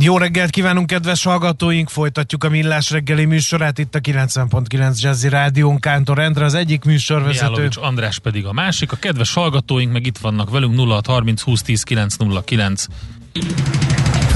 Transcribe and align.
Jó 0.00 0.18
reggelt 0.18 0.50
kívánunk, 0.50 0.86
kedves 0.86 1.24
hallgatóink! 1.24 1.88
Folytatjuk 1.88 2.44
a 2.44 2.48
Millás 2.48 2.90
reggeli 2.90 3.24
műsorát 3.24 3.78
itt 3.78 3.94
a 3.94 4.00
90.9 4.00 5.00
Jazzy 5.00 5.28
Rádión. 5.28 5.78
Kántor 5.78 6.18
Endre 6.18 6.44
az 6.44 6.54
egyik 6.54 6.84
műsorvezető. 6.84 7.50
Mijálovics 7.50 7.76
András 7.76 8.18
pedig 8.18 8.46
a 8.46 8.52
másik. 8.52 8.92
A 8.92 8.96
kedves 8.96 9.34
hallgatóink 9.34 9.92
meg 9.92 10.06
itt 10.06 10.18
vannak 10.18 10.50
velünk 10.50 10.76
0630 10.76 11.42
20 11.42 11.62
10 11.62 11.82
909. 11.82 12.86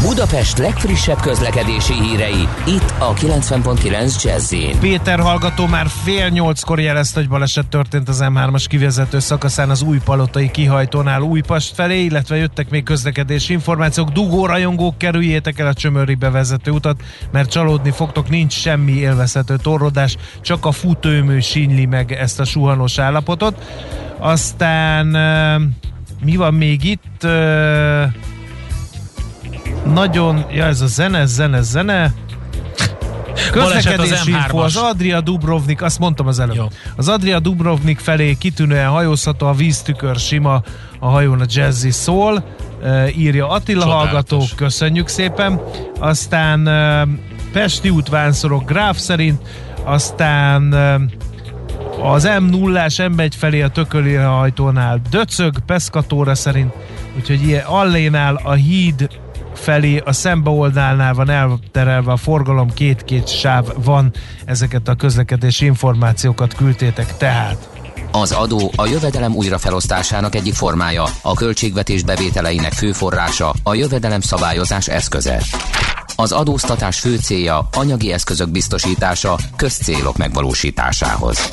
Budapest 0.03 0.59
legfrissebb 0.59 1.21
közlekedési 1.21 1.93
hírei, 1.93 2.49
itt 2.67 2.95
a 2.99 3.15
90.9 3.15 4.23
jazz 4.23 4.55
Péter 4.81 5.21
hallgató 5.21 5.67
már 5.67 5.87
fél 6.05 6.29
nyolckor 6.29 6.81
jelezte, 6.81 7.21
hogy 7.21 7.29
baleset 7.29 7.67
történt 7.67 8.09
az 8.09 8.25
M3-as 8.25 8.65
kivezető 8.69 9.19
szakaszán 9.19 9.71
az 9.71 9.83
új 9.83 9.99
palotai 10.05 10.51
kihajtónál 10.51 11.21
Újpast 11.21 11.75
felé, 11.75 12.05
illetve 12.05 12.37
jöttek 12.37 12.71
még 12.71 12.83
közlekedési 12.83 13.53
információk. 13.53 14.09
Dugó 14.09 14.47
rajongók, 14.47 14.99
kerüljétek 14.99 15.59
el 15.59 15.67
a 15.67 15.75
csömöri 15.75 16.15
bevezető 16.15 16.71
utat, 16.71 17.03
mert 17.33 17.51
csalódni 17.51 17.91
fogtok, 17.91 18.29
nincs 18.29 18.53
semmi 18.53 18.93
élvezhető 18.93 19.57
torlódás, 19.57 20.17
csak 20.41 20.67
a 20.67 20.73
futómű 20.73 21.41
sínyli 21.41 21.87
meg 21.87 22.13
ezt 22.13 22.41
a 22.41 22.45
suhanós 22.45 22.99
állapotot. 22.99 23.65
Aztán 24.19 25.07
mi 26.25 26.37
van 26.37 26.55
még 26.55 26.85
itt? 26.85 27.27
Nagyon, 29.85 30.45
ja 30.51 30.65
ez 30.65 30.81
a 30.81 30.87
zene, 30.87 31.27
zene, 31.27 31.63
zene, 31.63 32.13
Közlekedési 33.51 34.31
info, 34.31 34.59
az 34.59 34.77
Adria 34.77 35.21
Dubrovnik, 35.21 35.83
azt 35.83 35.99
mondtam 35.99 36.27
az 36.27 36.39
előbb. 36.39 36.55
Jó. 36.55 36.67
Az 36.97 37.09
Adria 37.09 37.41
Dubrovnik 37.41 37.99
felé 37.99 38.35
kitűnően 38.35 38.89
hajózható, 38.89 39.47
a 39.47 39.53
víztükör 39.53 40.17
sima, 40.17 40.63
a 40.99 41.07
hajón 41.07 41.41
a 41.41 41.45
jazzy 41.49 41.91
szól, 41.91 42.45
uh, 42.83 43.19
írja 43.19 43.49
Attila 43.49 43.81
Csodálatos. 43.81 44.11
hallgató, 44.11 44.45
köszönjük 44.57 45.09
szépen. 45.09 45.61
Aztán 45.99 46.67
uh, 46.67 47.09
Pesti 47.53 47.91
útvánszorok 47.91 48.65
Gráf 48.65 48.99
szerint, 48.99 49.41
aztán 49.85 50.73
uh, 50.73 52.13
az 52.13 52.29
M0-ás 52.29 53.11
M1 53.17 53.31
felé 53.37 53.63
a 53.63 53.69
tököli 53.69 54.15
hajtónál 54.15 55.01
döcög, 55.11 55.59
Peszkatóra 55.67 56.35
szerint, 56.35 56.73
úgyhogy 57.17 57.43
ilyen 57.47 57.65
Allénál 57.65 58.41
a 58.43 58.53
híd 58.53 59.09
felé 59.63 60.03
a 60.05 60.13
szembeoldalnál 60.13 61.15
van 61.15 61.31
elterelve 61.31 62.13
a 62.13 62.17
forgalom, 62.17 62.73
két-két 62.75 63.29
sáv 63.29 63.67
van, 63.85 64.13
ezeket 64.45 64.89
a 64.89 64.95
közlekedési 64.95 65.65
információkat 65.65 66.55
küldtétek 66.55 67.17
tehát. 67.17 67.71
Az 68.11 68.33
adó 68.33 68.73
a 68.77 68.87
jövedelem 68.87 69.35
újrafelosztásának 69.35 70.35
egyik 70.35 70.55
formája, 70.55 71.05
a 71.23 71.35
költségvetés 71.35 72.03
bevételeinek 72.03 72.73
fő 72.73 72.93
forrása, 72.93 73.55
a 73.63 73.75
jövedelem 73.75 74.21
szabályozás 74.21 74.89
eszköze. 74.89 75.43
Az 76.17 76.33
adóztatás 76.33 77.01
fő 77.01 77.17
célja 77.17 77.69
anyagi 77.73 78.13
eszközök 78.13 78.51
biztosítása 78.51 79.39
közcélok 79.57 80.17
megvalósításához. 80.17 81.53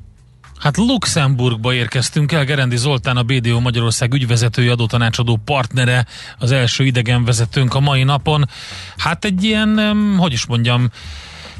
Hát 0.61 0.77
Luxemburgba 0.77 1.73
érkeztünk 1.73 2.31
el, 2.31 2.43
Gerendi 2.43 2.77
Zoltán, 2.77 3.17
a 3.17 3.23
BDO 3.23 3.59
Magyarország 3.59 4.13
ügyvezetői 4.13 4.67
adótanácsadó 4.67 5.39
partnere, 5.45 6.05
az 6.39 6.51
első 6.51 6.83
idegenvezetőnk 6.83 7.75
a 7.75 7.79
mai 7.79 8.03
napon. 8.03 8.45
Hát 8.97 9.25
egy 9.25 9.43
ilyen, 9.43 9.79
hogy 10.17 10.31
is 10.31 10.45
mondjam, 10.45 10.89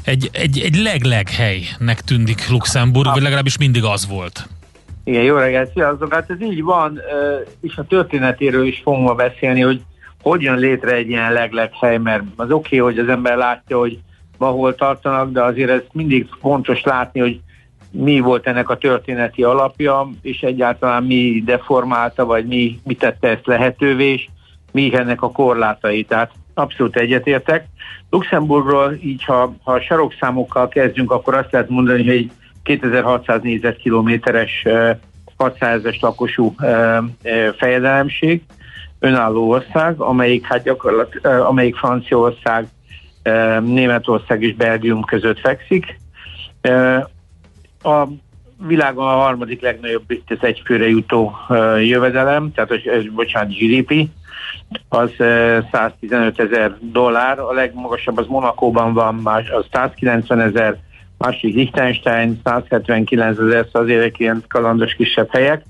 egy, 0.04 0.30
egy, 0.32 0.60
egy 0.60 0.76
leg-leg 0.76 1.28
helynek 1.28 2.00
tűnik 2.00 2.48
Luxemburg, 2.48 3.10
vagy 3.12 3.22
legalábbis 3.22 3.58
mindig 3.58 3.84
az 3.84 4.08
volt. 4.08 4.48
Igen, 5.04 5.22
jó 5.22 5.36
reggelt, 5.36 5.72
sziasztok! 5.72 6.14
Hát 6.14 6.30
ez 6.30 6.40
így 6.40 6.62
van, 6.62 7.00
és 7.60 7.76
a 7.76 7.84
történetéről 7.84 8.66
is 8.66 8.80
fogunk 8.84 9.06
ma 9.06 9.14
beszélni, 9.14 9.60
hogy 9.60 9.82
hogy 10.22 10.42
jön 10.42 10.58
létre 10.58 10.94
egy 10.94 11.08
ilyen 11.08 11.32
leg-leg 11.32 11.70
hely, 11.80 11.98
mert 11.98 12.22
az 12.36 12.50
oké, 12.50 12.80
okay, 12.80 12.92
hogy 12.92 13.04
az 13.04 13.08
ember 13.08 13.36
látja, 13.36 13.78
hogy 13.78 13.98
hol 14.38 14.74
tartanak, 14.74 15.32
de 15.32 15.42
azért 15.42 15.70
ez 15.70 15.80
mindig 15.92 16.28
fontos 16.40 16.82
látni, 16.82 17.20
hogy 17.20 17.40
mi 17.92 18.20
volt 18.20 18.46
ennek 18.46 18.68
a 18.68 18.76
történeti 18.76 19.42
alapja, 19.42 20.08
és 20.22 20.40
egyáltalán 20.40 21.02
mi 21.02 21.42
deformálta, 21.44 22.24
vagy 22.24 22.46
mi, 22.46 22.80
mi 22.84 22.94
tette 22.94 23.28
ezt 23.28 23.46
lehetővé, 23.46 24.12
és 24.12 24.28
mi 24.72 24.94
ennek 24.94 25.22
a 25.22 25.30
korlátai. 25.30 26.04
Tehát 26.04 26.30
abszolút 26.54 26.96
egyetértek. 26.96 27.66
Luxemburgról 28.10 28.92
így, 29.02 29.24
ha, 29.24 29.54
ha 29.62 29.80
sarokszámokkal 29.80 30.68
kezdünk, 30.68 31.10
akkor 31.10 31.34
azt 31.34 31.52
lehet 31.52 31.68
mondani, 31.68 31.98
hogy 31.98 32.16
egy 32.16 32.30
2600 32.62 33.42
négyzetkilométeres 33.42 34.66
600 35.36 35.84
es 35.84 36.00
lakosú 36.00 36.54
fejedelemség, 37.56 38.42
önálló 38.98 39.48
ország, 39.48 40.00
amelyik 40.00 40.46
hát 40.46 40.62
gyakorlat, 40.62 41.26
amelyik 41.26 41.76
Franciaország, 41.76 42.66
Németország 43.60 44.42
és 44.42 44.54
Belgium 44.54 45.02
között 45.02 45.38
fekszik. 45.38 46.00
A 47.82 48.08
világon 48.66 49.06
a 49.06 49.16
harmadik 49.16 49.60
legnagyobb 49.60 50.04
az 50.26 50.36
egyfőre 50.40 50.88
jutó 50.88 51.36
jövedelem, 51.80 52.52
tehát 52.54 52.70
ez, 52.70 53.02
bocsánat, 53.14 53.56
GDP, 53.56 54.08
az 54.88 55.10
115 55.72 56.40
ezer 56.40 56.76
dollár, 56.80 57.38
a 57.38 57.52
legmagasabb 57.52 58.18
az 58.18 58.26
Monakóban 58.26 58.92
van, 58.92 59.14
más, 59.14 59.50
az 59.50 59.64
190 59.72 60.40
ezer, 60.40 60.76
másik 61.18 61.54
Liechtenstein 61.54 62.40
179 62.44 63.38
ezer, 63.38 63.64
szóval 63.64 63.82
azért 63.82 64.18
ilyen 64.18 64.44
kalandos 64.48 64.94
kisebb 64.94 65.28
helyek, 65.30 65.64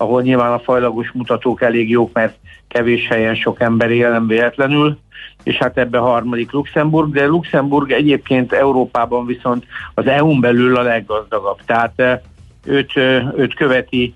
ahol 0.00 0.22
nyilván 0.22 0.52
a 0.52 0.58
fajlagos 0.58 1.10
mutatók 1.12 1.62
elég 1.62 1.90
jók, 1.90 2.12
mert 2.12 2.36
kevés 2.68 3.06
helyen 3.06 3.34
sok 3.34 3.60
ember 3.60 3.90
él, 3.90 4.10
nem 4.10 4.26
véletlenül, 4.26 4.98
és 5.42 5.56
hát 5.56 5.78
ebbe 5.78 5.98
a 5.98 6.08
harmadik 6.10 6.52
Luxemburg, 6.52 7.12
de 7.12 7.26
Luxemburg 7.26 7.90
egyébként 7.90 8.52
Európában 8.52 9.26
viszont 9.26 9.66
az 9.94 10.06
EU-n 10.06 10.40
belül 10.40 10.76
a 10.76 10.82
leggazdagabb, 10.82 11.58
tehát 11.66 12.22
őt, 12.64 12.96
őt 13.36 13.54
követi 13.54 14.14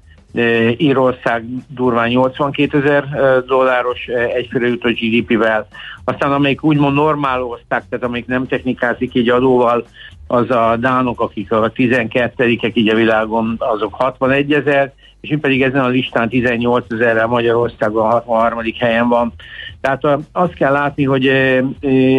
Írország 0.77 1.44
durván 1.69 2.09
82 2.09 2.78
ezer 2.78 3.09
dolláros 3.47 4.06
egyfőre 4.06 4.67
jutó 4.67 4.89
GDP-vel. 4.89 5.67
Aztán 6.05 6.33
amelyik 6.33 6.62
úgymond 6.62 6.94
normál 6.94 7.43
oszták, 7.43 7.84
tehát 7.89 8.05
amelyik 8.05 8.27
nem 8.27 8.47
technikázik 8.47 9.15
így 9.15 9.28
adóval, 9.28 9.87
az 10.27 10.50
a 10.50 10.77
dánok, 10.77 11.21
akik 11.21 11.53
a 11.53 11.73
12-ek 11.73 12.73
így 12.75 12.89
a 12.89 12.94
világon, 12.94 13.56
azok 13.59 13.94
61 13.94 14.53
ezer, 14.53 14.93
és 15.25 15.31
mi 15.31 15.37
pedig 15.37 15.62
ezen 15.62 15.85
a 15.85 15.89
listán 15.89 16.29
18 16.29 16.93
ezerrel 16.93 17.27
Magyarországon 17.27 18.05
a 18.07 18.09
63. 18.09 18.62
helyen 18.79 19.09
van. 19.09 19.33
Tehát 19.81 20.03
azt 20.33 20.55
kell 20.55 20.73
látni, 20.73 21.05
hogy 21.05 21.27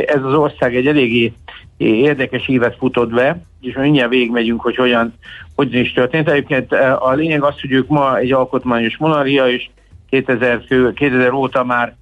ez 0.06 0.24
az 0.24 0.34
ország 0.34 0.76
egy 0.76 0.88
eléggé 0.88 1.34
érdekes 1.78 2.48
évet 2.48 2.76
futott 2.78 3.10
be, 3.10 3.42
és 3.62 3.76
mindjárt 3.76 4.10
végigmegyünk, 4.10 4.62
hogy 4.62 4.76
hogyan, 4.76 5.14
hogyan 5.56 5.82
is 5.82 5.94
történt. 5.94 6.30
Egyébként 6.30 6.74
a 7.00 7.12
lényeg 7.14 7.44
az, 7.44 7.62
hogy 7.62 7.72
ők 7.72 7.88
ma 7.88 8.18
egy 8.18 8.32
alkotmányos 8.32 8.98
monarchia, 8.98 9.50
és 9.50 9.70
2000, 10.10 10.62
2000 10.94 11.34
óta 11.34 11.64
már 11.64 11.96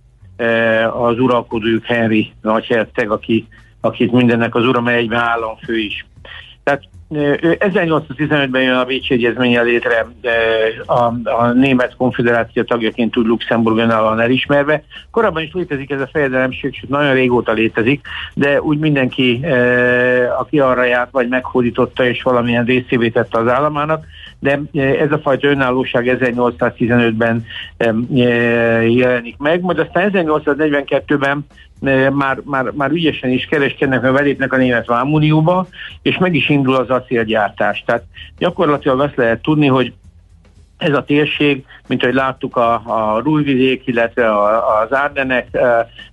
az 0.93 1.19
uralkodójuk 1.19 1.85
Henry 1.85 2.31
nagyherceg, 2.41 3.11
aki, 3.11 3.47
akit 3.81 4.11
mindennek 4.11 4.55
az 4.55 4.65
ura, 4.65 4.81
mely 4.81 4.97
egyben 4.97 5.19
államfő 5.19 5.77
is. 5.77 6.05
Tehát 6.63 6.83
1815-ben 7.13 8.61
jön 8.61 8.75
a 8.75 8.85
Bécsi 8.85 9.13
Egyezménye 9.13 9.61
létre 9.61 10.05
a, 10.85 11.01
a 11.29 11.51
Német 11.53 11.95
Konfederáció 11.95 12.63
tagjaként 12.63 13.11
tud 13.11 13.25
Luxemburg 13.25 13.77
önállóan 13.77 14.19
elismerve. 14.19 14.83
Korábban 15.11 15.43
is 15.43 15.51
létezik 15.53 15.91
ez 15.91 16.01
a 16.01 16.09
fejedelemség, 16.11 16.73
sőt 16.75 16.89
nagyon 16.89 17.13
régóta 17.13 17.51
létezik, 17.51 18.07
de 18.33 18.61
úgy 18.61 18.77
mindenki, 18.77 19.45
aki 20.39 20.59
arra 20.59 20.83
járt, 20.83 21.11
vagy 21.11 21.27
meghódította 21.27 22.05
és 22.05 22.21
valamilyen 22.23 22.65
részévé 22.65 23.09
tette 23.09 23.39
az 23.39 23.47
államának, 23.47 24.05
de 24.43 24.61
ez 24.99 25.11
a 25.11 25.19
fajta 25.19 25.47
önállóság 25.47 26.17
1815-ben 26.19 27.45
jelenik 28.89 29.37
meg, 29.37 29.61
majd 29.61 29.79
aztán 29.79 30.11
1842-ben 30.13 31.45
már, 32.13 32.41
már, 32.43 32.71
már 32.71 32.91
ügyesen 32.91 33.29
is 33.29 33.45
kereskednek, 33.45 34.01
mert 34.01 34.13
belépnek 34.13 34.53
a 34.53 34.57
német 34.57 34.85
vámunióba, 34.85 35.67
és 36.01 36.17
meg 36.17 36.35
is 36.35 36.49
indul 36.49 36.75
az 36.75 36.89
acélgyártás. 36.89 37.83
Tehát 37.85 38.03
gyakorlatilag 38.37 38.99
azt 38.99 39.15
lehet 39.15 39.41
tudni, 39.41 39.67
hogy 39.67 39.93
ez 40.77 40.93
a 40.93 41.03
térség, 41.03 41.65
mint 41.87 42.03
ahogy 42.03 42.15
láttuk 42.15 42.55
a, 42.55 42.73
a 42.73 43.19
Rújvidék, 43.23 43.87
illetve 43.87 44.29
a, 44.29 44.79
az 44.81 44.93
Árdenek 44.93 45.57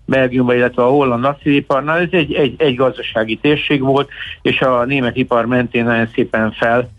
Belgiumban, 0.05 0.57
illetve 0.57 0.83
a 0.83 0.89
holland 0.89 1.25
acéliparnál, 1.25 1.99
ez 1.99 2.09
egy, 2.11 2.33
egy, 2.33 2.55
egy 2.59 2.75
gazdasági 2.75 3.37
térség 3.37 3.81
volt, 3.81 4.09
és 4.43 4.61
a 4.61 4.85
német 4.85 5.17
ipar 5.17 5.47
mentén 5.47 5.85
nagyon 5.85 6.09
szépen 6.15 6.53
fel 6.53 6.91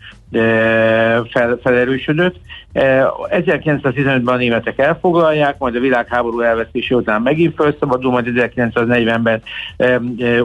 fel, 1.30 1.58
felerősödött. 1.62 2.36
1915-ben 2.74 4.34
a 4.34 4.36
németek 4.36 4.78
elfoglalják, 4.78 5.58
majd 5.58 5.76
a 5.76 5.80
világháború 5.80 6.40
elvesztése 6.40 6.94
után 6.94 7.22
megint 7.22 7.54
felszabadul, 7.54 8.10
majd 8.10 8.26
1940-ben 8.34 9.42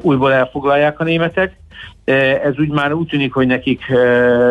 újból 0.01 0.33
elfoglalják 0.33 0.99
a 0.99 1.03
németek. 1.03 1.57
Ez 2.43 2.59
úgy 2.59 2.69
már 2.69 2.93
úgy 2.93 3.07
tűnik, 3.07 3.33
hogy 3.33 3.47
nekik 3.47 3.81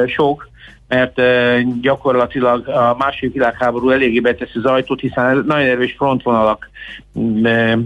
sok, 0.07 0.49
mert 0.89 1.21
gyakorlatilag 1.81 2.69
a 2.69 2.97
második 2.99 3.33
világháború 3.33 3.91
eléggé 3.91 4.21
beteszi 4.21 4.59
az 4.59 4.65
ajtót, 4.65 5.01
hiszen 5.01 5.45
nagyon 5.47 5.69
erős 5.69 5.95
frontvonalak 5.97 6.71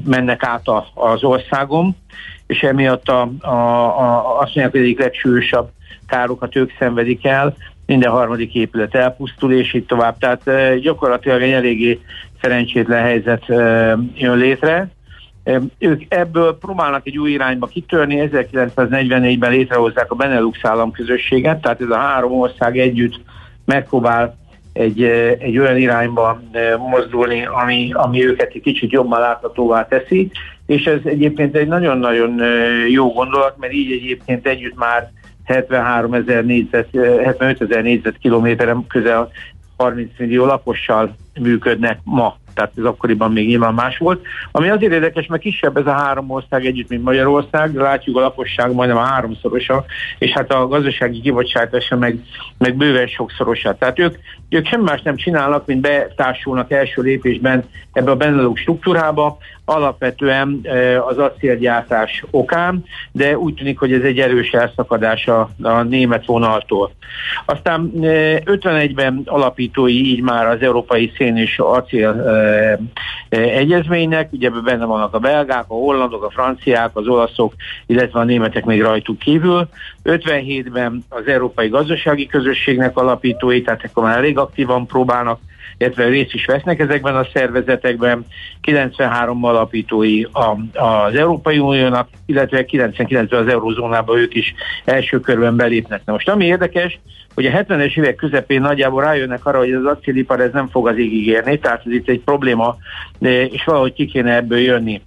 mennek 0.05 0.44
át 0.44 0.69
az 0.94 1.25
országon, 1.25 1.97
és 2.47 2.62
emiatt 2.62 3.08
a, 3.08 3.31
a, 3.41 3.49
a, 3.49 4.38
azt 4.38 4.55
mondják, 4.55 4.70
hogy 4.70 4.81
egyik 4.81 4.99
legsúlyosabb 4.99 5.70
károkat 6.11 6.57
ők 6.57 6.71
szenvedik 6.79 7.27
el, 7.27 7.57
minden 7.87 8.11
harmadik 8.11 8.55
épület 8.55 8.95
elpusztul, 8.95 9.53
és 9.53 9.75
így 9.75 9.87
tovább. 9.87 10.19
Tehát 10.19 10.75
gyakorlatilag 10.81 11.43
egy 11.43 11.51
eléggé 11.51 12.01
szerencsétlen 12.43 13.03
helyzet 13.03 13.45
jön 14.15 14.37
létre. 14.37 14.89
Ők 15.79 16.03
ebből 16.09 16.59
próbálnak 16.59 17.07
egy 17.07 17.19
új 17.19 17.31
irányba 17.31 17.67
kitörni, 17.67 18.31
1944-ben 18.33 19.51
létrehozzák 19.51 20.11
a 20.11 20.15
Benelux 20.15 20.59
államközösséget, 20.62 21.61
tehát 21.61 21.81
ez 21.81 21.91
a 21.91 21.97
három 21.97 22.33
ország 22.33 22.79
együtt 22.79 23.21
megpróbál 23.65 24.39
egy, 24.73 25.03
egy 25.39 25.59
olyan 25.59 25.77
irányba 25.77 26.41
mozdulni, 26.91 27.47
ami, 27.47 27.91
ami 27.93 28.27
őket 28.27 28.53
egy 28.55 28.62
kicsit 28.62 28.91
jobban 28.91 29.21
láthatóvá 29.21 29.87
teszi, 29.87 30.31
és 30.67 30.85
ez 30.85 31.01
egyébként 31.05 31.57
egy 31.57 31.69
nagyon-nagyon 31.69 32.43
jó 32.89 33.12
gondolat, 33.12 33.55
mert 33.59 33.73
így 33.73 33.93
egyébként 33.93 34.47
együtt 34.47 34.77
már 34.77 35.11
73 35.50 36.14
ezer 36.14 36.44
négyzet, 36.44 36.88
75 37.25 37.61
ezer 37.61 37.82
négyzetkilométeren 37.82 38.87
közel 38.87 39.31
30 39.76 40.11
millió 40.19 40.44
lakossal 40.44 41.17
működnek 41.41 41.99
ma 42.05 42.38
tehát 42.55 42.73
ez 42.76 42.85
akkoriban 42.85 43.32
még 43.32 43.47
nyilván 43.47 43.75
más 43.75 43.99
volt. 43.99 44.26
Ami 44.50 44.69
azért 44.69 44.93
érdekes, 44.93 45.26
mert 45.26 45.43
kisebb 45.43 45.76
ez 45.76 45.87
a 45.87 45.93
három 45.93 46.31
ország 46.31 46.67
együtt, 46.67 46.88
mint 46.88 47.05
Magyarország, 47.05 47.75
látjuk 47.75 48.17
a 48.17 48.20
lakosság 48.20 48.73
majdnem 48.73 48.99
a 48.99 49.05
háromszorosa, 49.05 49.85
és 50.19 50.31
hát 50.31 50.52
a 50.52 50.69
gazdasági 50.69 51.20
kibocsátása 51.20 51.97
meg, 51.97 52.19
meg 52.58 52.76
bőven 52.76 53.06
sokszorosa. 53.06 53.75
Tehát 53.75 53.99
ők, 53.99 54.17
ők 54.49 54.67
semmi 54.67 54.85
más 54.85 55.02
nem 55.02 55.17
csinálnak, 55.17 55.67
mint 55.67 55.81
betársulnak 55.81 56.70
első 56.70 57.02
lépésben 57.02 57.64
ebbe 57.93 58.11
a 58.11 58.17
Benelux 58.17 58.61
struktúrába, 58.61 59.38
alapvetően 59.71 60.61
e, 60.63 61.03
az 61.05 61.19
acélgyártás 61.19 62.25
okán, 62.31 62.85
de 63.13 63.39
úgy 63.39 63.55
tűnik, 63.55 63.79
hogy 63.79 63.93
ez 63.93 64.03
egy 64.03 64.19
erős 64.19 64.51
elszakadás 64.51 65.27
a, 65.27 65.51
a 65.63 65.83
német 65.83 66.27
vonaltól. 66.27 66.93
Aztán 67.45 67.91
51-ben 67.95 69.23
e, 69.25 69.31
alapítói 69.31 70.05
így 70.05 70.23
már 70.23 70.47
az 70.47 70.61
Európai 70.61 71.13
Szén 71.17 71.37
és 71.37 71.59
Acél 71.59 72.11
e, 72.11 72.79
egyezménynek, 73.39 74.33
ugye 74.33 74.47
ebben 74.47 74.65
benne 74.65 74.85
vannak 74.85 75.15
a 75.15 75.19
belgák, 75.19 75.65
a 75.69 75.75
hollandok, 75.75 76.25
a 76.25 76.31
franciák, 76.31 76.91
az 76.93 77.07
olaszok, 77.07 77.55
illetve 77.87 78.21
a 78.21 78.25
németek 78.25 78.65
még 78.65 78.83
rajtuk 78.83 79.19
kívül. 79.19 79.69
57-ben 80.05 81.05
az 81.09 81.27
Európai 81.27 81.69
Gazdasági 81.69 82.27
Közösségnek 82.27 82.97
alapítói, 82.97 83.63
tehát 83.63 83.85
akkor 83.85 84.03
már 84.03 84.17
elég 84.17 84.39
aktívan 84.39 84.87
próbálnak 84.87 85.41
illetve 85.79 86.05
részt 86.05 86.35
is 86.35 86.45
vesznek 86.45 86.79
ezekben 86.79 87.17
a 87.17 87.27
szervezetekben. 87.33 88.27
93 88.61 89.45
alapítói 89.45 90.23
a, 90.23 90.57
az 90.81 91.15
Európai 91.15 91.59
Uniónak, 91.59 92.09
illetve 92.27 92.65
99-ben 92.67 93.41
az 93.41 93.49
Eurózónában 93.49 94.19
ők 94.19 94.35
is 94.35 94.55
első 94.85 95.21
körben 95.21 95.57
belépnek. 95.57 96.03
Na 96.05 96.12
most 96.12 96.29
ami 96.29 96.45
érdekes, 96.45 97.01
hogy 97.35 97.47
a 97.47 97.51
70-es 97.51 97.99
évek 97.99 98.15
közepén 98.15 98.61
nagyjából 98.61 99.03
rájönnek 99.03 99.47
arra, 99.47 99.59
hogy 99.59 99.73
az 99.73 99.85
acélipar 99.85 100.41
ez 100.41 100.53
nem 100.53 100.69
fog 100.69 100.89
az 100.89 100.99
égig 100.99 101.27
érni, 101.27 101.59
tehát 101.59 101.83
ez 101.87 101.93
itt 101.93 102.09
egy 102.09 102.21
probléma, 102.21 102.77
és 103.51 103.65
valahogy 103.65 103.93
ki 103.93 104.07
kéne 104.07 104.35
ebből 104.35 104.59
jönni. 104.59 105.03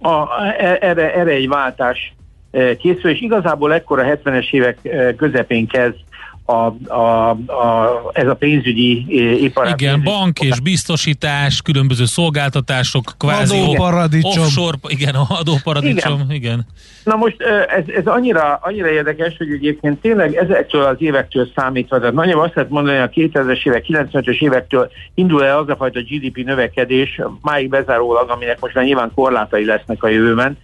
A, 0.00 0.42
e, 0.42 0.78
erre, 0.80 1.14
erre 1.14 1.30
egy 1.30 1.48
váltás 1.48 2.14
e, 2.50 2.76
készül, 2.76 3.10
és 3.10 3.20
igazából 3.20 3.74
ekkor 3.74 3.98
a 3.98 4.04
70-es 4.04 4.52
évek 4.52 4.78
e, 4.84 5.14
közepén 5.14 5.66
kezd 5.66 5.96
a, 6.44 6.92
a, 6.92 7.30
a, 7.30 8.10
ez 8.12 8.26
a 8.26 8.34
pénzügyi 8.34 9.06
ipar. 9.44 9.66
Igen, 9.66 9.76
pénzügyi 9.76 10.04
bank 10.04 10.40
és 10.40 10.60
biztosítás, 10.60 11.62
különböző 11.62 12.04
szolgáltatások, 12.04 13.14
kvázi 13.18 13.58
adóparadicsom. 13.58 14.42
offshore, 14.42 14.76
igen, 14.86 15.14
adóparadicsom, 15.14 16.20
igen. 16.20 16.30
igen. 16.30 16.66
Na 17.04 17.16
most 17.16 17.36
ez, 17.76 17.84
ez 17.96 18.06
annyira, 18.06 18.58
annyira 18.62 18.90
érdekes, 18.90 19.36
hogy 19.36 19.50
egyébként 19.50 20.00
tényleg 20.00 20.34
ezektől 20.34 20.82
az 20.82 20.96
évektől 20.98 21.48
számítva, 21.54 21.98
tehát 21.98 22.14
nagyjából 22.14 22.44
azt 22.44 22.54
lehet 22.54 22.70
mondani, 22.70 22.98
hogy 22.98 23.08
a 23.32 23.40
2000-es 23.40 23.66
évek, 23.66 23.84
95-ös 23.88 24.42
évektől 24.42 24.90
indul 25.14 25.44
el 25.44 25.58
az 25.58 25.68
a 25.68 25.76
fajta 25.76 26.00
GDP 26.00 26.44
növekedés, 26.44 27.20
máig 27.42 27.68
bezárólag, 27.68 28.30
aminek 28.30 28.60
most 28.60 28.74
már 28.74 28.84
nyilván 28.84 29.12
korlátai 29.14 29.64
lesznek 29.64 30.02
a 30.02 30.08
jövőben, 30.08 30.58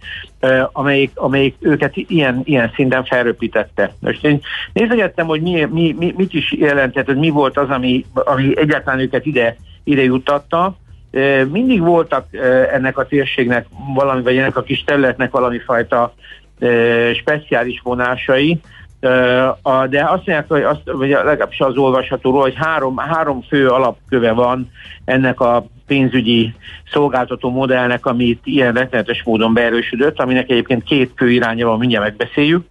amelyik, 0.71 1.11
amelyik 1.13 1.55
őket 1.59 1.95
ilyen, 1.95 2.41
ilyen 2.43 2.71
szinten 2.75 3.03
felröpítette. 3.03 3.93
Most 3.99 4.25
én 4.25 4.41
nézegettem, 4.73 5.27
hogy 5.27 5.41
mi, 5.41 5.67
mi, 5.71 5.95
mi, 5.97 6.13
mit 6.17 6.33
is 6.33 6.51
jelentett, 6.51 7.05
hogy 7.05 7.17
mi 7.17 7.29
volt 7.29 7.57
az, 7.57 7.69
ami, 7.69 8.05
ami 8.13 8.57
egyáltalán 8.57 8.99
őket 8.99 9.25
ide, 9.25 9.55
ide 9.83 10.03
juttatta. 10.03 10.75
Mindig 11.51 11.81
voltak 11.81 12.27
ennek 12.71 12.97
a 12.97 13.05
térségnek 13.05 13.65
valami, 13.93 14.21
vagy 14.21 14.37
ennek 14.37 14.57
a 14.57 14.61
kis 14.61 14.83
területnek 14.83 15.31
valami 15.31 15.59
fajta 15.59 16.13
speciális 17.13 17.81
vonásai, 17.83 18.59
de 19.89 20.03
azt 20.03 20.25
mondják, 20.25 20.45
hogy 20.47 20.61
azt, 20.61 20.81
vagy 20.83 21.09
legalábbis 21.09 21.59
az 21.59 21.77
olvasható 21.77 22.39
hogy 22.39 22.55
három, 22.55 22.97
három 22.97 23.41
fő 23.41 23.67
alapköve 23.67 24.31
van 24.31 24.71
ennek 25.05 25.39
a 25.39 25.65
pénzügyi 25.89 26.53
szolgáltató 26.91 27.49
modellnek, 27.49 28.05
amit 28.05 28.41
ilyen 28.43 28.73
rettenetes 28.73 29.23
módon 29.23 29.53
beerősödött, 29.53 30.19
aminek 30.19 30.49
egyébként 30.49 30.83
két 30.83 31.11
fő 31.15 31.31
iránya 31.31 31.67
van, 31.67 31.77
mindjárt 31.79 32.05
megbeszéljük. 32.05 32.65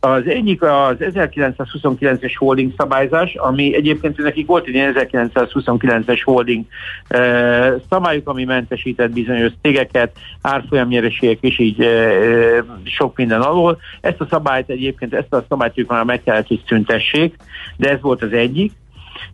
Az 0.00 0.26
egyik 0.26 0.62
az 0.62 0.96
1929-es 0.98 2.32
holding 2.36 2.72
szabályzás, 2.76 3.34
ami 3.34 3.74
egyébként 3.74 4.16
nekik 4.16 4.46
volt 4.46 4.66
egy 4.66 4.74
1929-es 4.74 6.20
holding 6.24 6.64
e, 7.08 7.74
szabályuk, 7.90 8.28
ami 8.28 8.44
mentesített 8.44 9.10
bizonyos 9.10 9.52
cégeket, 9.62 10.12
árfolyamnyereségek 10.42 11.38
és 11.40 11.58
így 11.58 11.80
e, 11.80 12.10
sok 12.84 13.16
minden 13.16 13.40
alól. 13.40 13.78
Ezt 14.00 14.20
a 14.20 14.26
szabályt 14.30 14.68
egyébként, 14.68 15.14
ezt 15.14 15.32
a 15.32 15.44
szabályt 15.48 15.78
ők 15.78 15.88
már 15.88 16.04
meg 16.04 16.22
kellett, 16.22 16.46
hogy 16.46 16.62
szüntessék, 16.66 17.36
de 17.76 17.90
ez 17.90 18.00
volt 18.00 18.22
az 18.22 18.32
egyik. 18.32 18.72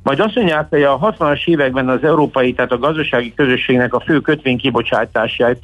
Majd 0.03 0.21
azt 0.21 0.35
mondják, 0.35 0.67
hogy 0.69 0.83
a 0.83 0.99
60-as 0.99 1.47
években 1.47 1.88
az 1.88 2.05
európai, 2.05 2.53
tehát 2.53 2.73
a 2.73 2.79
gazdasági 2.79 3.35
közösségnek 3.35 3.95
a 3.95 4.00
fő 4.00 4.21
kötvénykibocsátását 4.21 5.59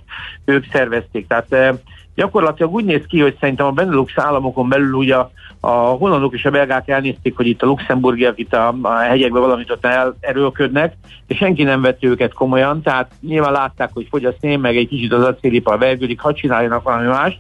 ők 0.44 0.66
szervezték. 0.72 1.26
Tehát 1.26 1.80
gyakorlatilag 2.14 2.72
úgy 2.72 2.84
néz 2.84 3.02
ki, 3.08 3.20
hogy 3.20 3.36
szerintem 3.40 3.66
a 3.66 3.70
Benelux 3.70 4.12
államokon 4.16 4.68
belül 4.68 4.92
ugye 4.92 5.16
a, 5.60 5.70
hollandok 5.70 6.34
és 6.34 6.44
a 6.44 6.50
belgák 6.50 6.88
elnézték, 6.88 7.36
hogy 7.36 7.46
itt 7.46 7.62
a 7.62 7.66
luxemburgiak 7.66 8.38
itt 8.38 8.54
a, 8.54 8.74
a 8.82 8.96
hegyekben 8.96 9.42
valamit 9.42 9.70
ott 9.70 9.86
erőlködnek, 10.20 10.94
és 11.26 11.36
senki 11.36 11.62
nem 11.62 11.80
vette 11.80 12.06
őket 12.06 12.32
komolyan, 12.32 12.82
tehát 12.82 13.10
nyilván 13.20 13.52
látták, 13.52 13.90
hogy 13.92 14.06
fogy 14.10 14.24
a 14.24 14.34
szén, 14.40 14.58
meg 14.60 14.76
egy 14.76 14.88
kicsit 14.88 15.12
az 15.12 15.24
acélipar 15.24 15.78
vergődik, 15.78 16.20
ha 16.20 16.34
csináljanak 16.34 16.82
valami 16.82 17.06
mást, 17.06 17.38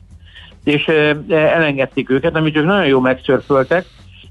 és 0.64 0.88
e, 0.88 1.16
elengedték 1.34 2.10
őket, 2.10 2.36
amit 2.36 2.56
ők 2.56 2.64
nagyon 2.64 2.86
jó 2.86 3.00
megszörföltek, 3.00 3.84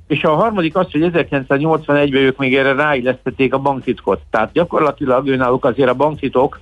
és 0.10 0.24
a 0.24 0.36
harmadik 0.36 0.75
az, 0.75 0.92
hogy 0.92 1.10
1981-ben 1.13 2.22
ők 2.22 2.38
még 2.38 2.56
erre 2.56 2.74
ráillesztették 2.74 3.54
a 3.54 3.60
banktitkot. 3.60 4.22
Tehát 4.30 4.51
gyakorlatilag 4.51 5.28
őnáluk 5.28 5.66
azért 5.66 5.89
a 5.89 5.94
banktitok 5.94 6.60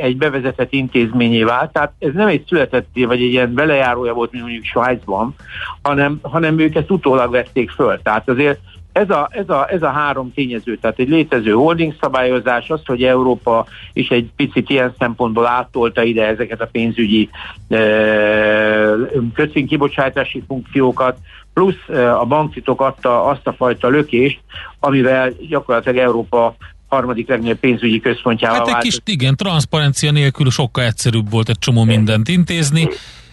egy 0.00 0.16
bevezetett 0.16 0.72
intézményé 0.72 1.42
vált. 1.42 1.72
Tehát 1.72 1.92
ez 1.98 2.12
nem 2.12 2.26
egy 2.26 2.44
születetté, 2.48 3.04
vagy 3.04 3.22
egy 3.22 3.30
ilyen 3.30 3.54
belejárója 3.54 4.12
volt, 4.12 4.32
mint 4.32 4.44
mondjuk 4.44 4.64
Svájcban, 4.64 5.34
hanem, 5.82 6.18
hanem 6.22 6.58
ők 6.58 6.74
ezt 6.74 6.90
utólag 6.90 7.30
vették 7.30 7.70
föl. 7.70 8.00
Tehát 8.02 8.28
azért 8.28 8.60
ez 8.96 9.10
a, 9.10 9.28
ez, 9.30 9.48
a, 9.48 9.66
ez 9.70 9.82
a 9.82 9.90
három 9.90 10.32
tényező, 10.32 10.76
tehát 10.76 10.98
egy 10.98 11.08
létező 11.08 11.50
holding 11.50 11.94
szabályozás, 12.00 12.70
az, 12.70 12.80
hogy 12.86 13.02
Európa 13.02 13.66
is 13.92 14.08
egy 14.08 14.30
picit 14.36 14.70
ilyen 14.70 14.94
szempontból 14.98 15.46
áttolta 15.46 16.02
ide 16.02 16.26
ezeket 16.26 16.60
a 16.60 16.68
pénzügyi 16.72 17.28
e, 17.68 17.78
kötvénykibocsátási 19.34 20.42
funkciókat, 20.46 21.18
plusz 21.56 21.98
a 22.20 22.24
banktitok 22.24 22.80
adta 22.80 23.24
azt 23.24 23.46
a 23.46 23.52
fajta 23.52 23.88
lökést, 23.88 24.40
amivel 24.80 25.32
gyakorlatilag 25.48 25.98
Európa 25.98 26.56
harmadik 26.88 27.28
legnagyobb 27.28 27.58
pénzügyi 27.58 28.00
központjával 28.00 28.58
Hát 28.58 28.68
egy 28.68 28.82
kis, 28.82 28.98
igen, 29.04 29.36
transzparencia 29.36 30.10
nélkül 30.10 30.50
sokkal 30.50 30.84
egyszerűbb 30.84 31.30
volt 31.30 31.48
egy 31.48 31.58
csomó 31.58 31.84
mindent 31.84 32.28
intézni. 32.28 32.88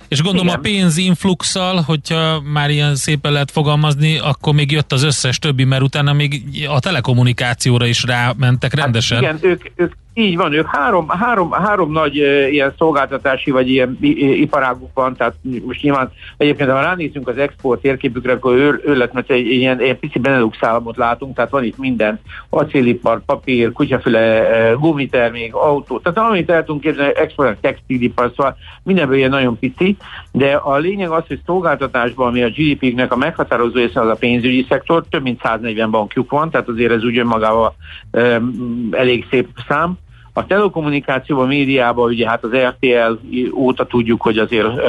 És 0.07 0.21
gondolom 0.21 0.47
Igen. 0.47 0.59
a 0.59 0.61
pénzinfluxal, 0.61 1.81
hogyha 1.81 2.41
már 2.41 2.69
ilyen 2.69 2.95
szépen 2.95 3.31
lehet 3.31 3.51
fogalmazni, 3.51 4.17
akkor 4.17 4.53
még 4.53 4.71
jött 4.71 4.91
az 4.91 5.03
összes 5.03 5.39
többi, 5.39 5.63
mert 5.63 5.81
utána 5.81 6.13
még 6.13 6.43
a 6.69 6.79
telekommunikációra 6.79 7.85
is 7.85 8.03
rámentek 8.03 8.73
rendesen. 8.73 9.23
Hát 9.23 9.37
igen, 9.37 9.51
ők, 9.51 9.71
ők 9.75 9.93
így 10.13 10.37
van, 10.37 10.53
ők 10.53 10.67
három, 10.67 11.09
három, 11.09 11.51
három 11.51 11.91
nagy 11.91 12.19
e, 12.19 12.49
ilyen 12.49 12.73
szolgáltatási 12.77 13.51
vagy 13.51 13.69
ilyen 13.69 13.97
iparáguk 14.01 14.89
van, 14.93 15.15
tehát 15.15 15.33
most 15.65 15.81
nyilván 15.81 16.11
egyébként 16.37 16.69
ha 16.69 16.81
ránézünk 16.81 17.27
az 17.27 17.37
export 17.37 17.81
térképükre, 17.81 18.31
akkor 18.31 18.53
ő, 18.53 18.81
ő 18.85 18.97
lett, 18.97 19.13
mert 19.13 19.31
egy 19.31 19.47
ilyen, 19.47 19.81
ilyen 19.81 19.99
pici 19.99 20.19
Benelux 20.19 20.57
államot 20.59 20.97
látunk, 20.97 21.35
tehát 21.35 21.51
van 21.51 21.63
itt 21.63 21.77
minden, 21.77 22.19
acélipar, 22.49 23.21
papír, 23.25 23.71
kutyafüle, 23.71 24.19
e, 24.19 24.73
gumitermék, 24.73 25.55
autó, 25.55 25.99
tehát 25.99 26.29
amit 26.29 26.49
el 26.49 26.63
tudunk 26.63 26.83
képzelni, 26.83 27.13
export, 27.15 27.61
textilipar, 27.61 28.31
szóval 28.35 28.57
mindenből 28.83 29.17
ilyen 29.17 29.29
nagyon 29.29 29.59
pici, 29.59 29.97
de 30.31 30.53
a 30.53 30.77
lényeg 30.77 31.09
az, 31.09 31.23
hogy 31.27 31.39
szolgáltatásban, 31.45 32.27
ami 32.27 32.43
a 32.43 32.49
GDP-nek 32.49 33.11
a 33.11 33.15
meghatározó 33.15 33.73
része 33.73 34.01
az 34.01 34.09
a 34.09 34.15
pénzügyi 34.15 34.65
szektor, 34.69 35.03
több 35.09 35.23
mint 35.23 35.41
140 35.41 35.91
bankjuk 35.91 36.31
van, 36.31 36.49
tehát 36.49 36.67
azért 36.67 36.91
ez 36.91 37.03
úgy 37.03 37.17
önmagával 37.17 37.75
um, 38.11 38.89
elég 38.91 39.25
szép 39.29 39.47
szám. 39.67 39.97
A 40.35 40.45
telekommunikációban, 40.45 41.47
médiában 41.47 42.09
ugye 42.09 42.29
hát 42.29 42.43
az 42.43 42.49
RTL 42.55 43.35
óta 43.55 43.85
tudjuk, 43.85 44.21
hogy 44.21 44.37
azért 44.37 44.65
uh, 44.65 44.81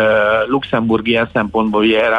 Luxemburg 0.49 1.09
ilyen 1.09 1.29
szempontból 1.33 1.83
ugye, 1.83 2.09
uh, 2.09 2.17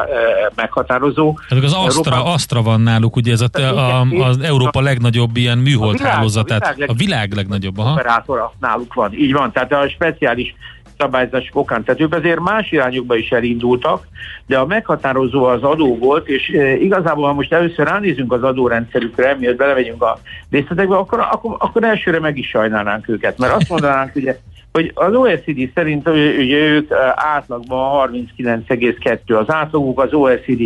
meghatározó. 0.56 1.38
Hát 1.50 1.64
az 1.64 1.74
Astra, 1.74 2.14
Európa... 2.14 2.34
Astra 2.34 2.62
van 2.62 2.82
náluk, 2.82 3.16
ugye 3.16 3.32
ez 3.32 3.42
a, 3.42 3.48
a, 3.54 4.02
a, 4.02 4.06
az 4.20 4.40
Európa 4.40 4.82
legnagyobb 4.82 5.38
ilyen 5.38 5.58
műhold 5.58 6.00
hálózatát. 6.00 6.64
A 6.64 6.74
világ, 6.74 6.90
a 6.90 6.94
világ 6.94 7.34
legnagyobb. 7.34 7.78
Aha. 7.78 7.92
Operátora 7.92 8.54
náluk 8.60 8.94
van, 8.94 9.14
így 9.14 9.34
van. 9.34 9.52
Tehát 9.52 9.72
a 9.72 9.90
speciális 9.90 10.56
szabályzás 10.98 11.50
okán. 11.54 11.84
Tehát 11.84 12.02
ők 12.02 12.14
azért 12.14 12.40
más 12.40 12.72
irányokba 12.72 13.16
is 13.16 13.30
elindultak, 13.30 14.08
de 14.48 14.58
a 14.58 14.66
meghatározó 14.66 15.44
az 15.44 15.64
adó 15.64 15.98
volt, 15.98 16.28
és 16.28 16.50
e, 16.50 16.76
igazából, 16.76 17.28
ha 17.28 17.34
most 17.34 17.54
először 17.54 17.88
ránézünk 17.88 18.34
az 18.34 18.44
adórendszerükre, 18.44 19.36
miért 19.40 19.56
belevegyünk 19.56 20.02
a 20.02 20.20
részletekbe, 20.50 20.96
akkor, 20.96 21.20
akkor, 21.20 21.56
akkor 21.60 21.84
elsőre 21.84 22.20
meg 22.20 22.38
is 22.38 22.48
sajnálnánk 22.48 23.10
őket, 23.10 23.38
mert 23.38 23.54
azt 23.54 23.70
mondanánk, 23.70 24.16
ugye, 24.16 24.38
hogy 24.72 24.92
az 24.94 25.14
OECD 25.14 25.72
szerint 25.74 26.08
ugye 26.10 26.58
ők 26.58 26.92
e, 26.92 27.14
átlagban 27.16 28.10
39,2 28.38 29.40
az 29.40 29.54
átlaguk, 29.54 30.00
az 30.00 30.14
OECD 30.14 30.62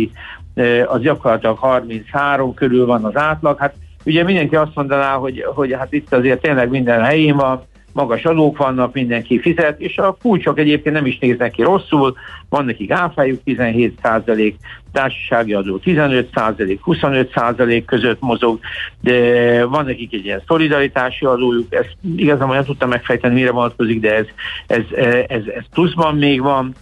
e, 0.54 0.84
az 0.84 1.00
gyakorlatilag 1.00 1.58
33 1.58 2.54
körül 2.54 2.86
van 2.86 3.04
az 3.04 3.16
átlag, 3.16 3.58
hát 3.58 3.74
ugye 4.04 4.24
mindenki 4.24 4.56
azt 4.56 4.74
mondaná, 4.74 5.14
hogy, 5.14 5.44
hogy 5.54 5.72
hát 5.72 5.92
itt 5.92 6.12
azért 6.12 6.40
tényleg 6.40 6.70
minden 6.70 7.04
helyén 7.04 7.36
van, 7.36 7.62
magas 7.92 8.24
adók 8.24 8.56
vannak, 8.56 8.94
mindenki 8.94 9.40
fizet, 9.40 9.80
és 9.80 9.98
a 9.98 10.16
kulcsok 10.22 10.58
egyébként 10.58 10.94
nem 10.94 11.06
is 11.06 11.18
néznek 11.18 11.50
ki 11.50 11.62
rosszul, 11.62 12.16
van 12.48 12.64
nekik 12.64 12.90
áfájuk 12.90 13.42
17 13.44 13.98
százalék, 14.02 14.56
társasági 14.92 15.52
adó 15.52 15.78
15 15.78 16.28
százalék, 16.34 16.80
25 16.82 17.32
százalék 17.34 17.84
között 17.84 18.20
mozog, 18.20 18.58
de 19.00 19.64
van 19.64 19.84
nekik 19.84 20.12
egy 20.12 20.24
ilyen 20.24 20.42
szolidaritási 20.46 21.24
adójuk, 21.24 21.74
ezt 21.74 21.96
igazából 22.16 22.54
nem 22.54 22.64
tudtam 22.64 22.88
megfejteni, 22.88 23.34
mire 23.34 23.50
vonatkozik, 23.50 24.00
de 24.00 24.14
ez, 24.14 24.26
ez, 24.66 24.82
ez, 25.28 25.42
ez 25.56 25.64
pluszban 25.70 26.16
még 26.16 26.40
van, 26.40 26.74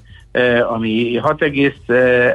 ami 0.71 1.17
6, 1.17 1.45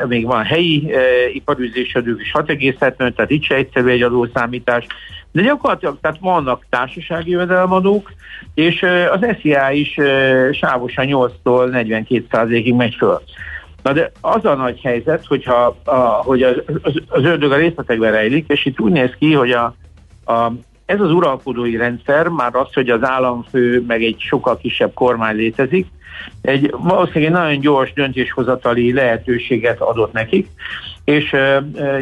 még 0.08 0.25
van 0.25 0.44
helyi 0.44 0.92
iparűzésadók 1.34 2.22
is 2.22 2.32
6,75, 2.34 2.77
tehát 2.98 3.30
itt 3.30 3.44
se 3.44 3.56
egyszerű 3.56 3.88
egy 3.88 4.01
adószámítás, 4.01 4.86
de 5.33 5.41
gyakorlatilag 5.41 5.97
tehát 6.01 6.19
vannak 6.19 6.65
társasági 6.69 7.31
jövedelemadók, 7.31 8.11
és 8.53 8.85
az 9.11 9.25
SZIA 9.39 9.71
is 9.71 9.97
sávosan 10.51 11.05
8-tól 11.09 11.69
42 11.69 12.55
ig 12.55 12.73
megy 12.73 12.95
föl. 12.95 13.21
Na 13.83 13.93
de 13.93 14.11
az 14.21 14.45
a 14.45 14.55
nagy 14.55 14.79
helyzet, 14.81 15.25
hogyha 15.25 15.77
a, 15.83 15.95
hogy 15.99 16.41
az, 16.43 16.55
az, 16.81 16.93
az 17.07 17.23
ördög 17.23 17.51
a 17.51 17.55
részletekben 17.55 18.11
rejlik, 18.11 18.45
és 18.47 18.65
itt 18.65 18.79
úgy 18.79 18.91
néz 18.91 19.11
ki, 19.19 19.33
hogy 19.33 19.51
a, 19.51 19.75
a, 20.25 20.51
ez 20.93 21.00
az 21.00 21.12
uralkodói 21.12 21.77
rendszer, 21.77 22.27
már 22.27 22.55
az, 22.55 22.73
hogy 22.73 22.89
az 22.89 23.03
államfő 23.03 23.83
meg 23.88 24.03
egy 24.03 24.15
sokkal 24.19 24.57
kisebb 24.57 24.93
kormány 24.93 25.35
létezik, 25.35 25.88
egy 26.41 26.73
valószínűleg 26.77 27.23
egy 27.23 27.31
nagyon 27.31 27.59
gyors 27.59 27.93
döntéshozatali 27.93 28.93
lehetőséget 28.93 29.81
adott 29.81 30.13
nekik, 30.13 30.47
és 31.03 31.35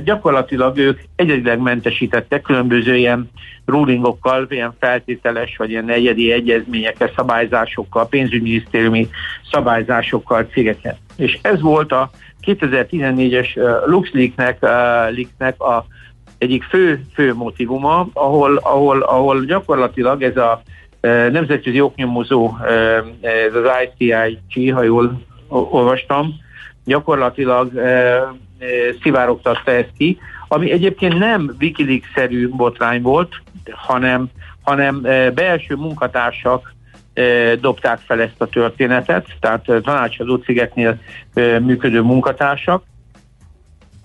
gyakorlatilag 0.03 0.77
ők 0.77 0.99
egyedileg 1.15 1.59
mentesítettek 1.59 2.41
különböző 2.41 2.95
ilyen 2.95 3.29
rulingokkal, 3.65 4.47
ilyen 4.49 4.75
feltételes 4.79 5.57
vagy 5.57 5.69
ilyen 5.69 5.85
negyedi 5.85 6.31
egyezményekkel, 6.31 7.11
szabályzásokkal, 7.15 8.07
pénzügyminisztériumi 8.07 9.09
szabályzásokkal 9.51 10.47
cégeket. 10.51 10.97
És 11.17 11.39
ez 11.41 11.61
volt 11.61 11.91
a 11.91 12.09
2014-es 12.45 13.47
LuxLeaks-nek 13.85 15.61
a 15.61 15.85
egyik 16.41 16.63
fő, 16.63 17.05
fő 17.13 17.33
motivuma, 17.33 18.07
ahol, 18.13 18.57
ahol, 18.57 19.01
ahol 19.01 19.45
gyakorlatilag 19.45 20.23
ez 20.23 20.37
a 20.37 20.61
nemzetközi 21.31 21.81
oknyomozó, 21.81 22.57
ez 23.21 23.53
az 23.55 23.69
ICIG, 23.83 24.73
ha 24.73 24.83
jól 24.83 25.21
olvastam, 25.47 26.33
gyakorlatilag 26.85 27.71
szivárogtatta 29.01 29.71
ezt 29.71 29.91
ki, 29.97 30.17
ami 30.47 30.71
egyébként 30.71 31.17
nem 31.17 31.55
Wikileaks-szerű 31.59 32.49
botrány 32.49 33.01
volt, 33.01 33.35
hanem, 33.71 34.29
hanem 34.61 35.01
belső 35.33 35.75
munkatársak 35.75 36.73
dobták 37.59 37.99
fel 37.99 38.21
ezt 38.21 38.41
a 38.41 38.47
történetet, 38.47 39.27
tehát 39.39 39.65
tanácsadó 39.65 40.35
cégeknél 40.35 40.99
működő 41.59 42.01
munkatársak, 42.01 42.83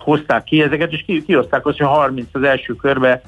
hozták 0.07 0.43
ki 0.43 0.61
ezeket, 0.61 0.91
és 0.91 1.05
kihozták 1.25 1.65
azt, 1.65 1.77
hogy 1.77 1.87
30 1.87 2.27
az 2.31 2.43
első 2.43 2.73
körbe 2.73 3.21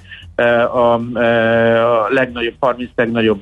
a, 0.73 0.93
a 0.93 2.07
legnagyobb, 2.09 2.53
30 2.59 2.89
legnagyobb 2.95 3.41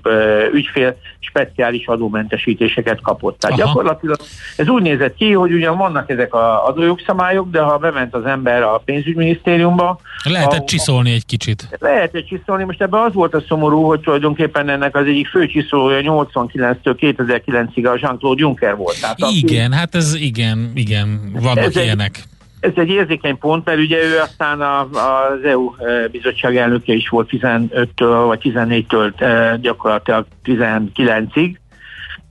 ügyfél 0.53 0.97
speciális 1.19 1.87
adómentesítéseket 1.87 3.01
kapott. 3.01 3.39
Tehát 3.39 3.59
Aha. 3.59 3.67
gyakorlatilag 3.67 4.17
ez 4.55 4.67
úgy 4.67 4.81
nézett 4.81 5.15
ki, 5.15 5.33
hogy 5.33 5.53
ugyan 5.53 5.77
vannak 5.77 6.09
ezek 6.09 6.33
az 6.33 6.41
adójogszabályok, 6.65 7.49
de 7.49 7.61
ha 7.61 7.77
bement 7.77 8.13
az 8.13 8.25
ember 8.25 8.63
a 8.63 8.81
pénzügyminisztériumba... 8.85 9.99
Lehetett 10.23 10.61
a, 10.61 10.65
csiszolni 10.65 11.11
egy 11.11 11.25
kicsit. 11.25 11.77
Lehetett 11.79 12.25
csiszolni, 12.25 12.63
most 12.63 12.81
ebben 12.81 13.01
az 13.01 13.13
volt 13.13 13.33
a 13.33 13.43
szomorú, 13.47 13.81
hogy 13.81 13.99
tulajdonképpen 13.99 14.69
ennek 14.69 14.95
az 14.95 15.05
egyik 15.05 15.27
fő 15.27 15.47
csiszolója 15.47 15.99
89-től 16.03 16.75
2009-ig 16.83 17.93
a 17.93 17.97
Jean-Claude 18.01 18.41
Juncker 18.41 18.75
volt. 18.75 19.01
Tehát 19.01 19.17
igen, 19.19 19.71
aki, 19.71 19.75
hát 19.75 19.95
ez 19.95 20.13
igen, 20.13 20.71
igen, 20.75 21.31
vannak 21.41 21.63
ez 21.63 21.75
ilyenek. 21.75 22.15
Egy, 22.15 22.36
ez 22.59 22.71
egy 22.75 22.89
érzékeny 22.89 23.37
pont, 23.37 23.65
mert 23.65 23.79
ugye 23.79 24.03
ő 24.03 24.19
aztán 24.19 24.61
a, 24.61 24.79
az 24.79 25.43
EU 25.43 25.73
e, 25.77 26.07
bizottság 26.07 26.57
elnöke 26.57 26.93
is 26.93 27.09
volt 27.09 27.29
15-től 27.31 28.23
vagy 28.25 28.39
14-től 28.43 29.21
e, 29.21 29.57
gyakorlatilag 29.61 30.25
19-ig, 30.45 31.55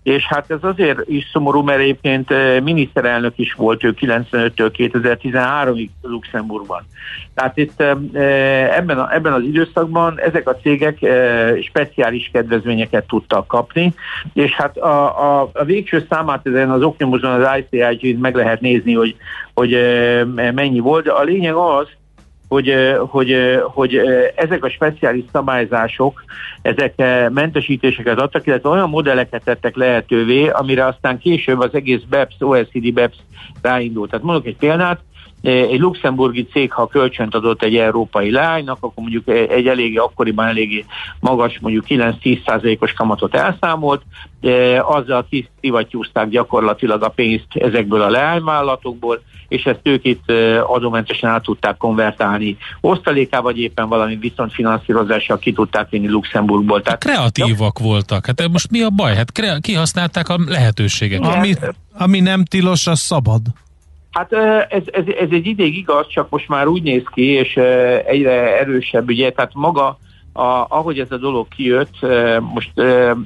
és 0.07 0.27
hát 0.27 0.51
ez 0.51 0.59
azért 0.61 0.99
is 1.07 1.29
szomorú, 1.33 1.63
mert 1.63 1.81
egyébként 1.81 2.31
eh, 2.31 2.61
miniszterelnök 2.61 3.33
is 3.37 3.53
volt 3.53 3.85
ő 3.85 3.95
95-től 4.01 4.71
2013-ig 4.77 5.89
Luxemburgban. 6.03 6.83
Tehát 7.35 7.57
itt 7.57 7.81
eh, 7.81 8.77
ebben, 8.77 8.99
a, 8.99 9.15
ebben 9.15 9.33
az 9.33 9.43
időszakban 9.43 10.21
ezek 10.21 10.49
a 10.49 10.57
cégek 10.57 11.03
eh, 11.03 11.57
speciális 11.63 12.31
kedvezményeket 12.33 13.07
tudtak 13.07 13.47
kapni, 13.47 13.95
és 14.33 14.53
hát 14.53 14.77
a, 14.77 15.41
a, 15.41 15.51
a 15.53 15.65
végső 15.65 16.07
számát 16.09 16.47
ezen 16.47 16.71
az 16.71 16.83
oknyomozón 16.83 17.43
az 17.43 17.59
ICIG-n 17.59 18.21
meg 18.21 18.35
lehet 18.35 18.61
nézni, 18.61 18.95
hogy, 18.95 19.17
hogy 19.55 19.71
mennyi 20.55 20.79
volt, 20.79 21.09
a 21.09 21.23
lényeg 21.23 21.55
az, 21.55 21.87
hogy, 22.49 22.75
hogy, 22.99 23.37
hogy 23.65 24.01
ezek 24.35 24.65
a 24.65 24.71
speciális 24.71 25.25
szabályzások, 25.33 26.25
ezek 26.63 26.95
mentesítéseket 27.31 28.21
adtak, 28.21 28.47
illetve 28.47 28.69
olyan 28.69 28.89
modelleket 28.89 29.45
tettek 29.45 29.77
lehetővé, 29.77 30.49
amire 30.49 30.87
aztán 30.87 31.19
később 31.19 31.61
az 31.61 31.75
egész 31.75 32.03
BEPS, 32.09 32.35
OECD 32.39 32.93
BEPS 32.93 33.17
ráindult. 33.63 34.11
Tehát 34.11 34.25
mondok 34.25 34.47
egy 34.47 34.57
példát, 34.57 35.01
egy 35.43 35.81
luxemburgi 35.81 36.47
cég, 36.47 36.73
ha 36.73 36.87
kölcsönt 36.87 37.35
adott 37.35 37.63
egy 37.63 37.77
európai 37.77 38.31
lánynak, 38.31 38.77
akkor 38.81 39.03
mondjuk 39.03 39.29
egy 39.29 39.67
eléggé, 39.67 39.97
akkoriban 39.97 40.47
eléggé 40.47 40.85
magas, 41.21 41.59
mondjuk 41.61 41.85
9-10%-os 41.89 42.93
kamatot 42.93 43.35
elszámolt, 43.35 44.03
azzal 44.83 45.27
kiszivattyúzták 45.31 46.29
gyakorlatilag 46.29 47.03
a 47.03 47.09
pénzt 47.09 47.47
ezekből 47.55 48.03
a 48.03 48.11
leányvállalatokból, 48.11 49.23
és 49.49 49.65
ezt 49.65 49.81
ők 49.83 50.05
itt 50.05 50.31
adómentesen 50.67 51.31
át 51.31 51.43
tudták 51.43 51.77
konvertálni 51.77 52.57
osztaléká, 52.81 53.41
vagy 53.41 53.59
éppen 53.59 53.89
valami 53.89 54.17
viszontfinanszírozással 54.17 55.39
ki 55.39 55.53
tudták 55.53 55.89
vinni 55.89 56.09
Luxemburgból. 56.09 56.83
Tehát, 56.83 57.05
Kreatívak 57.05 57.79
ja. 57.81 57.87
voltak. 57.87 58.27
Hát 58.27 58.49
most 58.49 58.71
mi 58.71 58.83
a 58.83 58.91
baj? 58.91 59.15
Hát 59.15 59.33
kre- 59.33 59.61
kihasználták 59.61 60.29
a 60.29 60.39
lehetőségeket. 60.47 61.35
Ami, 61.35 61.55
ami 61.99 62.21
nem 62.21 62.45
tilos, 62.45 62.87
az 62.87 62.99
szabad. 62.99 63.41
Hát 64.11 64.33
ez, 64.69 64.83
ez, 64.87 65.05
ez 65.21 65.29
egy 65.31 65.47
ideig 65.47 65.77
igaz, 65.77 66.07
csak 66.09 66.31
most 66.31 66.49
már 66.49 66.67
úgy 66.67 66.83
néz 66.83 67.03
ki, 67.13 67.23
és 67.23 67.55
egyre 68.07 68.59
erősebb, 68.59 69.09
ugye, 69.09 69.31
tehát 69.31 69.51
maga 69.55 69.99
a, 70.33 70.67
ahogy 70.69 70.99
ez 70.99 71.11
a 71.13 71.17
dolog 71.17 71.49
kijött, 71.49 71.95
most 72.41 72.71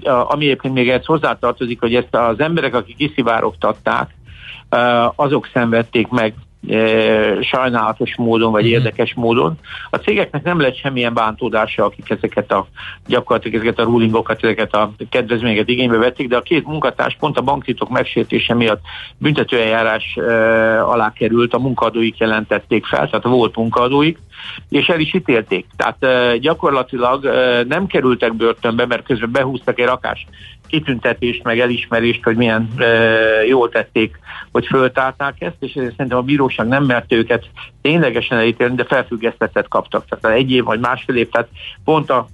ami 0.04 0.44
egyébként 0.44 0.74
még 0.74 0.88
ez 0.88 1.04
hozzátartozik, 1.04 1.80
hogy 1.80 1.94
ezt 1.94 2.14
az 2.14 2.40
emberek, 2.40 2.74
akik 2.74 2.96
kiszivárogtatták, 2.96 4.14
azok 5.16 5.48
szenvedték 5.52 6.08
meg 6.08 6.34
sajnálatos 7.40 8.16
módon, 8.16 8.52
vagy 8.52 8.64
mhm. 8.64 8.72
érdekes 8.72 9.14
módon. 9.14 9.58
A 9.90 9.96
cégeknek 9.96 10.42
nem 10.42 10.60
lett 10.60 10.76
semmilyen 10.76 11.14
bántódása, 11.14 11.84
akik 11.84 12.10
ezeket 12.10 12.52
a 12.52 12.66
gyakorlatilag 13.06 13.56
ezeket 13.56 13.78
a 13.78 13.82
rulingokat, 13.82 14.44
ezeket 14.44 14.74
a 14.74 14.92
kedvezményeket 15.10 15.68
igénybe 15.68 15.96
vették, 15.96 16.28
de 16.28 16.36
a 16.36 16.42
két 16.42 16.66
munkatárs 16.66 17.16
pont 17.18 17.38
a 17.38 17.42
banktitok 17.42 17.88
megsértése 17.88 18.54
miatt 18.54 18.80
büntetőeljárás 19.18 20.16
alá 20.84 21.12
került, 21.12 21.54
a 21.54 21.58
munkadóik 21.58 22.18
jelentették 22.18 22.86
fel, 22.86 23.08
tehát 23.08 23.24
volt 23.24 23.56
munkadóik, 23.56 24.18
és 24.68 24.86
el 24.86 25.00
is 25.00 25.14
ítélték. 25.14 25.66
Tehát 25.76 26.38
gyakorlatilag 26.38 27.24
nem 27.68 27.86
kerültek 27.86 28.34
börtönbe, 28.34 28.86
mert 28.86 29.02
közben 29.04 29.30
behúztak 29.30 29.78
egy 29.78 29.86
rakás 29.86 30.26
kitüntetést, 30.70 31.42
meg 31.42 31.60
elismerést, 31.60 32.22
hogy 32.22 32.36
milyen 32.36 32.68
e, 32.76 32.84
jól 33.46 33.68
tették, 33.68 34.18
hogy 34.52 34.66
föltálták 34.66 35.40
ezt, 35.40 35.56
és 35.58 35.70
szerintem 35.72 36.18
a 36.18 36.22
bíróság 36.22 36.68
nem 36.68 36.84
mert 36.84 37.12
őket 37.12 37.44
ténylegesen 37.82 38.38
elítélni, 38.38 38.74
de 38.74 38.84
felfüggesztettet 38.84 39.68
kaptak. 39.68 40.04
Tehát 40.08 40.36
egy 40.36 40.50
év 40.50 40.64
vagy 40.64 40.80
másfél 40.80 41.16
év, 41.16 41.28
tehát 41.28 41.48
pont 41.84 42.10
a 42.10 42.26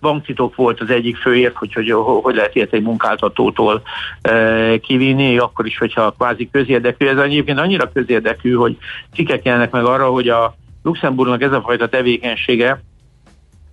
banktitok 0.00 0.54
volt 0.54 0.80
az 0.80 0.90
egyik 0.90 1.16
főért, 1.16 1.56
hogy 1.56 1.72
hogy, 1.72 1.90
hogy 2.22 2.34
lehet 2.34 2.54
ilyet 2.54 2.72
egy 2.72 2.82
munkáltatótól 2.82 3.82
e, 4.22 4.78
kivinni, 4.78 5.38
akkor 5.38 5.66
is, 5.66 5.78
hogyha 5.78 6.10
kvázi 6.10 6.48
közérdekű. 6.50 7.06
Ez 7.06 7.18
egyébként 7.18 7.58
annyira 7.58 7.92
közérdekű, 7.92 8.52
hogy 8.52 8.76
cikkek 9.14 9.44
jelennek 9.44 9.70
meg 9.70 9.84
arra, 9.84 10.08
hogy 10.08 10.28
a 10.28 10.54
Luxemburgnak 10.82 11.42
ez 11.42 11.52
a 11.52 11.60
fajta 11.60 11.88
tevékenysége, 11.88 12.80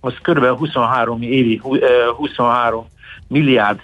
az 0.00 0.14
kb. 0.22 0.44
23 0.44 1.22
évi, 1.22 1.60
23 2.16 2.86
milliárd 3.28 3.80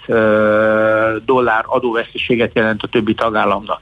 dollár 1.25 1.63
adóveszteséget 1.65 2.55
jelent 2.55 2.83
a 2.83 2.87
többi 2.87 3.13
tagállamnak. 3.13 3.81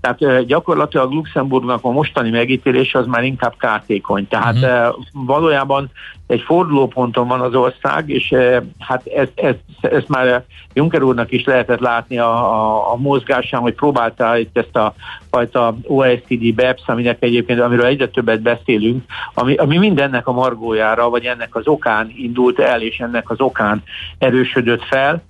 Tehát 0.00 0.46
gyakorlatilag 0.46 1.12
Luxemburgnak 1.12 1.84
a 1.84 1.90
mostani 1.90 2.30
megítélése 2.30 2.98
az 2.98 3.06
már 3.06 3.24
inkább 3.24 3.54
kártékony. 3.56 4.28
Tehát 4.28 4.54
uh-huh. 4.54 4.94
valójában 5.12 5.90
egy 6.26 6.40
fordulóponton 6.40 7.28
van 7.28 7.40
az 7.40 7.54
ország, 7.54 8.08
és 8.08 8.34
hát 8.78 9.06
ezt, 9.06 9.32
ezt, 9.34 9.58
ezt 9.80 10.08
már 10.08 10.44
Juncker 10.72 11.02
úrnak 11.02 11.32
is 11.32 11.44
lehetett 11.44 11.80
látni 11.80 12.18
a, 12.18 12.52
a, 12.54 12.92
a 12.92 12.96
mozgásán, 12.96 13.60
hogy 13.60 13.74
próbálta 13.74 14.38
itt 14.38 14.58
ezt 14.58 14.76
a 14.76 14.94
fajta 15.30 15.76
OECD 15.82 16.54
BEPS, 16.54 16.82
aminek 16.86 17.16
egyébként, 17.20 17.60
amiről 17.60 17.84
egyre 17.86 18.08
többet 18.08 18.40
beszélünk, 18.40 19.04
ami, 19.34 19.54
ami 19.54 19.78
mindennek 19.78 20.26
a 20.26 20.32
margójára, 20.32 21.08
vagy 21.08 21.24
ennek 21.24 21.54
az 21.54 21.66
okán 21.66 22.12
indult 22.16 22.58
el, 22.58 22.82
és 22.82 22.98
ennek 22.98 23.30
az 23.30 23.40
okán 23.40 23.82
erősödött 24.18 24.84
fel, 24.84 25.22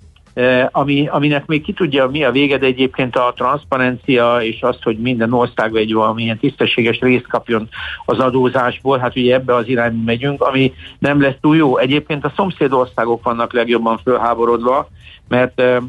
ami, 0.71 1.07
aminek 1.07 1.45
még 1.45 1.63
ki 1.63 1.73
tudja, 1.73 2.07
mi 2.07 2.23
a 2.23 2.31
vége, 2.31 2.57
de 2.57 2.65
egyébként 2.65 3.15
a 3.15 3.33
transzparencia 3.35 4.37
és 4.41 4.61
az, 4.61 4.77
hogy 4.83 4.97
minden 4.97 5.33
ország 5.33 5.75
egy 5.75 5.93
valamilyen 5.93 6.39
tisztességes 6.39 6.99
részt 6.99 7.27
kapjon 7.27 7.69
az 8.05 8.19
adózásból, 8.19 8.97
hát 8.97 9.15
ugye 9.15 9.33
ebbe 9.33 9.55
az 9.55 9.67
irányba 9.67 10.03
megyünk, 10.05 10.41
ami 10.41 10.73
nem 10.99 11.21
lesz 11.21 11.35
túl 11.41 11.55
jó. 11.55 11.77
Egyébként 11.77 12.25
a 12.25 12.33
szomszéd 12.35 12.73
országok 12.73 13.23
vannak 13.23 13.53
legjobban 13.53 13.99
fölháborodva, 14.03 14.87
mert 15.27 15.59
e, 15.59 15.81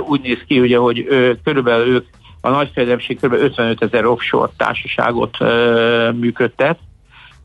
úgy 0.00 0.20
néz 0.20 0.38
ki, 0.46 0.60
ugye, 0.60 0.76
hogy 0.76 1.06
ő, 1.08 1.38
körülbelül 1.44 1.86
ők 1.86 2.06
a 2.40 2.50
nagy 2.50 2.70
kb. 3.20 3.32
55 3.32 3.82
ezer 3.82 4.04
offshore 4.04 4.50
társaságot 4.56 5.40
e, 5.40 5.46
működtet, 6.12 6.78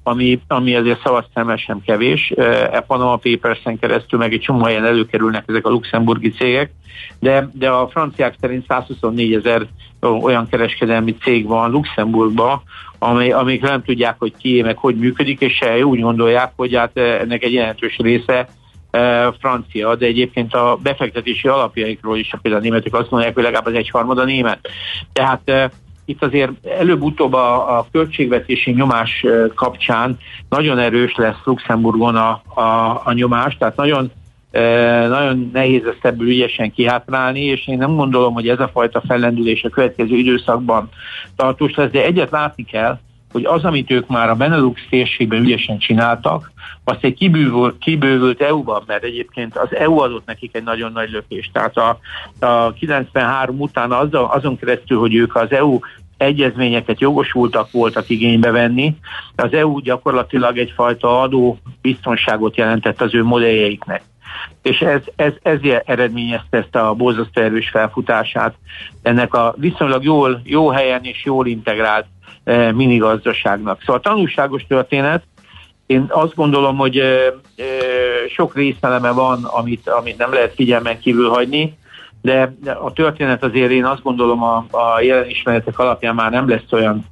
ami, 0.03 0.39
ami 0.47 0.75
azért 0.75 1.01
szavazszámel 1.03 1.57
sem 1.57 1.81
kevés. 1.85 2.31
E 2.71 2.83
Panama 2.87 3.15
Papers-en 3.15 3.79
keresztül 3.79 4.19
meg 4.19 4.33
egy 4.33 4.39
csomó 4.39 4.63
helyen 4.63 4.85
előkerülnek 4.85 5.43
ezek 5.47 5.65
a 5.65 5.69
luxemburgi 5.69 6.31
cégek, 6.31 6.71
de, 7.19 7.49
de 7.53 7.69
a 7.69 7.87
franciák 7.87 8.35
szerint 8.39 8.65
124 8.67 9.33
ezer 9.33 9.67
olyan 9.99 10.47
kereskedelmi 10.47 11.15
cég 11.15 11.47
van 11.47 11.71
Luxemburgban, 11.71 12.61
amely, 12.99 13.31
amik 13.31 13.61
nem 13.61 13.83
tudják, 13.83 14.15
hogy 14.19 14.33
ki, 14.37 14.61
meg 14.61 14.77
hogy 14.77 14.95
működik, 14.95 15.39
és 15.39 15.53
se 15.53 15.85
úgy 15.85 15.99
gondolják, 15.99 16.51
hogy 16.55 16.75
hát 16.75 16.97
ennek 16.97 17.43
egy 17.43 17.53
jelentős 17.53 17.97
része 17.97 18.47
francia, 19.39 19.95
de 19.95 20.05
egyébként 20.05 20.53
a 20.53 20.79
befektetési 20.83 21.47
alapjaikról 21.47 22.17
is, 22.17 22.33
például 22.41 22.63
a 22.63 22.65
németek 22.65 22.93
azt 22.93 23.09
mondják, 23.09 23.33
hogy 23.33 23.43
legalább 23.43 23.65
az 23.65 23.73
egyharmada 23.73 24.23
német. 24.23 24.59
Tehát 25.13 25.71
itt 26.11 26.23
azért 26.23 26.51
előbb-utóbb 26.79 27.33
a, 27.33 27.77
a 27.77 27.85
költségvetési 27.91 28.71
nyomás 28.71 29.25
kapcsán 29.55 30.17
nagyon 30.49 30.77
erős 30.77 31.15
lesz 31.15 31.39
Luxemburgon 31.43 32.15
a, 32.15 32.41
a, 32.61 33.01
a 33.03 33.13
nyomás, 33.13 33.57
tehát 33.57 33.75
nagyon 33.75 34.11
nagyon 35.07 35.49
nehéz 35.53 35.85
ezt 35.85 36.05
ebből 36.05 36.27
ügyesen 36.27 36.71
kihátrálni, 36.71 37.41
és 37.41 37.67
én 37.67 37.77
nem 37.77 37.95
gondolom, 37.95 38.33
hogy 38.33 38.49
ez 38.49 38.59
a 38.59 38.69
fajta 38.73 39.01
fellendülés 39.07 39.63
a 39.63 39.69
következő 39.69 40.15
időszakban 40.15 40.89
tartós 41.35 41.75
lesz, 41.75 41.91
de 41.91 42.03
egyet 42.03 42.31
látni 42.31 42.63
kell, 42.63 42.99
hogy 43.31 43.45
az, 43.45 43.63
amit 43.63 43.91
ők 43.91 44.07
már 44.07 44.29
a 44.29 44.35
Benelux 44.35 44.81
térségben 44.89 45.41
ügyesen 45.41 45.77
csináltak, 45.77 46.51
azt 46.83 47.03
egy 47.03 47.13
kibővült, 47.13 47.77
kibővült 47.77 48.41
EU-ban, 48.41 48.83
mert 48.87 49.03
egyébként 49.03 49.57
az 49.57 49.75
EU 49.75 49.99
adott 49.99 50.25
nekik 50.25 50.55
egy 50.55 50.63
nagyon 50.63 50.91
nagy 50.91 51.09
lökést. 51.09 51.53
Tehát 51.53 51.77
a, 51.77 51.99
a 52.39 52.73
93 52.73 53.59
után 53.59 53.91
azon, 53.91 54.29
azon 54.29 54.57
keresztül, 54.57 54.99
hogy 54.99 55.15
ők 55.15 55.35
az 55.35 55.51
EU 55.51 55.79
egyezményeket 56.21 56.99
jogosultak 56.99 57.71
voltak 57.71 58.09
igénybe 58.09 58.51
venni. 58.51 58.95
Az 59.35 59.53
EU 59.53 59.79
gyakorlatilag 59.79 60.57
egyfajta 60.57 61.21
adó 61.21 61.57
biztonságot 61.81 62.55
jelentett 62.55 63.01
az 63.01 63.13
ő 63.13 63.23
modelljeiknek. 63.23 64.01
És 64.61 64.79
ez, 64.79 65.01
ez, 65.15 65.33
ez 65.41 65.59
eredményezte 65.85 66.57
ezt 66.57 66.75
a 66.75 66.93
borzasztó 66.93 67.41
erős 67.41 67.69
felfutását 67.69 68.55
ennek 69.01 69.33
a 69.33 69.53
viszonylag 69.57 70.03
jól, 70.03 70.41
jó 70.43 70.69
helyen 70.69 71.03
és 71.03 71.25
jól 71.25 71.47
integrált 71.47 72.05
e, 72.43 72.71
minigazdaságnak. 72.71 73.81
Szóval 73.81 74.01
tanulságos 74.01 74.65
történet, 74.67 75.23
én 75.85 76.05
azt 76.09 76.35
gondolom, 76.35 76.77
hogy 76.77 76.97
e, 76.97 77.03
e, 77.03 77.31
sok 78.29 78.55
részeleme 78.55 79.11
van, 79.11 79.43
amit, 79.43 79.89
amit 79.89 80.17
nem 80.17 80.33
lehet 80.33 80.53
figyelmen 80.55 80.99
kívül 80.99 81.29
hagyni, 81.29 81.77
de 82.21 82.53
a 82.81 82.93
történet 82.93 83.43
azért 83.43 83.71
én 83.71 83.85
azt 83.85 84.01
gondolom 84.01 84.43
a, 84.43 84.65
a 84.71 85.01
jelen 85.01 85.29
ismeretek 85.29 85.79
alapján 85.79 86.15
már 86.15 86.31
nem 86.31 86.49
lesz 86.49 86.71
olyan 86.71 87.05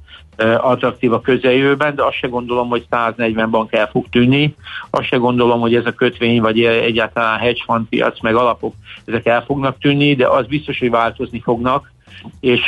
attraktív 0.60 1.12
a 1.12 1.20
közeljövőben, 1.20 1.94
de 1.94 2.02
azt 2.02 2.16
se 2.16 2.26
gondolom, 2.26 2.68
hogy 2.68 2.86
140 2.90 3.50
bank 3.50 3.72
el 3.72 3.88
fog 3.88 4.08
tűnni, 4.10 4.54
azt 4.90 5.06
se 5.06 5.16
gondolom, 5.16 5.60
hogy 5.60 5.74
ez 5.74 5.86
a 5.86 5.92
kötvény, 5.92 6.40
vagy 6.40 6.64
egyáltalán 6.64 7.38
hedge 7.38 7.62
fund 7.64 7.86
piac, 7.88 8.20
meg 8.20 8.34
alapok, 8.34 8.74
ezek 9.04 9.26
el 9.26 9.44
fognak 9.44 9.78
tűnni, 9.78 10.14
de 10.14 10.28
az 10.28 10.46
biztos, 10.46 10.78
hogy 10.78 10.90
változni 10.90 11.40
fognak, 11.40 11.92
és 12.40 12.66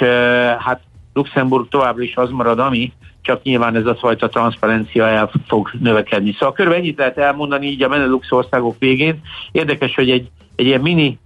hát 0.58 0.80
Luxemburg 1.12 1.68
továbbra 1.68 2.02
is 2.02 2.16
az 2.16 2.30
marad, 2.30 2.58
ami, 2.58 2.92
csak 3.22 3.42
nyilván 3.42 3.76
ez 3.76 3.86
a 3.86 3.94
fajta 3.94 4.28
transzparencia 4.28 5.06
el 5.08 5.30
fog 5.46 5.70
növekedni. 5.80 6.32
Szóval 6.32 6.52
körülbelül 6.52 6.84
ennyit 6.84 6.98
lehet 6.98 7.18
elmondani 7.18 7.66
így 7.66 7.82
a 7.82 7.88
Benelux 7.88 8.32
országok 8.32 8.76
végén. 8.78 9.20
Érdekes, 9.52 9.94
hogy 9.94 10.10
egy, 10.10 10.28
egy 10.56 10.66
ilyen 10.66 10.80
mini 10.80 11.18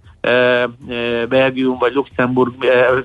Belgium 1.29 1.77
vagy 1.77 1.93
Luxemburg, 1.93 2.53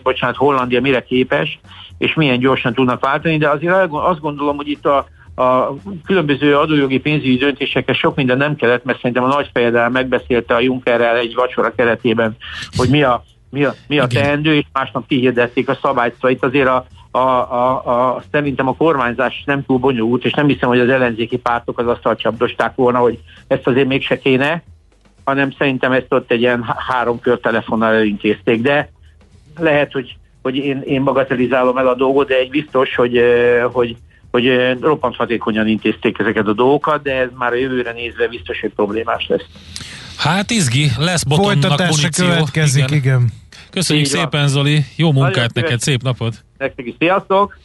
bocsánat, 0.03 0.37
Hollandia 0.37 0.81
mire 0.81 1.03
képes, 1.03 1.61
és 1.99 2.15
milyen 2.15 2.39
gyorsan 2.39 2.75
tudnak 2.75 3.05
váltani, 3.05 3.37
de 3.37 3.49
azért 3.49 3.75
azt 3.91 4.21
gondolom, 4.21 4.57
hogy 4.57 4.69
itt 4.69 4.87
a, 4.87 5.07
a 5.43 5.75
különböző 6.05 6.57
adójogi 6.57 7.01
pénzügyi 7.01 7.37
döntésekkel 7.37 7.95
sok 7.95 8.17
minden 8.17 8.37
nem 8.37 8.57
kellett, 8.57 8.85
mert 8.85 8.97
szerintem 8.97 9.25
a 9.25 9.35
nagy 9.35 9.51
fejedel 9.53 9.91
megbeszélte 9.91 10.55
a 10.55 10.61
Junckerrel 10.61 11.17
egy 11.17 11.35
vacsora 11.35 11.75
keretében, 11.75 12.37
hogy 12.77 12.89
mi 12.89 13.03
a, 13.03 13.23
mi 13.51 13.65
a, 13.65 13.75
mi 13.89 13.99
a 13.99 14.07
teendő, 14.07 14.55
és 14.55 14.65
másnap 14.73 15.07
kihirdették 15.07 15.69
a 15.69 15.79
szabályt, 15.83 16.15
szóval 16.15 16.31
itt 16.31 16.45
azért 16.45 16.69
a, 16.69 16.87
a, 17.11 17.19
a, 17.19 17.87
a, 17.87 18.23
szerintem 18.31 18.69
a 18.69 18.77
kormányzás 18.77 19.43
nem 19.47 19.65
túl 19.65 19.79
bonyolult, 19.79 20.25
és 20.25 20.33
nem 20.33 20.47
hiszem, 20.47 20.69
hogy 20.69 20.81
az 20.81 20.89
ellenzéki 20.89 21.37
pártok 21.37 21.79
az 21.79 21.87
azt 21.87 22.19
csapdosták 22.19 22.75
volna, 22.75 22.99
hogy 22.99 23.19
ezt 23.47 23.67
azért 23.67 23.89
mégse 23.89 24.19
kéne, 24.19 24.63
hanem 25.25 25.51
szerintem 25.59 25.93
ezt 25.93 26.07
ott 26.13 26.31
egy 26.31 26.41
ilyen 26.41 26.65
három 26.89 27.21
kör 27.21 27.41
telefonnal 27.41 27.95
elintézték, 27.95 28.61
de 28.61 28.91
lehet, 29.59 29.93
hogy 29.93 30.17
hogy 30.43 30.57
én, 30.57 30.83
én 30.85 31.05
bagatelizálom 31.05 31.77
el 31.77 31.87
a 31.87 31.95
dolgot, 31.95 32.29
de 32.29 32.35
egy 32.35 32.51
biztos, 32.51 32.95
hogy, 32.95 33.21
hogy, 33.73 33.97
hogy 34.31 34.77
roppant 34.81 35.17
hatékonyan 35.17 35.69
intézték 35.69 36.19
ezeket 36.19 36.47
a 36.47 36.53
dolgokat, 36.53 37.03
de 37.03 37.15
ez 37.15 37.29
már 37.39 37.53
a 37.53 37.57
jövőre 37.57 37.93
nézve 37.93 38.29
biztos, 38.29 38.61
hogy 38.61 38.73
problémás 38.75 39.27
lesz. 39.27 39.45
Hát 40.17 40.51
izgi, 40.51 40.91
lesz 40.99 41.23
botonnak 41.23 41.79
muníció. 41.79 42.27
következik, 42.27 42.85
igen. 42.85 42.99
igen. 42.99 43.33
Köszönjük 43.71 44.07
Így 44.07 44.13
szépen, 44.13 44.41
van. 44.41 44.49
Zoli. 44.49 44.85
Jó 44.97 45.13
munkát 45.13 45.35
Nagyon 45.35 45.51
neked, 45.55 45.81
szép 45.81 46.03
napot. 46.03 46.45
Nektek 46.59 46.87
is, 46.87 46.95
sziasztok! 46.99 47.59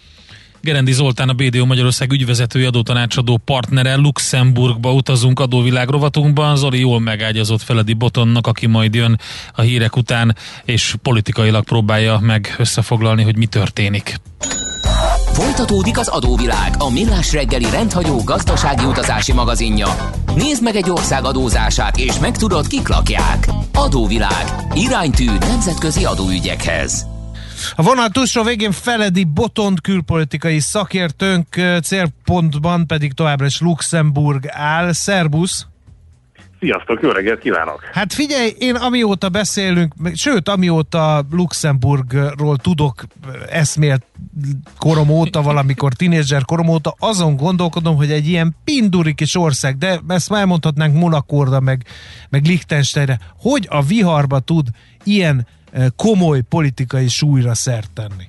Gerendi 0.61 0.91
Zoltán, 0.91 1.29
a 1.29 1.33
BDO 1.33 1.65
Magyarország 1.65 2.11
ügyvezetői 2.11 2.63
adótanácsadó 2.63 3.37
partnere. 3.37 3.95
Luxemburgba 3.95 4.93
utazunk 4.93 5.39
adóvilág 5.39 5.89
rovatunkban. 5.89 6.55
Zoli 6.55 6.79
jól 6.79 6.99
megágyazott 6.99 7.61
Feledi 7.61 7.93
Botonnak, 7.93 8.47
aki 8.47 8.65
majd 8.65 8.95
jön 8.95 9.19
a 9.55 9.61
hírek 9.61 9.95
után, 9.95 10.35
és 10.65 10.95
politikailag 11.01 11.63
próbálja 11.63 12.19
meg 12.19 12.55
összefoglalni, 12.57 13.23
hogy 13.23 13.37
mi 13.37 13.45
történik. 13.45 14.19
Folytatódik 15.33 15.97
az 15.97 16.07
adóvilág, 16.07 16.75
a 16.77 16.89
millás 16.89 17.33
reggeli 17.33 17.69
rendhagyó 17.69 18.23
gazdasági 18.23 18.85
utazási 18.85 19.33
magazinja. 19.33 19.87
Nézd 20.35 20.63
meg 20.63 20.75
egy 20.75 20.89
ország 20.89 21.25
adózását, 21.25 21.97
és 21.97 22.19
megtudod, 22.19 22.67
kik 22.67 22.87
lakják. 22.87 23.47
Adóvilág. 23.73 24.45
Iránytű 24.73 25.25
nemzetközi 25.39 26.05
adóügyekhez. 26.05 27.16
A 27.75 27.81
vonal 27.81 28.09
túlsó 28.09 28.43
végén 28.43 28.71
Feledi 28.71 29.23
Botont 29.23 29.81
külpolitikai 29.81 30.59
szakértőnk, 30.59 31.47
célpontban 31.83 32.87
pedig 32.87 33.13
továbbra 33.13 33.45
is 33.45 33.59
Luxemburg 33.59 34.45
áll. 34.47 34.91
Szerbusz! 34.91 35.67
Sziasztok, 36.59 37.01
jó 37.01 37.09
reggelt 37.09 37.39
kívánok! 37.39 37.89
Hát 37.93 38.13
figyelj, 38.13 38.53
én 38.57 38.75
amióta 38.75 39.29
beszélünk, 39.29 39.93
sőt, 40.13 40.49
amióta 40.49 41.25
Luxemburgról 41.31 42.57
tudok 42.57 43.03
eszmélt 43.49 44.05
korom 44.77 45.09
óta, 45.09 45.41
valamikor 45.41 45.93
tinédzser 45.93 46.45
korom 46.45 46.67
óta, 46.67 46.95
azon 46.99 47.35
gondolkodom, 47.35 47.95
hogy 47.95 48.11
egy 48.11 48.27
ilyen 48.27 48.55
pinduri 48.63 49.13
kis 49.13 49.35
ország, 49.35 49.77
de 49.77 49.99
ezt 50.07 50.29
már 50.29 50.45
mondhatnánk 50.45 50.95
Monakorda, 50.95 51.59
meg, 51.59 51.85
meg 52.29 52.45
Liechtensteinre, 52.45 53.19
hogy 53.39 53.67
a 53.69 53.81
viharba 53.81 54.39
tud 54.39 54.67
ilyen 55.03 55.47
komoly 55.95 56.41
politikai 56.49 57.07
súlyra 57.07 57.53
szert 57.53 57.91
tenni? 57.93 58.25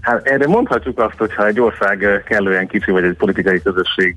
Hát 0.00 0.26
erre 0.26 0.46
mondhatjuk 0.46 0.98
azt, 0.98 1.16
hogy 1.16 1.34
ha 1.34 1.46
egy 1.46 1.60
ország 1.60 2.22
kellően 2.26 2.66
kicsi, 2.66 2.90
vagy 2.90 3.04
egy 3.04 3.16
politikai 3.16 3.62
közösség 3.62 4.16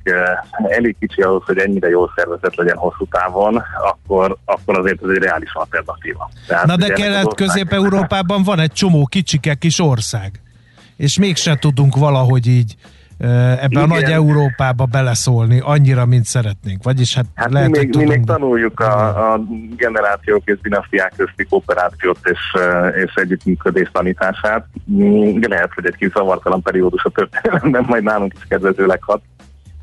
elég 0.70 0.96
kicsi 1.00 1.22
ahhoz, 1.22 1.44
hogy 1.46 1.58
ennyire 1.58 1.90
jól 1.90 2.12
szervezett 2.16 2.56
legyen 2.56 2.78
hosszú 2.78 3.08
távon, 3.10 3.64
akkor, 3.84 4.38
akkor 4.46 4.80
azért 4.80 5.04
ez 5.04 5.10
egy 5.10 5.24
reális 5.24 5.54
alternatíva. 5.54 6.30
Tehát 6.48 6.66
Na 6.66 6.76
de 6.76 6.94
Kelet-Közép-Európában 6.94 8.44
van 8.44 8.60
egy 8.60 8.72
csomó 8.72 9.06
kicsike 9.06 9.54
kis 9.54 9.80
ország, 9.80 10.32
és 10.96 11.20
mégsem 11.20 11.56
tudunk 11.56 11.96
valahogy 11.96 12.48
így 12.48 12.76
ebbe 13.18 13.68
Igen. 13.70 13.84
a 13.84 13.86
nagy 13.86 14.04
Európába 14.04 14.86
beleszólni 14.86 15.60
annyira, 15.64 16.06
mint 16.06 16.26
szeretnénk. 16.26 16.84
Vagyis 16.84 17.16
hát, 17.16 17.26
hát 17.36 17.52
lehet, 17.52 17.70
mi 17.70 17.78
még, 17.78 17.92
tudunk... 17.92 18.10
mi 18.10 18.16
még 18.16 18.26
tanuljuk 18.26 18.80
a, 18.80 19.34
a 19.34 19.42
generációk 19.78 20.42
és 20.46 20.60
dinasztiák 20.62 21.14
közti 21.18 21.44
kooperációt 21.44 22.20
és, 22.24 22.40
és 23.06 23.14
együttműködés 23.14 23.90
tanítását. 23.92 24.66
De 25.40 25.48
lehet, 25.48 25.74
hogy 25.76 25.86
egy 25.86 25.96
kis 25.96 26.12
zavartalan 26.12 26.62
periódus 26.62 27.04
a 27.04 27.10
történelemben 27.10 27.84
majd 27.88 28.04
nálunk 28.04 28.34
is 28.38 28.46
kedvezőleg 28.48 29.04
hat 29.04 29.22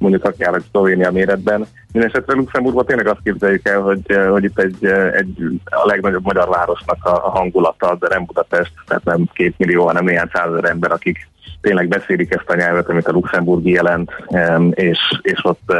mondjuk 0.02 0.24
akár 0.24 0.54
egy 0.54 0.64
Szlovénia 0.70 1.10
méretben. 1.10 1.66
Mindenesetre 1.92 2.34
Luxemburgban 2.34 2.86
tényleg 2.86 3.06
azt 3.06 3.22
képzeljük 3.24 3.68
el, 3.68 3.80
hogy, 3.80 4.16
hogy 4.30 4.44
itt 4.44 4.58
egy, 4.58 4.84
egy 5.12 5.60
a 5.64 5.86
legnagyobb 5.86 6.24
magyar 6.24 6.48
városnak 6.48 7.04
a, 7.04 7.10
a 7.10 7.30
hangulata, 7.30 7.96
de 8.00 8.08
nem 8.08 8.24
Budapest, 8.24 8.72
tehát 8.86 9.04
nem 9.04 9.28
két 9.32 9.58
millió, 9.58 9.86
hanem 9.86 10.04
néhány 10.04 10.30
százezer 10.32 10.64
ember, 10.64 10.92
akik 10.92 11.28
tényleg 11.60 11.88
beszélik 11.88 12.34
ezt 12.34 12.50
a 12.50 12.56
nyelvet, 12.56 12.88
amit 12.88 13.06
a 13.06 13.12
luxemburgi 13.12 13.70
jelent, 13.70 14.10
és, 14.70 14.98
és 15.22 15.44
ott 15.44 15.72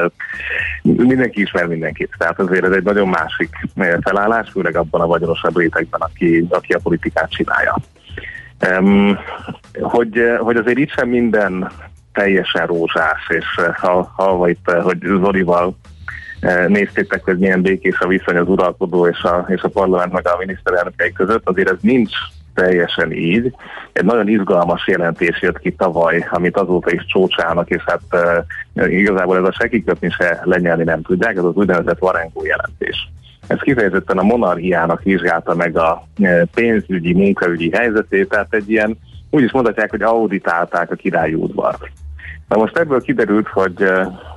mindenki 0.83 1.41
ismer 1.41 1.67
mindenkit. 1.67 2.15
Tehát 2.19 2.41
azért 2.41 2.65
ez 2.65 2.73
egy 2.73 2.83
nagyon 2.83 3.09
másik 3.09 3.51
felállás, 4.01 4.51
főleg 4.51 4.77
abban 4.77 5.01
a 5.01 5.07
vagyonosabb 5.07 5.59
rétegben, 5.59 6.01
aki, 6.01 6.47
aki 6.49 6.73
a 6.73 6.81
politikát 6.83 7.31
csinálja. 7.31 7.77
hogy, 9.81 10.23
hogy 10.39 10.57
azért 10.57 10.79
itt 10.79 10.91
sem 10.91 11.09
minden 11.09 11.71
teljesen 12.13 12.67
rózsás, 12.67 13.29
és 13.29 13.45
ha, 13.81 14.13
ha 14.17 14.49
itt, 14.49 14.71
hogy 14.71 14.99
Zolival 15.03 15.77
néztétek, 16.67 17.25
hogy 17.25 17.39
milyen 17.39 17.63
békés 17.63 17.99
a 17.99 18.07
viszony 18.07 18.37
az 18.37 18.49
uralkodó 18.49 19.07
és 19.07 19.23
a, 19.23 19.45
és 19.49 19.63
a 19.63 19.69
parlament 19.69 20.13
meg 20.13 20.29
a 20.29 20.37
miniszterelnökei 20.39 21.13
között, 21.13 21.49
azért 21.49 21.71
ez 21.71 21.79
nincs 21.81 22.13
teljesen 22.55 23.13
így. 23.13 23.55
Egy 23.93 24.05
nagyon 24.05 24.29
izgalmas 24.29 24.87
jelentés 24.87 25.43
jött 25.43 25.59
ki 25.59 25.73
tavaly, 25.73 26.27
amit 26.31 26.57
azóta 26.57 26.93
is 26.93 27.05
csócsálnak, 27.07 27.71
és 27.71 27.83
hát 27.87 28.01
e, 28.75 28.89
igazából 28.89 29.37
ez 29.37 29.45
a 29.45 29.53
sekikötni 29.53 30.11
se 30.11 30.41
lenyelni 30.45 30.85
nem 30.85 31.03
tudják, 31.03 31.37
ez 31.37 31.45
az 31.45 31.55
úgynevezett 31.55 31.99
Varengó 31.99 32.45
jelentés. 32.45 33.11
Ez 33.47 33.59
kifejezetten 33.59 34.19
a 34.19 34.23
monarchiának 34.23 35.03
vizsgálta 35.03 35.55
meg 35.55 35.77
a 35.77 36.07
pénzügyi, 36.55 37.13
munkaügyi 37.13 37.71
helyzetét, 37.73 38.29
tehát 38.29 38.55
egy 38.55 38.71
ilyen, 38.71 38.99
úgy 39.31 39.43
is 39.43 39.53
mondhatják, 39.53 39.91
hogy 39.91 40.03
auditálták 40.03 40.91
a 40.91 40.95
királyi 40.95 41.35
udvart. 41.35 41.91
Na 42.53 42.59
most 42.59 42.77
ebből 42.77 43.01
kiderült, 43.01 43.49
hogy, 43.49 43.85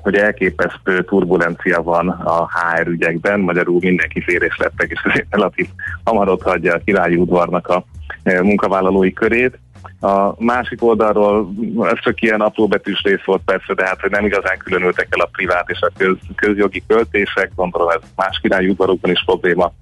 hogy 0.02 0.16
elképesztő 0.16 1.04
turbulencia 1.04 1.82
van 1.82 2.10
a 2.10 2.48
HR 2.48 2.88
ügyekben, 2.88 3.40
magyarul 3.40 3.78
mindenki 3.82 4.22
férés 4.22 4.58
lettek, 4.58 4.92
és 4.92 5.02
ezért 5.04 5.28
relatív 5.30 5.68
hamar 6.04 6.30
ott 6.30 6.42
hagyja 6.42 6.74
a 6.74 6.82
királyi 6.86 7.16
udvarnak 7.16 7.68
a 7.68 7.86
munkavállalói 8.24 9.14
körét. 9.14 9.60
A 10.02 10.44
másik 10.44 10.84
oldalról, 10.84 11.54
ez 11.82 12.00
csak 12.00 12.22
ilyen 12.22 12.42
apróbetűs 12.42 13.02
rész 13.04 13.24
volt 13.26 13.42
persze, 13.46 13.74
de 13.74 13.86
hát 13.86 14.02
hogy 14.02 14.12
nem 14.12 14.26
igazán 14.26 14.58
különültek 14.58 15.08
el 15.10 15.26
a 15.26 15.30
privát 15.32 15.70
és 15.70 15.82
a 15.82 15.92
köz, 15.98 16.18
közjogi 16.36 16.84
költések, 16.88 17.52
gondolom 17.56 17.90
ez 17.90 18.02
más 18.16 18.40
királyi 18.42 18.70
udvarokban 18.70 19.12
is 19.12 19.24
probléma 19.26 19.74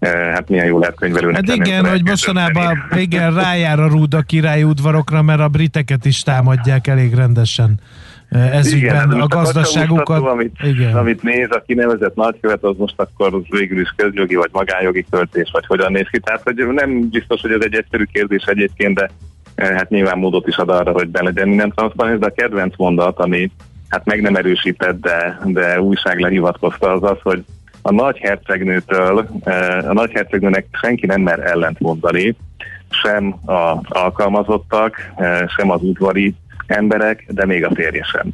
hát 0.00 0.48
milyen 0.48 0.66
jó 0.66 0.78
lehet 0.78 0.94
könyvelőnek. 0.94 1.46
Hát 1.46 1.56
igen, 1.56 1.86
hogy 1.86 2.04
mostanában 2.04 2.88
igen, 2.96 3.34
rájár 3.34 3.80
a 3.80 3.88
rúd 3.88 4.14
a 4.14 4.22
királyi 4.22 4.62
udvarokra, 4.62 5.22
mert 5.22 5.40
a 5.40 5.48
briteket 5.48 6.04
is 6.04 6.22
támadják 6.22 6.86
elég 6.86 7.14
rendesen 7.14 7.80
ez 8.30 8.72
igen, 8.72 9.10
a 9.10 9.26
gazdaságukat. 9.26 10.22
A 10.22 10.30
amit, 10.30 10.56
igen. 10.62 10.96
amit 10.96 11.22
néz 11.22 11.48
a 11.50 11.62
kinevezett 11.66 12.14
nagykövet, 12.14 12.64
az 12.64 12.76
most 12.76 12.94
akkor 12.96 13.42
végül 13.48 13.80
is 13.80 13.94
közjogi 13.96 14.34
vagy 14.34 14.50
magánjogi 14.52 15.06
költés, 15.10 15.50
vagy 15.52 15.66
hogyan 15.66 15.92
néz 15.92 16.06
ki. 16.10 16.18
Tehát 16.18 16.42
hogy 16.42 16.66
nem 16.66 17.08
biztos, 17.08 17.40
hogy 17.40 17.52
ez 17.52 17.60
egy 17.60 17.74
egyszerű 17.74 18.04
kérdés 18.04 18.44
egyébként, 18.44 18.94
de 18.94 19.10
hát 19.56 19.88
nyilván 19.88 20.18
módot 20.18 20.48
is 20.48 20.56
ad 20.56 20.68
arra, 20.68 20.92
hogy 20.92 21.08
be 21.08 21.22
legyen 21.22 21.48
minden 21.48 21.70
transzparens, 21.70 22.18
de 22.18 22.26
a 22.26 22.32
kedvenc 22.36 22.76
mondat, 22.76 23.18
ami 23.18 23.50
hát 23.88 24.04
meg 24.04 24.20
nem 24.20 24.36
erősített, 24.36 25.00
de, 25.00 25.40
de 25.44 25.80
újság 25.80 26.18
lehivatkozta, 26.18 26.92
az 26.92 27.02
az, 27.02 27.18
hogy 27.22 27.44
a 27.86 27.92
nagy 27.92 28.18
hercegnőtől, 28.18 29.28
a 29.88 29.92
nagy 29.92 30.10
hercegnőnek 30.12 30.66
senki 30.80 31.06
nem 31.06 31.20
mer 31.20 31.38
ellent 31.38 31.80
mondani, 31.80 32.36
sem 32.90 33.38
az 33.44 33.78
alkalmazottak, 33.88 35.12
sem 35.56 35.70
az 35.70 35.82
udvari 35.82 36.34
emberek, 36.66 37.24
de 37.28 37.46
még 37.46 37.64
a 37.64 37.70
férje 37.74 38.04
sem. 38.04 38.32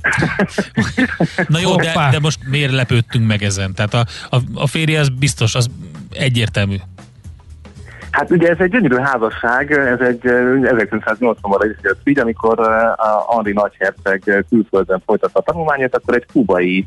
Na 1.48 1.58
jó, 1.58 1.76
de, 1.76 2.08
de 2.10 2.18
most 2.20 2.38
miért 2.48 2.72
lepődtünk 2.72 3.26
meg 3.26 3.42
ezen? 3.42 3.74
Tehát 3.74 3.94
a, 3.94 4.06
a, 4.36 4.40
a 4.54 4.66
férje 4.66 5.00
az 5.00 5.08
biztos, 5.08 5.54
az 5.54 5.70
egyértelmű. 6.10 6.76
Hát 8.12 8.30
ugye 8.30 8.48
ez 8.48 8.56
egy 8.58 8.70
gyönyörű 8.70 8.96
házasság, 8.96 9.72
ez 9.72 10.00
egy 10.00 10.20
1980-ban 10.22 11.74
is 11.82 11.90
így, 12.04 12.18
amikor 12.18 12.60
a 12.60 13.34
Henri 13.34 13.52
nagyherceg 13.52 14.44
külföldön 14.48 15.02
folytatta 15.06 15.38
a 15.38 15.42
tanulmányát, 15.42 15.94
akkor 15.94 16.14
egy 16.14 16.26
kubai 16.32 16.86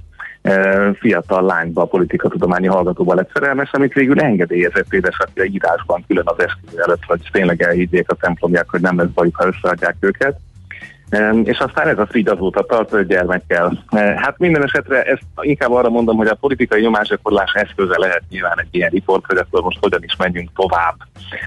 fiatal 1.00 1.46
lányba, 1.46 1.86
politikatudományi 1.86 2.68
hallgatóba 2.68 3.14
lett 3.14 3.30
szerelmes, 3.34 3.72
amit 3.72 3.94
végül 3.94 4.20
engedélyezett 4.20 4.94
édesapja 4.94 5.44
írásban 5.44 6.04
külön 6.08 6.28
az 6.28 6.44
esküvő 6.44 6.82
előtt, 6.82 7.04
hogy 7.08 7.30
tényleg 7.32 7.62
elhiggyék 7.62 8.10
a 8.10 8.16
templomják, 8.16 8.70
hogy 8.70 8.82
nem 8.82 8.98
lesz 8.98 9.10
bajuk, 9.14 9.36
ha 9.36 9.48
összeadják 9.48 9.96
őket. 10.00 10.40
És 11.44 11.58
aztán 11.58 11.88
ez 11.88 12.00
a 12.00 12.06
Frigy 12.06 12.28
azóta 12.28 12.64
tart 12.64 12.94
öt 12.94 13.08
gyermekkel. 13.08 13.84
Hát 14.16 14.38
minden 14.38 14.64
esetre 14.64 15.04
ezt 15.04 15.24
inkább 15.42 15.72
arra 15.72 15.90
mondom, 15.90 16.18
hogy 16.18 16.28
a 16.28 16.36
politikai 16.36 16.82
nyomásgyakorlás 16.82 17.54
eszköze 17.54 17.96
lehet 17.98 18.24
nyilván 18.30 18.60
egy 18.60 18.68
ilyen 18.72 18.90
riport, 18.90 19.26
hogy 19.26 19.38
akkor 19.38 19.62
most 19.62 19.78
hogyan 19.82 20.04
is 20.04 20.16
menjünk 20.16 20.50
tovább 20.56 20.96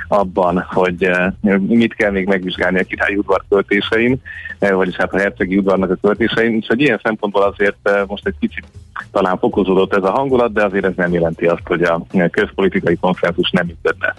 abban, 0.09 0.67
hogy 0.69 1.11
mit 1.59 1.95
kell 1.95 2.11
még 2.11 2.27
megvizsgálni 2.27 2.79
a 2.79 2.85
királyi 2.85 3.17
udvar 3.17 3.45
költésein, 3.49 4.21
vagyis 4.59 4.97
hát 4.97 5.15
a 5.15 5.19
hercegi 5.19 5.57
udvarnak 5.57 5.91
a 5.91 5.99
költésein, 6.03 6.57
és 6.57 6.67
hogy 6.67 6.81
ilyen 6.81 7.01
szempontból 7.03 7.43
azért 7.43 8.07
most 8.07 8.27
egy 8.27 8.37
kicsit 8.41 8.65
talán 9.13 9.39
fokozódott 9.39 9.95
ez 9.95 10.03
a 10.03 10.11
hangulat, 10.11 10.53
de 10.53 10.65
azért 10.65 10.85
ez 10.85 10.95
nem 10.97 11.13
jelenti 11.13 11.47
azt, 11.47 11.67
hogy 11.67 11.83
a 11.83 12.07
közpolitikai 12.31 12.97
konszenzus 12.97 13.51
nem 13.51 13.67
működne. 13.67 14.15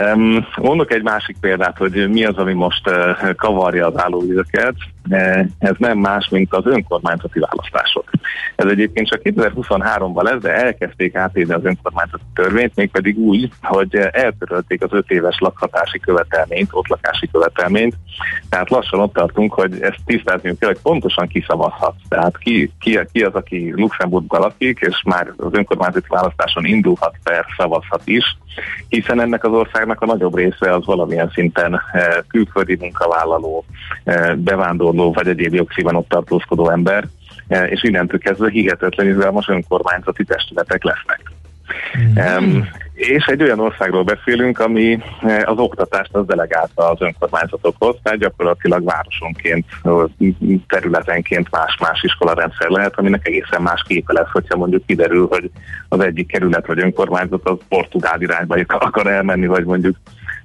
Um, 0.00 0.46
mondok 0.56 0.92
egy 0.92 1.02
másik 1.02 1.36
példát, 1.40 1.76
hogy 1.76 2.08
mi 2.10 2.24
az, 2.24 2.36
ami 2.36 2.52
most 2.52 2.88
uh, 2.88 3.34
kavarja 3.34 3.86
az 3.86 3.98
állóvizeket. 3.98 4.74
Uh, 5.10 5.46
ez 5.58 5.74
nem 5.78 5.98
más, 5.98 6.28
mint 6.28 6.54
az 6.54 6.66
önkormányzati 6.66 7.38
választások. 7.38 8.10
Ez 8.56 8.66
egyébként 8.66 9.08
csak 9.08 9.20
2023-ban 9.24 10.22
lesz, 10.22 10.40
de 10.40 10.54
elkezdték 10.54 11.14
átírni 11.14 11.52
az 11.52 11.64
önkormányzati 11.64 12.22
törvényt, 12.34 12.76
mégpedig 12.76 13.18
úgy, 13.18 13.50
hogy 13.62 13.96
eltörölték 13.96 14.82
az 14.82 14.92
öt 14.92 15.10
éves 15.10 15.38
lakhatási 15.38 16.00
követelményt, 16.00 16.68
ott 16.70 16.88
lakási 16.88 17.28
követelményt. 17.32 17.94
Tehát 18.48 18.70
lassan 18.70 19.00
ott 19.00 19.12
tartunk, 19.12 19.52
hogy 19.52 19.80
ezt 19.80 19.98
tisztázni 20.04 20.58
kell, 20.58 20.68
hogy 20.68 20.82
pontosan 20.82 21.26
kiszavazhat. 21.26 21.94
Tehát 22.08 22.38
ki, 22.38 22.72
ki, 22.80 22.98
ki 23.12 23.22
az, 23.22 23.34
aki 23.34 23.72
Luxemburgban 23.76 24.40
lakik, 24.40 24.78
és 24.80 25.02
már 25.04 25.32
az 25.36 25.52
önkormányzati 25.52 26.06
választáson 26.08 26.64
indulhat 26.64 27.14
per 27.22 27.44
szavazhat 27.56 28.02
is, 28.04 28.36
hiszen 28.88 29.20
ennek 29.20 29.44
az 29.44 29.52
országnak 29.52 30.00
a 30.00 30.06
nagyobb 30.06 30.36
része 30.36 30.74
az 30.74 30.84
valamilyen 30.84 31.30
szinten 31.34 31.80
eh, 31.92 32.06
külföldi 32.28 32.76
munkavállaló, 32.80 33.64
eh, 34.04 34.34
bevándorló 34.34 35.12
vagy 35.12 35.28
egyéb 35.28 35.54
jogszíven 35.54 35.96
ott 35.96 36.08
tartózkodó 36.08 36.70
ember, 36.70 37.04
és 37.48 37.82
innentől 37.82 38.18
kezdve 38.18 38.50
hihetetlen 38.50 39.08
izgalmas 39.08 39.48
önkormányzati 39.48 40.24
testületek 40.24 40.84
lesznek. 40.84 41.20
Mm. 41.98 42.58
És 42.94 43.24
egy 43.24 43.42
olyan 43.42 43.60
országról 43.60 44.02
beszélünk, 44.02 44.58
ami 44.58 44.98
az 45.44 45.58
oktatást 45.58 46.14
az 46.14 46.26
delegálta 46.26 46.90
az 46.90 47.00
önkormányzatokhoz, 47.00 47.96
tehát 48.02 48.18
gyakorlatilag 48.18 48.84
városonként, 48.84 49.66
területenként 50.66 51.50
más-más 51.50 52.02
iskolarendszer 52.02 52.68
lehet, 52.68 52.98
aminek 52.98 53.26
egészen 53.26 53.62
más 53.62 53.82
képe 53.86 54.12
lesz, 54.12 54.30
hogyha 54.32 54.56
mondjuk 54.56 54.86
kiderül, 54.86 55.26
hogy 55.30 55.50
az 55.88 56.00
egyik 56.00 56.26
kerület 56.26 56.66
vagy 56.66 56.80
önkormányzat 56.80 57.48
az 57.48 57.58
portugál 57.68 58.20
irányba 58.20 58.56
akar 58.66 59.06
elmenni, 59.06 59.46
vagy 59.46 59.64
mondjuk 59.64 59.96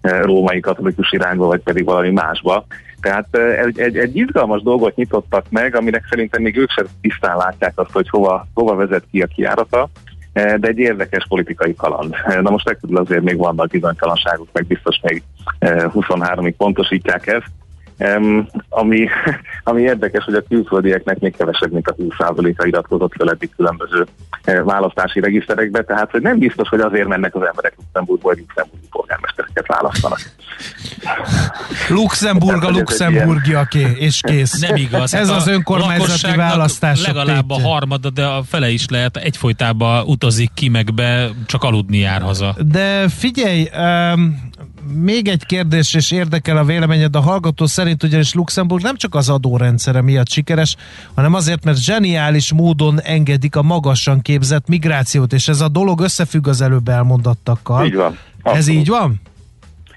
római 0.01 0.59
katolikus 0.59 1.11
irányba, 1.11 1.45
vagy 1.45 1.61
pedig 1.61 1.85
valami 1.85 2.09
másba. 2.09 2.65
Tehát 3.01 3.37
egy, 3.37 3.79
egy, 3.79 3.97
egy 3.97 4.15
izgalmas 4.15 4.61
dolgot 4.61 4.95
nyitottak 4.95 5.45
meg, 5.49 5.75
aminek 5.75 6.05
szerintem 6.09 6.41
még 6.41 6.57
ők 6.57 6.71
sem 6.71 6.85
tisztán 7.01 7.37
látják 7.37 7.73
azt, 7.75 7.91
hogy 7.91 8.09
hova, 8.09 8.47
hova 8.53 8.75
vezet 8.75 9.03
ki 9.11 9.21
a 9.21 9.27
kiárata, 9.27 9.89
de 10.33 10.67
egy 10.67 10.77
érdekes 10.77 11.25
politikai 11.27 11.75
kaland. 11.75 12.15
Na 12.41 12.49
most 12.49 12.69
ekkor 12.69 12.99
azért 12.99 13.23
még 13.23 13.37
vannak 13.37 13.67
bizonytalanságok, 13.67 14.47
meg 14.51 14.65
biztos 14.65 14.99
még 15.01 15.23
23-ig 15.59 16.53
pontosítják 16.57 17.27
ezt. 17.27 17.51
Um, 17.99 18.47
ami, 18.69 19.07
ami 19.63 19.81
érdekes, 19.81 20.23
hogy 20.23 20.33
a 20.33 20.43
külföldieknek 20.49 21.19
még 21.19 21.35
kevesebb, 21.37 21.71
mint 21.71 21.87
a 21.87 21.95
20%-a 21.95 22.65
iratkozott 22.65 23.13
fel 23.17 23.29
eddig 23.29 23.49
különböző 23.55 24.05
uh, 24.47 24.63
választási 24.63 25.19
regiszterekbe, 25.19 25.83
tehát 25.83 26.11
hogy 26.11 26.21
nem 26.21 26.39
biztos, 26.39 26.69
hogy 26.69 26.79
azért 26.79 27.07
mennek 27.07 27.35
az 27.35 27.47
emberek 27.47 27.73
Luxemburgba, 27.77 28.27
hogy 28.27 28.37
luxemburgi 28.37 28.87
polgármestereket 28.89 29.67
választanak. 29.67 30.19
Luxemburg 31.89 32.63
a 32.63 32.69
luxemburgiaké, 32.69 33.87
és 33.97 34.21
kész. 34.21 34.59
Nem 34.59 34.75
igaz. 34.75 35.13
Ez 35.13 35.29
az 35.29 35.47
önkormányzati 35.47 36.35
választás. 36.35 37.05
Legalább 37.05 37.49
a 37.49 37.61
harmada, 37.61 38.09
de 38.09 38.25
a 38.25 38.43
fele 38.43 38.69
is 38.69 38.87
lehet 38.89 39.17
egyfolytában 39.17 40.05
utazik 40.05 40.51
ki, 40.53 40.69
meg 40.69 40.93
be, 40.93 41.29
csak 41.45 41.63
aludni 41.63 41.97
jár 41.97 42.21
haza. 42.21 42.55
De 42.71 43.09
figyelj, 43.09 43.69
um, 43.77 44.48
még 44.93 45.27
egy 45.27 45.45
kérdés, 45.45 45.93
és 45.93 46.11
érdekel 46.11 46.57
a 46.57 46.63
véleményed, 46.63 47.15
a 47.15 47.19
hallgató 47.19 47.65
szerint 47.65 48.03
ugyanis 48.03 48.33
Luxemburg 48.33 48.83
nem 48.83 48.95
csak 48.95 49.15
az 49.15 49.29
adórendszere 49.29 50.01
miatt 50.01 50.29
sikeres, 50.29 50.75
hanem 51.15 51.33
azért, 51.33 51.63
mert 51.63 51.77
zseniális 51.77 52.53
módon 52.53 53.01
engedik 53.01 53.55
a 53.55 53.61
magasan 53.61 54.21
képzett 54.21 54.67
migrációt, 54.67 55.33
és 55.33 55.47
ez 55.47 55.61
a 55.61 55.67
dolog 55.67 55.99
összefügg 55.99 56.47
az 56.47 56.61
előbb 56.61 56.87
elmondattakkal. 56.87 57.85
Így 57.85 57.95
van. 57.95 58.17
Abszolút. 58.41 58.57
Ez 58.57 58.67
így 58.67 58.87
van? 58.87 59.21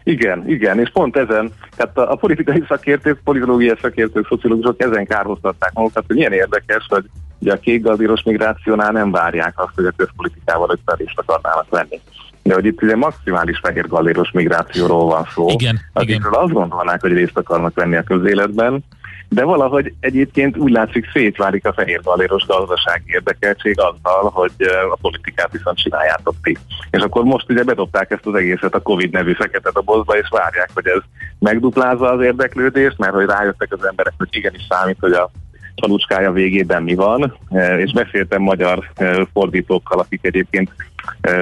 Igen, 0.05 0.49
igen, 0.49 0.81
és 0.81 0.91
pont 0.93 1.17
ezen, 1.17 1.53
tehát 1.77 1.99
a, 1.99 2.11
a 2.11 2.17
politikai 2.17 2.65
szakértők, 2.69 3.21
politológiai 3.25 3.77
szakértők, 3.81 4.27
szociológusok 4.29 4.83
ezen 4.83 5.07
kárhoztatták 5.07 5.73
magukat, 5.73 6.05
hogy 6.07 6.17
milyen 6.17 6.33
érdekes, 6.33 6.87
hogy 6.89 7.05
ugye 7.39 7.53
a 7.53 7.59
kékgazíros 7.59 8.23
migrációnál 8.23 8.93
nem 8.93 9.11
várják 9.11 9.53
azt, 9.61 9.73
hogy 9.75 9.85
a 9.85 9.93
közpolitikával 9.97 10.79
összerést 10.79 11.19
akarnának 11.19 11.71
venni 11.71 12.01
de 12.43 12.55
hogy 12.55 12.65
itt 12.65 12.83
ugye 12.83 12.97
maximális 12.97 13.59
fehér 13.63 13.89
galléros 13.89 14.31
migrációról 14.31 15.05
van 15.05 15.27
szó. 15.35 15.49
Igen, 15.49 15.81
akikről 15.93 16.33
igen. 16.33 16.43
azt 16.43 16.53
gondolnák, 16.53 17.01
hogy 17.01 17.13
részt 17.13 17.39
akarnak 17.39 17.75
venni 17.75 17.97
a 17.97 18.03
közéletben, 18.03 18.85
de 19.29 19.45
valahogy 19.45 19.93
egyébként 20.01 20.57
úgy 20.57 20.73
látszik 20.73 21.11
szétválik 21.13 21.67
a 21.67 21.73
fehér 21.73 22.01
galléros 22.03 22.47
gazdasági 22.47 23.05
érdekeltség 23.07 23.81
azzal, 23.81 24.31
hogy 24.31 24.53
a 24.91 24.97
politikát 25.01 25.53
viszont 25.53 25.79
csináljátok 25.79 26.35
ti. 26.43 26.59
És 26.91 27.03
akkor 27.03 27.25
most 27.25 27.51
ugye 27.51 27.65
bedobták 27.65 28.11
ezt 28.11 28.27
az 28.27 28.35
egészet 28.35 28.75
a 28.75 28.81
Covid 28.81 29.13
nevű 29.13 29.33
fekete 29.33 29.71
dobozba, 29.73 30.17
és 30.17 30.29
várják, 30.31 30.71
hogy 30.75 30.87
ez 30.87 31.01
megduplázza 31.39 32.11
az 32.11 32.21
érdeklődést, 32.21 32.99
mert 32.99 33.15
hogy 33.15 33.27
rájöttek 33.27 33.73
az 33.73 33.87
emberek, 33.87 34.13
hogy 34.19 34.29
igenis 34.31 34.67
számít, 34.69 34.97
hogy 35.01 35.13
a 35.13 35.31
falucskája 35.77 36.33
végében 36.33 36.83
mi 36.83 36.95
van, 36.95 37.39
és 37.79 37.93
beszéltem 37.93 38.43
magyar 38.43 38.91
fordítókkal, 39.33 39.99
akik 39.99 40.21
egyébként 40.23 40.71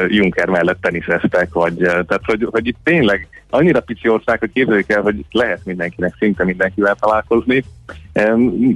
Juncker 0.08 0.48
mellett 0.48 0.80
teniszeztek, 0.80 1.52
vagy 1.52 1.76
tehát 1.76 2.22
hogy, 2.24 2.48
hogy 2.50 2.66
itt 2.66 2.78
tényleg 2.82 3.28
annyira 3.50 3.80
pici 3.80 4.08
ország, 4.08 4.38
hogy 4.38 4.52
képzeljük 4.52 4.90
el, 4.90 5.02
hogy 5.02 5.24
lehet 5.30 5.60
mindenkinek, 5.64 6.14
szinte 6.18 6.44
mindenkivel 6.44 6.94
találkozni, 6.94 7.64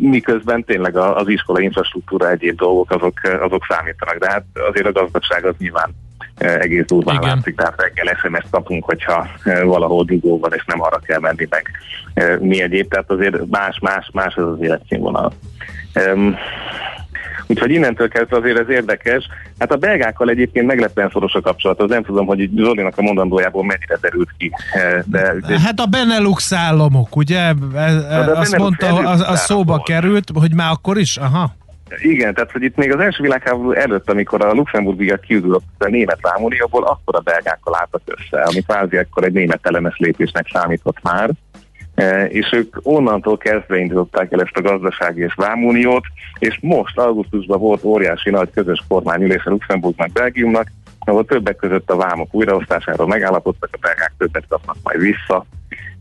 miközben 0.00 0.64
tényleg 0.64 0.96
az 0.96 1.28
iskola 1.28 1.60
infrastruktúra 1.60 2.30
egyéb 2.30 2.56
dolgok 2.56 2.90
azok, 2.90 3.20
azok 3.40 3.66
számítanak, 3.68 4.18
de 4.18 4.30
hát 4.30 4.44
azért 4.70 4.86
a 4.86 4.92
gazdagság 4.92 5.44
az 5.44 5.54
nyilván 5.58 5.94
egész 6.38 6.84
durván 6.86 7.14
Igen. 7.14 7.28
látszik, 7.28 7.56
tehát 7.56 7.80
reggel 7.80 8.16
SMS-t 8.16 8.50
kapunk, 8.50 8.84
hogyha 8.84 9.26
valahol 9.64 10.04
dugó 10.04 10.38
van, 10.38 10.52
és 10.54 10.64
nem 10.64 10.82
arra 10.82 10.98
kell 10.98 11.20
menni 11.20 11.46
meg 11.50 11.70
mi 12.40 12.62
egyéb, 12.62 12.88
tehát 12.88 13.10
azért 13.10 13.46
más, 13.46 13.78
más, 13.80 14.10
más 14.12 14.34
az 14.34 14.46
az 14.46 14.60
életszínvonal. 14.60 15.32
Úgyhogy 17.46 17.70
innentől 17.70 18.08
kezdve 18.08 18.36
azért 18.36 18.58
ez 18.58 18.68
érdekes. 18.68 19.28
Hát 19.58 19.72
a 19.72 19.76
belgákkal 19.76 20.28
egyébként 20.28 20.66
meglepően 20.66 21.10
szoros 21.12 21.34
a 21.34 21.40
kapcsolat. 21.40 21.80
Az 21.80 21.88
nem 21.88 22.02
tudom, 22.02 22.26
hogy 22.26 22.50
Zolinak 22.56 22.98
a 22.98 23.02
mondandójából 23.02 23.64
mennyire 23.64 23.98
derült 24.00 24.30
ki. 24.38 24.52
Eh, 24.72 25.02
de, 25.04 25.34
de... 25.46 25.60
Hát 25.60 25.80
a 25.80 25.86
Benelux 25.86 26.52
államok, 26.52 27.16
ugye? 27.16 27.38
E, 27.38 27.54
e, 27.74 28.38
azt 28.38 28.56
mondta, 28.56 28.94
az, 28.94 29.24
az 29.28 29.40
szóba 29.40 29.82
került, 29.82 30.30
hogy 30.34 30.54
már 30.54 30.70
akkor 30.70 30.98
is? 30.98 31.16
Aha. 31.16 31.54
Igen, 31.98 32.34
tehát 32.34 32.52
hogy 32.52 32.62
itt 32.62 32.76
még 32.76 32.92
az 32.92 33.00
első 33.00 33.22
világháború 33.22 33.72
előtt, 33.72 34.10
amikor 34.10 34.44
a 34.44 34.52
luxemburgiak 34.52 35.20
kiúzulott 35.20 35.64
a 35.78 35.88
német 35.88 36.18
vámunióból, 36.20 36.84
akkor 36.84 37.16
a 37.16 37.20
belgákkal 37.20 37.76
álltak 37.80 38.00
össze, 38.04 38.42
ami 38.42 38.60
kvázi 38.60 38.96
akkor 38.96 39.24
egy 39.24 39.32
német 39.32 39.66
elemes 39.66 39.96
lépésnek 39.98 40.46
számított 40.52 41.02
már. 41.02 41.30
E, 41.94 42.24
és 42.24 42.52
ők 42.52 42.76
onnantól 42.82 43.38
kezdve 43.38 43.78
indították 43.78 44.32
el 44.32 44.40
ezt 44.40 44.56
a 44.56 44.60
gazdasági 44.60 45.22
és 45.22 45.34
vámuniót, 45.34 46.04
és 46.38 46.58
most 46.60 46.98
augusztusban 46.98 47.58
volt 47.58 47.84
óriási 47.84 48.30
nagy 48.30 48.50
közös 48.50 48.84
kormányülés 48.88 49.44
a 49.44 49.50
Luxemburgnak, 49.50 50.12
Belgiumnak, 50.12 50.72
ahol 50.98 51.24
többek 51.24 51.56
között 51.56 51.90
a 51.90 51.96
vámok 51.96 52.34
újraosztásáról 52.34 53.06
megállapodtak, 53.06 53.68
a 53.72 53.78
belgák 53.80 54.12
többet 54.18 54.44
kapnak 54.48 54.76
majd 54.82 54.98
vissza. 54.98 55.44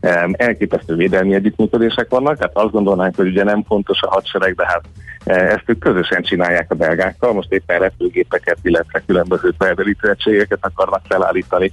E, 0.00 0.28
elképesztő 0.32 0.94
védelmi 0.94 1.34
együttműködések 1.34 2.08
vannak, 2.08 2.36
tehát 2.36 2.56
azt 2.56 2.72
gondolnánk, 2.72 3.16
hogy 3.16 3.28
ugye 3.28 3.44
nem 3.44 3.62
fontos 3.62 4.02
a 4.02 4.10
hadsereg, 4.10 4.54
de 4.54 4.66
hát 4.66 4.82
e, 5.24 5.32
ezt 5.32 5.64
ők 5.66 5.78
közösen 5.78 6.22
csinálják 6.22 6.70
a 6.70 6.74
belgákkal, 6.74 7.32
most 7.32 7.52
éppen 7.52 7.78
repülgépeket, 7.78 8.58
illetve 8.62 9.02
különböző 9.06 9.54
felderítőegységeket 9.58 10.58
akarnak 10.60 11.02
felállítani 11.08 11.72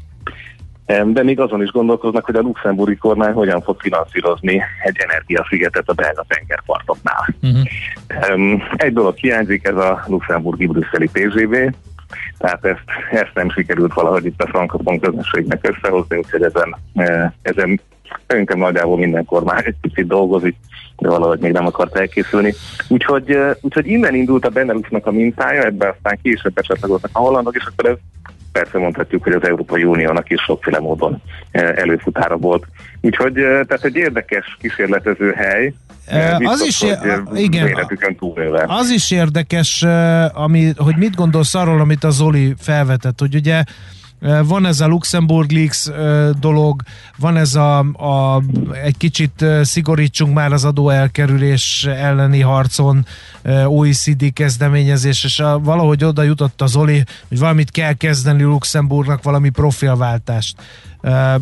de 1.05 1.23
még 1.23 1.39
azon 1.39 1.61
is 1.61 1.69
gondolkoznak, 1.69 2.25
hogy 2.25 2.35
a 2.35 2.41
luxemburgi 2.41 2.95
kormány 2.95 3.33
hogyan 3.33 3.61
fog 3.61 3.81
finanszírozni 3.81 4.61
egy 4.83 4.95
energiaszigetet 4.97 5.89
a 5.89 5.93
belga 5.93 6.25
tengerpartoknál. 6.27 7.27
Uh-huh. 7.41 8.61
Egy 8.75 8.93
dolog 8.93 9.15
hiányzik, 9.15 9.67
ez 9.67 9.75
a 9.75 10.03
luxemburgi 10.07 10.67
brüsszeli 10.67 11.09
TGV, 11.11 11.55
tehát 12.37 12.65
ezt, 12.65 12.83
ezt 13.11 13.31
nem 13.33 13.49
sikerült 13.49 13.93
valahogy 13.93 14.25
itt 14.25 14.41
a 14.41 14.47
frankofon 14.47 14.99
közönségnek 14.99 15.67
összehozni, 15.67 16.17
úgyhogy 16.17 16.43
ezen, 16.43 16.75
e, 16.95 17.33
ezen 17.41 17.81
szerintem 18.27 18.57
nagyjából 18.57 18.97
minden 18.97 19.25
kormány 19.25 19.63
egy 19.65 19.75
picit 19.81 20.07
dolgozik, 20.07 20.55
de 20.97 21.09
valahogy 21.09 21.39
még 21.39 21.51
nem 21.51 21.65
akart 21.65 21.95
elkészülni. 21.95 22.53
Úgyhogy, 22.87 23.31
e, 23.31 23.57
úgyhogy 23.61 23.87
innen 23.87 24.15
indult 24.15 24.45
a 24.45 24.49
Beneluxnak 24.49 25.05
a 25.05 25.11
mintája, 25.11 25.63
ebben 25.63 25.89
aztán 25.89 26.19
később 26.21 26.53
becsatlakoztak 26.53 27.09
a 27.13 27.19
hollandok, 27.19 27.55
és 27.55 27.65
akkor 27.65 27.89
ez 27.89 27.97
persze 28.51 28.77
mondhatjuk, 28.77 29.23
hogy 29.23 29.33
az 29.33 29.43
Európai 29.43 29.83
Uniónak 29.83 30.29
is 30.29 30.41
sokféle 30.41 30.79
módon 30.79 31.21
eh, 31.51 31.69
előfutára 31.75 32.37
volt. 32.37 32.65
Úgyhogy 33.01 33.37
eh, 33.37 33.43
tehát 33.43 33.83
egy 33.83 33.95
érdekes 33.95 34.57
kísérletező 34.59 35.31
hely, 35.31 35.73
eh, 36.05 36.37
Biztos, 36.37 36.59
az 36.59 36.67
is, 36.67 36.83
igen, 37.33 37.87
az 38.67 38.89
is 38.89 39.11
érdekes, 39.11 39.85
ami, 40.33 40.71
hogy 40.77 40.97
mit 40.97 41.15
gondolsz 41.15 41.55
arról, 41.55 41.79
amit 41.79 42.03
a 42.03 42.09
Zoli 42.09 42.53
felvetett, 42.57 43.19
hogy 43.19 43.35
ugye 43.35 43.63
van 44.43 44.65
ez 44.65 44.79
a 44.79 44.87
Luxemburg 44.87 45.51
Leaks 45.51 45.89
dolog, 46.39 46.81
van 47.17 47.37
ez 47.37 47.55
a, 47.55 47.79
a 47.79 48.41
egy 48.83 48.97
kicsit 48.97 49.45
szigorítsunk 49.61 50.33
már 50.33 50.51
az 50.51 50.65
adó 50.65 50.89
elkerülés 50.89 51.85
elleni 51.85 52.41
harcon 52.41 53.05
OECD 53.65 54.33
kezdeményezés, 54.33 55.23
és 55.23 55.39
a, 55.39 55.59
valahogy 55.59 56.03
oda 56.03 56.23
jutott 56.23 56.61
az 56.61 56.75
Oli, 56.75 57.03
hogy 57.27 57.39
valamit 57.39 57.71
kell 57.71 57.93
kezdeni 57.93 58.43
Luxemburgnak, 58.43 59.23
valami 59.23 59.49
profilváltást. 59.49 60.55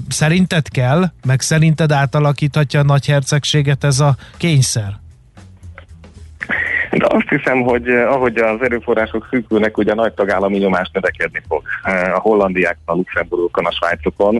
Szerinted 0.09 0.67
kell, 0.69 1.11
meg 1.25 1.41
szerinted 1.41 1.91
átalakíthatja 1.91 2.79
a 2.79 2.83
nagyhercegséget 2.83 3.83
ez 3.83 3.99
a 3.99 4.15
kényszer? 4.37 4.99
De 6.91 7.05
azt 7.09 7.29
hiszem, 7.29 7.61
hogy 7.61 7.89
ahogy 7.89 8.37
az 8.37 8.61
erőforrások 8.61 9.27
szűkülnek, 9.31 9.77
ugye 9.77 9.91
a 9.91 9.95
nagy 9.95 10.13
tagállami 10.13 10.57
nyomás 10.57 10.89
növekedni 10.93 11.41
fog. 11.47 11.61
A 12.13 12.19
hollandiákon, 12.19 12.81
a 12.85 12.93
luxemburgokon, 12.93 13.65
a 13.65 13.71
svájcokon, 13.71 14.39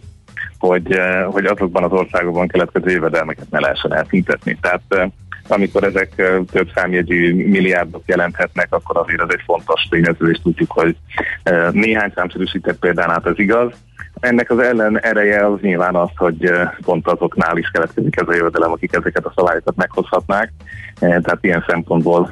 hogy, 0.60 1.00
hogy 1.26 1.46
azokban 1.46 1.84
az 1.84 1.92
országokban 1.92 2.48
keletkező 2.48 2.92
jövedelmeket 2.92 3.50
ne 3.50 3.60
lehessen 3.60 3.94
elszüntetni. 3.94 4.58
Tehát 4.62 5.12
amikor 5.48 5.84
ezek 5.84 6.16
több 6.52 6.70
számjegyű 6.76 7.34
milliárdok 7.50 8.04
jelenthetnek, 8.06 8.68
akkor 8.70 8.98
azért 8.98 9.22
ez 9.22 9.30
egy 9.30 9.44
fontos 9.46 9.88
tényező, 9.90 10.30
és 10.30 10.38
tudjuk, 10.44 10.72
hogy 10.72 10.96
néhány 11.72 12.12
számszerűsített 12.16 12.80
példán 12.80 13.10
át 13.10 13.26
ez 13.26 13.40
igaz. 13.40 13.72
Ennek 14.20 14.50
az 14.50 14.60
ellen 14.60 15.00
ereje 15.00 15.46
az 15.46 15.60
nyilván 15.62 15.96
az, 15.96 16.10
hogy 16.16 16.52
pont 16.82 17.08
azoknál 17.08 17.58
is 17.58 17.70
keletkezik 17.70 18.20
ez 18.22 18.28
a 18.28 18.36
jövedelem, 18.36 18.72
akik 18.72 18.96
ezeket 18.96 19.26
a 19.26 19.34
szabályokat 19.36 19.76
meghozhatnák. 19.76 20.52
Tehát 21.00 21.38
ilyen 21.42 21.64
szempontból 21.68 22.32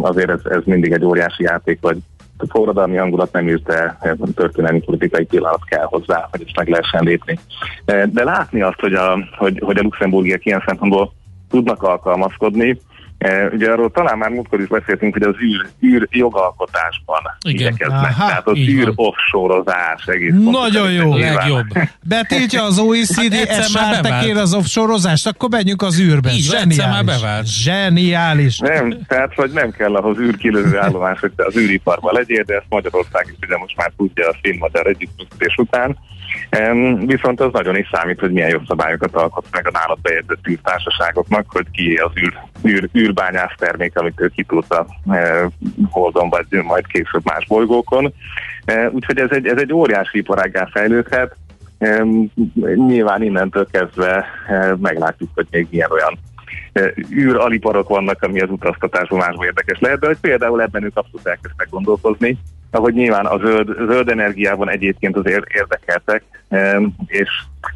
azért 0.00 0.30
ez, 0.30 0.40
ez 0.44 0.62
mindig 0.64 0.92
egy 0.92 1.04
óriási 1.04 1.42
játék, 1.42 1.78
hogy 1.80 1.96
a 2.38 2.46
forradalmi 2.48 2.96
hangulat 2.96 3.32
nem 3.32 3.48
írta 3.48 3.98
történelmi 4.34 4.80
politikai 4.80 5.24
pillanat 5.24 5.64
kell 5.64 5.84
hozzá, 5.84 6.28
hogy 6.30 6.42
ezt 6.46 6.56
meg 6.56 6.68
lehessen 6.68 7.04
lépni. 7.04 7.38
De 7.84 8.24
látni 8.24 8.60
azt, 8.60 8.80
hogy 8.80 8.94
a, 8.94 9.18
hogy, 9.36 9.62
hogy 9.64 9.78
a 9.78 9.82
luxemburgiak 9.82 10.44
ilyen 10.44 10.62
szempontból 10.66 11.12
tudnak 11.50 11.82
alkalmazkodni. 11.82 12.80
E, 13.18 13.48
ugye 13.52 13.70
arról 13.70 13.90
talán 13.90 14.18
már 14.18 14.30
múltkor 14.30 14.60
is 14.60 14.66
beszéltünk, 14.66 15.12
hogy 15.12 15.22
az 15.22 15.34
űr, 15.42 15.68
űr 15.84 16.08
jogalkotásban 16.10 17.20
Igen. 17.46 17.60
igyekeznek. 17.60 18.10
Aha, 18.10 18.26
Tehát 18.26 18.46
az 18.46 18.56
űr 18.58 18.92
offshore-ozás 18.94 20.06
egész 20.06 20.32
Nagyon 20.50 20.92
jó. 20.92 21.16
Legjobb. 21.16 21.66
Betiltja 22.02 22.62
az 22.62 22.78
OECD 22.78 23.34
SR-tekér 23.62 24.36
az 24.36 24.54
offshore-ozást, 24.54 25.26
akkor 25.26 25.48
menjünk 25.48 25.82
az 25.82 26.00
űrbe. 26.00 26.30
Így, 26.32 26.40
Zseniális. 26.40 27.62
Zseniális. 27.62 28.58
Nem, 28.58 28.98
tehát 29.06 29.34
hogy 29.34 29.50
nem 29.50 29.70
kell 29.70 29.94
ahhoz 29.94 30.18
űrkilövő 30.18 30.78
állomás, 30.78 31.20
hogy 31.20 31.32
te 31.36 31.44
az 31.44 31.56
űriparban 31.56 32.14
legyél, 32.14 32.42
de 32.42 32.54
ezt 32.54 32.66
Magyarország 32.68 33.26
is 33.30 33.46
ugye 33.46 33.56
most 33.56 33.76
már 33.76 33.92
tudja 33.96 34.28
a 34.28 34.36
színmadár 34.42 34.86
együttműködés 34.86 35.54
után. 35.56 35.96
Viszont 36.98 37.40
az 37.40 37.52
nagyon 37.52 37.76
is 37.76 37.88
számít, 37.92 38.20
hogy 38.20 38.32
milyen 38.32 38.48
jogszabályokat 38.48 39.14
alkot 39.14 39.46
meg 39.52 39.66
a 39.66 39.70
nálad 39.70 40.00
bejegyzett 40.00 40.48
űrtársaságoknak, 40.48 41.44
hogy 41.48 41.70
ki 41.70 41.94
az 41.94 42.10
űr, 42.16 42.38
űr, 42.66 42.88
űrbányász 42.96 43.54
termék, 43.56 43.98
amit 43.98 44.20
ő 44.20 44.28
kitudta 44.28 44.86
a 45.06 45.14
e, 45.14 45.48
Holdon, 45.90 46.28
vagy 46.28 46.46
majd 46.62 46.86
később 46.86 47.24
más 47.24 47.46
bolygókon. 47.46 48.12
E, 48.64 48.90
úgyhogy 48.90 49.18
ez 49.18 49.30
egy, 49.30 49.46
ez 49.46 49.58
egy 49.58 49.72
óriási 49.72 50.18
iparággá 50.18 50.68
fejlődhet. 50.72 51.36
E, 51.78 52.04
nyilván 52.74 53.22
innentől 53.22 53.66
kezdve 53.70 54.24
e, 54.48 54.76
meglátjuk, 54.80 55.30
hogy 55.34 55.46
még 55.50 55.66
milyen 55.70 55.90
olyan 55.90 56.18
e, 56.72 56.92
űraliparok 57.12 57.88
vannak, 57.88 58.22
ami 58.22 58.40
az 58.40 58.50
utaztatásban 58.50 59.18
másban 59.18 59.46
érdekes 59.46 59.78
lehet, 59.78 59.98
de 59.98 60.06
hogy 60.06 60.18
például 60.20 60.62
ebben 60.62 60.84
ők 60.84 60.96
abszolút 60.96 61.26
elkezdtek 61.26 61.68
gondolkozni, 61.70 62.38
ahogy 62.70 62.94
nyilván 62.94 63.26
a 63.26 63.38
zöld, 63.38 63.76
zöld 63.88 64.08
energiában 64.08 64.70
egyébként 64.70 65.16
az 65.16 65.26
érdekeltek, 65.48 66.22
és 67.06 67.28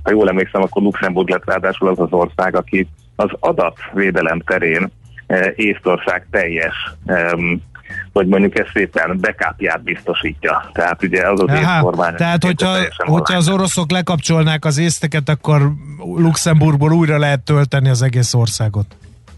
ha 0.03 0.11
jól 0.11 0.29
emlékszem, 0.29 0.63
akkor 0.63 0.83
Luxemburg 0.83 1.29
lett 1.29 1.45
ráadásul 1.45 1.89
az 1.89 1.99
az 1.99 2.13
ország, 2.13 2.57
aki 2.57 2.89
az 3.17 3.31
adatvédelem 3.41 4.41
terén 4.41 4.91
e, 5.27 5.53
Észtország 5.57 6.27
teljes 6.31 6.75
hogy 8.13 8.27
mondjuk 8.27 8.59
ezt 8.59 8.71
szépen 8.75 9.19
backupját 9.21 9.83
biztosítja. 9.83 10.71
Tehát 10.73 11.03
ugye 11.03 11.29
az 11.29 11.41
az 11.41 11.51
kormány. 11.81 12.15
Tehát 12.15 12.45
hogyha, 12.45 12.77
hogyha 12.97 13.37
az 13.37 13.49
oroszok 13.49 13.91
lekapcsolnák 13.91 14.65
az 14.65 14.79
észteket, 14.79 15.29
akkor 15.29 15.73
Luxemburgból 15.99 16.93
újra 16.93 17.19
lehet 17.19 17.41
tölteni 17.41 17.89
az 17.89 18.03
egész 18.03 18.35
országot. 18.35 18.87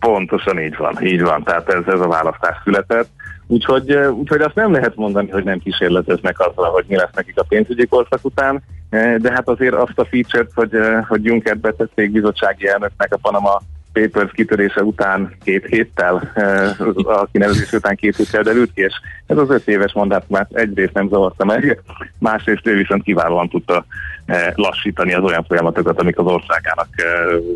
Pontosan 0.00 0.58
így 0.58 0.76
van, 0.76 1.04
így 1.04 1.22
van. 1.22 1.42
Tehát 1.42 1.68
ez, 1.68 1.82
ez 1.86 2.00
a 2.00 2.08
választás 2.08 2.56
született. 2.64 3.08
Úgyhogy, 3.46 3.94
úgyhogy 3.94 4.40
azt 4.40 4.54
nem 4.54 4.72
lehet 4.72 4.96
mondani, 4.96 5.30
hogy 5.30 5.44
nem 5.44 5.58
kísérleteznek 5.58 6.40
azzal, 6.40 6.70
hogy 6.70 6.84
mi 6.88 6.96
lesz 6.96 7.14
nekik 7.14 7.38
a 7.38 7.42
pénzügyi 7.42 7.86
korszak 7.86 8.20
után, 8.22 8.62
de 8.90 9.32
hát 9.32 9.48
azért 9.48 9.74
azt 9.74 9.98
a 9.98 10.04
feature-t, 10.04 10.52
hogy, 10.54 10.70
hogy 11.08 11.24
Juncker 11.24 11.58
betették 11.58 12.10
bizottsági 12.10 12.68
elnöknek 12.68 13.14
a 13.14 13.18
Panama 13.22 13.60
Papers 13.94 14.32
kitörése 14.32 14.82
után 14.82 15.36
két 15.44 15.66
héttel, 15.66 16.32
a 16.94 17.26
kinevezés 17.32 17.72
után 17.72 17.96
két 17.96 18.16
héttel 18.16 18.42
derült 18.42 18.70
ki, 18.74 18.80
és 18.80 18.92
ez 19.26 19.36
az 19.36 19.50
öt 19.50 19.68
éves 19.68 19.92
mandátumát 19.92 20.50
egyrészt 20.52 20.92
nem 20.92 21.08
zavarta 21.08 21.44
meg, 21.44 21.82
másrészt 22.18 22.66
ő 22.66 22.76
viszont 22.76 23.02
kiválóan 23.02 23.48
tudta 23.48 23.86
lassítani 24.54 25.14
az 25.14 25.22
olyan 25.22 25.44
folyamatokat, 25.44 26.00
amik 26.00 26.18
az 26.18 26.26
országának 26.26 26.88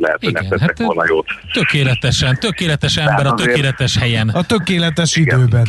lehet, 0.01 0.25
hogy 0.25 0.33
nem 0.33 0.49
tettek 0.49 0.61
hát 0.61 0.79
volna 0.79 1.05
jót. 1.09 1.27
Tökéletesen, 1.53 2.37
tökéletes 2.41 2.97
ember 2.97 3.27
a 3.27 3.35
tökéletes 3.35 3.99
helyen. 3.99 4.29
A 4.29 4.43
tökéletes 4.43 5.17
igen. 5.17 5.39
időben. 5.39 5.67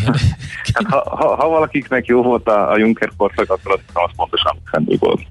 Hát, 0.74 0.86
ha, 0.90 1.16
ha, 1.16 1.36
ha 1.36 1.48
valakiknek 1.48 2.06
jó 2.06 2.22
volt 2.22 2.48
a, 2.48 2.72
a 2.72 2.78
Juncker 2.78 3.10
korszak, 3.18 3.52
akkor 3.52 3.72
azt, 3.72 3.84
azt 3.94 4.14
pontosan 4.16 4.56
Luxemburg 4.56 5.00
volt. 5.00 5.22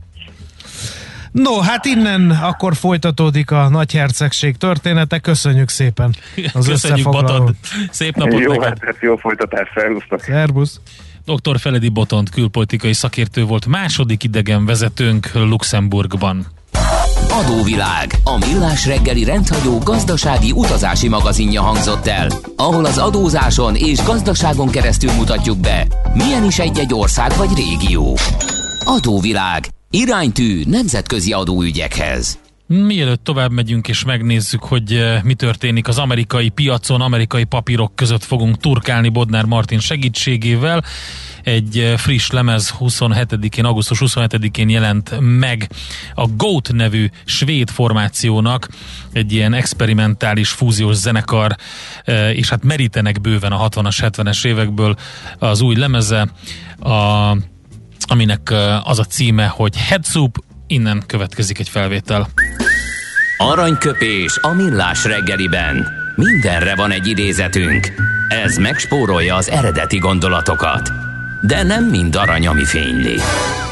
No, 1.33 1.61
hát 1.61 1.85
innen 1.85 2.31
akkor 2.31 2.75
folytatódik 2.75 3.51
a 3.51 3.69
nagyhercegség 3.69 4.57
története. 4.57 5.19
Köszönjük 5.19 5.69
szépen 5.69 6.15
az 6.53 6.67
Köszönjük, 6.67 7.11
Botond. 7.11 7.55
Szép 7.91 8.17
napot 8.17 8.41
Jó, 8.41 8.53
neked. 8.53 8.79
hát 8.81 8.97
jó 9.01 9.17
folytatás, 9.17 9.69
szervusztok. 9.75 10.21
Szervusz. 10.23 10.81
Dr. 11.25 11.59
Feledi 11.59 11.89
Botont 11.89 12.31
külpolitikai 12.31 12.93
szakértő 12.93 13.45
volt 13.45 13.67
második 13.67 14.23
idegen 14.23 14.67
vezetőnk 14.67 15.31
Luxemburgban. 15.35 16.47
Adóvilág, 17.31 18.15
a 18.25 18.39
millás 18.39 18.87
reggeli 18.87 19.25
rendhagyó 19.25 19.79
gazdasági 19.79 20.53
utazási 20.53 21.09
magazinja 21.09 21.63
hangzott 21.63 22.07
el, 22.07 22.29
ahol 22.57 22.85
az 22.85 22.99
adózáson 22.99 23.75
és 23.75 24.03
gazdaságon 24.03 24.71
keresztül 24.71 25.13
mutatjuk 25.13 25.59
be, 25.59 25.87
milyen 26.15 26.45
is 26.45 26.59
egy-egy 26.59 26.95
ország 26.95 27.33
vagy 27.37 27.51
régió. 27.57 28.17
Adóvilág, 28.85 29.65
Iránytű 29.91 30.63
nemzetközi 30.67 31.33
adóügyekhez. 31.33 32.39
Mielőtt 32.67 33.25
tovább 33.25 33.51
megyünk 33.51 33.89
és 33.89 34.05
megnézzük, 34.05 34.63
hogy 34.63 34.93
eh, 34.93 35.23
mi 35.23 35.35
történik 35.35 35.89
az 35.89 35.99
amerikai 35.99 36.49
piacon, 36.49 37.01
amerikai 37.01 37.45
papírok 37.45 37.97
között 37.97 38.25
fogunk 38.25 38.57
turkálni 38.57 39.09
Bodnár 39.09 39.45
Martin 39.45 39.79
segítségével. 39.79 40.85
Egy 41.43 41.79
eh, 41.79 41.97
friss 41.97 42.31
lemez 42.31 42.75
27-én, 42.81 43.65
augusztus 43.65 43.99
27-én 44.05 44.69
jelent 44.69 45.15
meg 45.21 45.71
a 46.15 46.27
GOAT 46.27 46.73
nevű 46.73 47.11
svéd 47.25 47.71
formációnak, 47.71 48.69
egy 49.13 49.33
ilyen 49.33 49.55
experimentális 49.55 50.51
fúziós 50.51 50.97
zenekar, 50.97 51.57
eh, 52.05 52.37
és 52.37 52.49
hát 52.49 52.65
merítenek 52.65 53.21
bőven 53.21 53.53
a 53.53 53.69
60-as, 53.69 53.97
70-es 54.01 54.47
évekből 54.47 54.97
az 55.39 55.61
új 55.61 55.75
lemeze. 55.75 56.33
A 56.79 57.33
aminek 58.09 58.55
az 58.83 58.99
a 58.99 59.05
címe, 59.05 59.47
hogy 59.47 59.77
Head 59.77 60.05
Soup, 60.07 60.45
innen 60.67 61.03
következik 61.07 61.59
egy 61.59 61.69
felvétel. 61.69 62.29
Aranyköpés 63.39 64.39
a 64.43 64.53
millás 64.53 65.05
reggeliben. 65.05 65.87
Mindenre 66.15 66.75
van 66.75 66.91
egy 66.91 67.07
idézetünk. 67.07 67.93
Ez 68.29 68.57
megspórolja 68.57 69.35
az 69.35 69.51
eredeti 69.51 69.99
gondolatokat. 69.99 70.93
De 71.43 71.63
nem 71.63 71.85
mind 71.85 72.17
arany, 72.17 72.47
ami 72.47 72.65
fényli. 72.65 73.17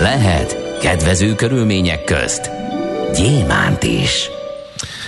Lehet 0.01 0.79
kedvező 0.81 1.35
körülmények 1.35 2.05
közt 2.05 2.51
gyémánt 3.15 3.83
is 3.83 4.31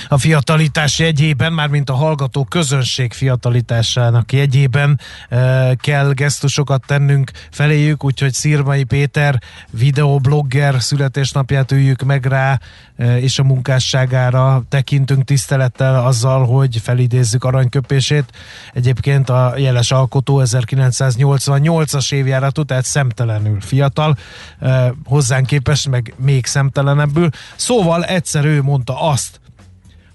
a 0.08 0.18
fiatalitás 0.18 0.98
jegyében, 0.98 1.52
mármint 1.52 1.90
a 1.90 1.94
hallgató 1.94 2.44
közönség 2.44 3.12
fiatalitásának 3.12 4.32
jegyében 4.32 5.00
e, 5.28 5.74
kell 5.74 6.12
gesztusokat 6.12 6.82
tennünk 6.86 7.30
feléjük, 7.50 8.04
úgyhogy 8.04 8.32
Szirmai 8.32 8.84
Péter 8.84 9.40
videoblogger 9.70 10.82
születésnapját 10.82 11.72
üljük 11.72 12.02
meg 12.02 12.26
rá, 12.26 12.60
e, 12.96 13.20
és 13.20 13.38
a 13.38 13.42
munkásságára 13.42 14.62
tekintünk 14.68 15.24
tisztelettel 15.24 16.06
azzal, 16.06 16.46
hogy 16.46 16.80
felidézzük 16.82 17.44
aranyköpését. 17.44 18.24
Egyébként 18.72 19.28
a 19.28 19.54
jeles 19.56 19.90
alkotó 19.90 20.42
1988-as 20.44 22.12
évjáratú, 22.12 22.62
tehát 22.62 22.84
szemtelenül 22.84 23.60
fiatal, 23.60 24.16
e, 24.60 24.92
hozzánk 25.04 25.46
képest 25.46 25.88
meg 25.88 26.14
még 26.16 26.46
szemtelenebbül. 26.46 27.28
Szóval 27.56 28.04
egyszer 28.04 28.44
ő 28.44 28.62
mondta 28.62 29.00
azt, 29.00 29.40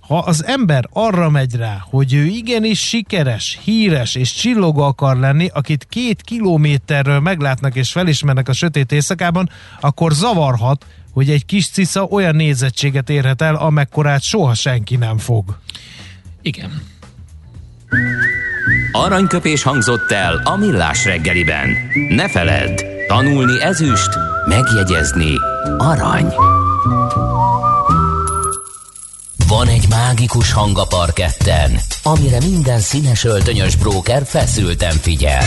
ha 0.08 0.18
az 0.18 0.46
ember 0.46 0.88
arra 0.94 1.30
megy 1.30 1.56
rá, 1.56 1.86
hogy 1.90 2.14
ő 2.14 2.26
igenis 2.26 2.80
sikeres, 2.88 3.60
híres 3.64 4.16
és 4.16 4.34
csillogó 4.34 4.82
akar 4.82 5.18
lenni, 5.18 5.50
akit 5.54 5.86
két 5.90 6.22
kilométerről 6.22 7.20
meglátnak 7.20 7.76
és 7.76 7.92
felismernek 7.92 8.50
a 8.50 8.54
sötét 8.54 8.92
éjszakában, 8.92 9.50
akkor 9.80 10.12
zavarhat, 10.12 10.86
hogy 11.14 11.30
egy 11.30 11.46
kis 11.46 11.70
cica 11.70 12.04
olyan 12.04 12.36
nézettséget 12.36 13.10
érhet 13.10 13.42
el, 13.42 13.56
amekkorát 13.56 14.22
soha 14.22 14.54
senki 14.54 14.96
nem 14.96 15.18
fog. 15.18 15.58
Igen. 16.42 16.82
Aranyköpés 18.92 19.64
hangzott 19.64 20.12
el 20.12 20.42
a 20.44 20.56
millás 20.56 21.06
reggeliben. 21.06 21.70
Ne 22.10 22.30
feledd, 22.30 22.82
tanulni 23.08 23.62
ezüst, 23.62 24.10
megjegyezni 24.48 25.36
arany. 25.78 26.34
Van 29.54 29.68
egy 29.68 29.86
mágikus 29.90 30.52
hang 30.52 30.78
a 30.78 30.86
parketten, 30.86 31.80
amire 32.04 32.38
minden 32.40 32.80
színes 32.80 33.24
öltönyös 33.24 33.76
bróker 33.76 34.26
feszülten 34.26 34.92
figyel. 34.92 35.44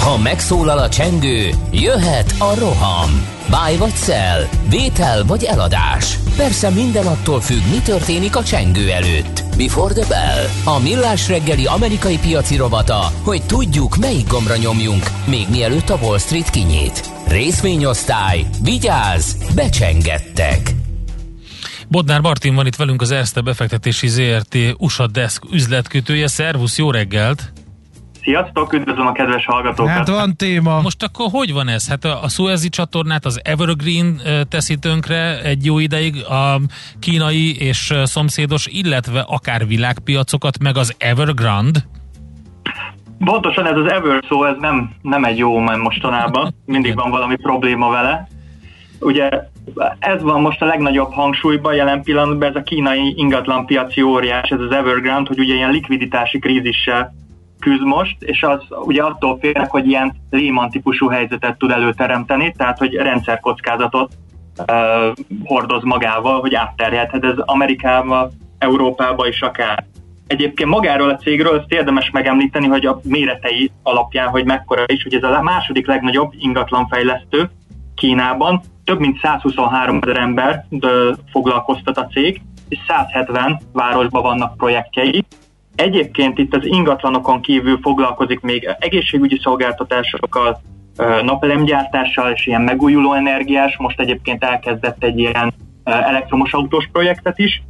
Ha 0.00 0.18
megszólal 0.18 0.78
a 0.78 0.88
csengő, 0.88 1.50
jöhet 1.70 2.34
a 2.38 2.54
roham. 2.58 3.26
Báj 3.50 3.76
vagy 3.76 3.94
szel, 3.94 4.48
vétel 4.68 5.24
vagy 5.24 5.44
eladás. 5.44 6.18
Persze 6.36 6.70
minden 6.70 7.06
attól 7.06 7.40
függ, 7.40 7.62
mi 7.70 7.78
történik 7.78 8.36
a 8.36 8.44
csengő 8.44 8.90
előtt. 8.90 9.44
Before 9.56 9.94
the 9.94 10.06
Bell, 10.08 10.74
a 10.74 10.78
millás 10.78 11.28
reggeli 11.28 11.66
amerikai 11.66 12.18
piaci 12.18 12.56
robata, 12.56 13.12
hogy 13.22 13.42
tudjuk, 13.42 13.96
melyik 13.96 14.28
gombra 14.28 14.56
nyomjunk, 14.56 15.10
még 15.24 15.46
mielőtt 15.50 15.90
a 15.90 15.98
Wall 16.02 16.18
Street 16.18 16.50
kinyit. 16.50 17.10
Részvényosztály, 17.26 18.46
vigyáz, 18.62 19.36
becsengettek! 19.54 20.83
Bodnár 21.94 22.20
Martin 22.20 22.54
van 22.54 22.66
itt 22.66 22.76
velünk 22.76 23.00
az 23.00 23.10
Erste 23.10 23.40
befektetési 23.40 24.08
ZRT 24.08 24.56
USA 24.78 25.06
Desk 25.06 25.44
üzletkötője. 25.52 26.26
Szervusz, 26.26 26.78
jó 26.78 26.90
reggelt! 26.90 27.52
Sziasztok, 28.22 28.72
üdvözlöm 28.72 29.06
a 29.06 29.12
kedves 29.12 29.44
hallgatókat! 29.44 29.92
Hát 29.92 30.08
van 30.08 30.36
téma. 30.36 30.80
Most 30.80 31.02
akkor 31.02 31.26
hogy 31.30 31.52
van 31.52 31.68
ez? 31.68 31.88
Hát 31.88 32.04
a, 32.04 32.22
a 32.22 32.28
Suezi 32.28 32.68
csatornát, 32.68 33.24
az 33.24 33.40
Evergreen 33.44 34.20
teszi 34.48 34.76
tönkre 34.76 35.42
egy 35.42 35.64
jó 35.64 35.78
ideig, 35.78 36.24
a 36.24 36.60
kínai 36.98 37.56
és 37.60 37.92
szomszédos, 38.02 38.66
illetve 38.66 39.20
akár 39.20 39.66
világpiacokat, 39.66 40.58
meg 40.58 40.76
az 40.76 40.94
Evergrande? 40.98 41.80
Pontosan 43.24 43.66
ez 43.66 43.76
az 43.76 43.90
Ever 43.92 44.24
szó, 44.28 44.44
ez 44.44 44.56
nem, 44.58 44.90
nem 45.02 45.24
egy 45.24 45.38
jó 45.38 45.58
men 45.58 45.78
mostanában, 45.78 46.54
mindig 46.64 46.94
van 46.94 47.10
valami 47.10 47.36
probléma 47.36 47.90
vele. 47.90 48.28
Ugye 49.04 49.28
ez 49.98 50.22
van 50.22 50.40
most 50.40 50.62
a 50.62 50.66
legnagyobb 50.66 51.12
hangsúlyban 51.12 51.74
jelen 51.74 52.02
pillanatban, 52.02 52.48
ez 52.48 52.56
a 52.56 52.62
kínai 52.62 53.12
ingatlanpiaci 53.16 54.02
óriás, 54.02 54.50
ez 54.50 54.60
az 54.60 54.70
Evergrande, 54.70 55.28
hogy 55.28 55.38
ugye 55.38 55.54
ilyen 55.54 55.70
likviditási 55.70 56.38
krízissel 56.38 57.14
küzd 57.58 57.82
most, 57.82 58.16
és 58.22 58.42
az 58.42 58.60
ugye 58.68 59.02
attól 59.02 59.38
félnek, 59.40 59.70
hogy 59.70 59.86
ilyen 59.86 60.14
Lehman 60.30 60.70
típusú 60.70 61.08
helyzetet 61.08 61.58
tud 61.58 61.70
előteremteni, 61.70 62.54
tehát 62.56 62.78
hogy 62.78 62.94
rendszerkockázatot 62.94 64.12
uh, 64.58 65.12
hordoz 65.44 65.82
magával, 65.82 66.40
hogy 66.40 66.54
átterjedhet 66.54 67.24
ez 67.24 67.36
Amerikába, 67.38 68.30
Európába 68.58 69.28
is 69.28 69.40
akár. 69.40 69.84
Egyébként 70.26 70.70
magáról 70.70 71.10
a 71.10 71.16
cégről 71.16 71.58
ezt 71.58 71.72
érdemes 71.72 72.10
megemlíteni, 72.10 72.66
hogy 72.66 72.86
a 72.86 73.00
méretei 73.02 73.70
alapján, 73.82 74.28
hogy 74.28 74.44
mekkora 74.44 74.84
is, 74.86 75.02
hogy 75.02 75.14
ez 75.14 75.22
a 75.22 75.42
második 75.42 75.86
legnagyobb 75.86 76.32
ingatlanfejlesztő 76.38 77.50
Kínában, 77.94 78.60
több 78.84 78.98
mint 78.98 79.18
123 79.22 79.98
ezer 80.02 80.16
ember 80.16 80.66
foglalkoztat 81.30 81.98
a 81.98 82.06
cég, 82.06 82.40
és 82.68 82.78
170 82.86 83.60
városban 83.72 84.22
vannak 84.22 84.56
projektjei, 84.56 85.24
Egyébként 85.74 86.38
itt 86.38 86.54
az 86.54 86.66
ingatlanokon 86.66 87.40
kívül 87.40 87.78
foglalkozik 87.82 88.40
még 88.40 88.76
egészségügyi 88.78 89.40
szolgáltatásokkal, 89.42 90.60
napelemgyártással 91.22 92.32
és 92.32 92.46
ilyen 92.46 92.62
megújuló 92.62 93.12
energiás, 93.12 93.76
most 93.76 94.00
egyébként 94.00 94.44
elkezdett 94.44 95.04
egy 95.04 95.18
ilyen 95.18 95.54
elektromos 95.84 96.52
autós 96.52 96.88
projektet 96.92 97.38
is, 97.38 97.62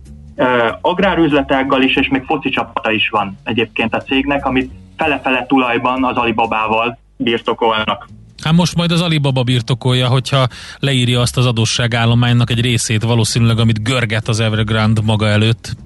agrárüzletággal 0.80 1.82
is, 1.82 1.96
és 1.96 2.08
még 2.08 2.22
foci 2.22 2.48
csapata 2.48 2.90
is 2.90 3.08
van 3.08 3.38
egyébként 3.44 3.94
a 3.94 4.00
cégnek, 4.00 4.46
amit 4.46 4.72
fele-fele 4.96 5.46
tulajban 5.46 6.04
az 6.04 6.16
Alibabával 6.16 6.98
birtokolnak. 7.16 8.06
Hát 8.44 8.52
most 8.52 8.76
majd 8.76 8.90
az 8.90 9.00
Alibaba 9.00 9.42
birtokolja, 9.42 10.08
hogyha 10.08 10.46
leírja 10.78 11.20
azt 11.20 11.36
az 11.36 11.46
adósságállománynak 11.46 12.50
egy 12.50 12.60
részét 12.60 13.02
valószínűleg, 13.02 13.58
amit 13.58 13.82
görget 13.82 14.28
az 14.28 14.40
Evergrande 14.40 15.00
maga 15.04 15.26
előtt. 15.26 15.76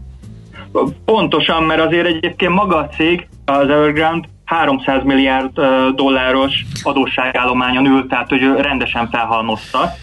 Pontosan, 1.04 1.62
mert 1.62 1.80
azért 1.80 2.06
egyébként 2.06 2.52
maga 2.52 2.76
a 2.76 2.88
cég, 2.88 3.28
az 3.44 3.68
Evergrande 3.68 4.28
300 4.44 5.02
milliárd 5.04 5.60
dolláros 5.94 6.64
adósságállományon 6.82 7.86
ült, 7.86 8.08
tehát 8.08 8.28
hogy 8.28 8.40
rendesen 8.60 9.08
felhalmozta. 9.10 9.94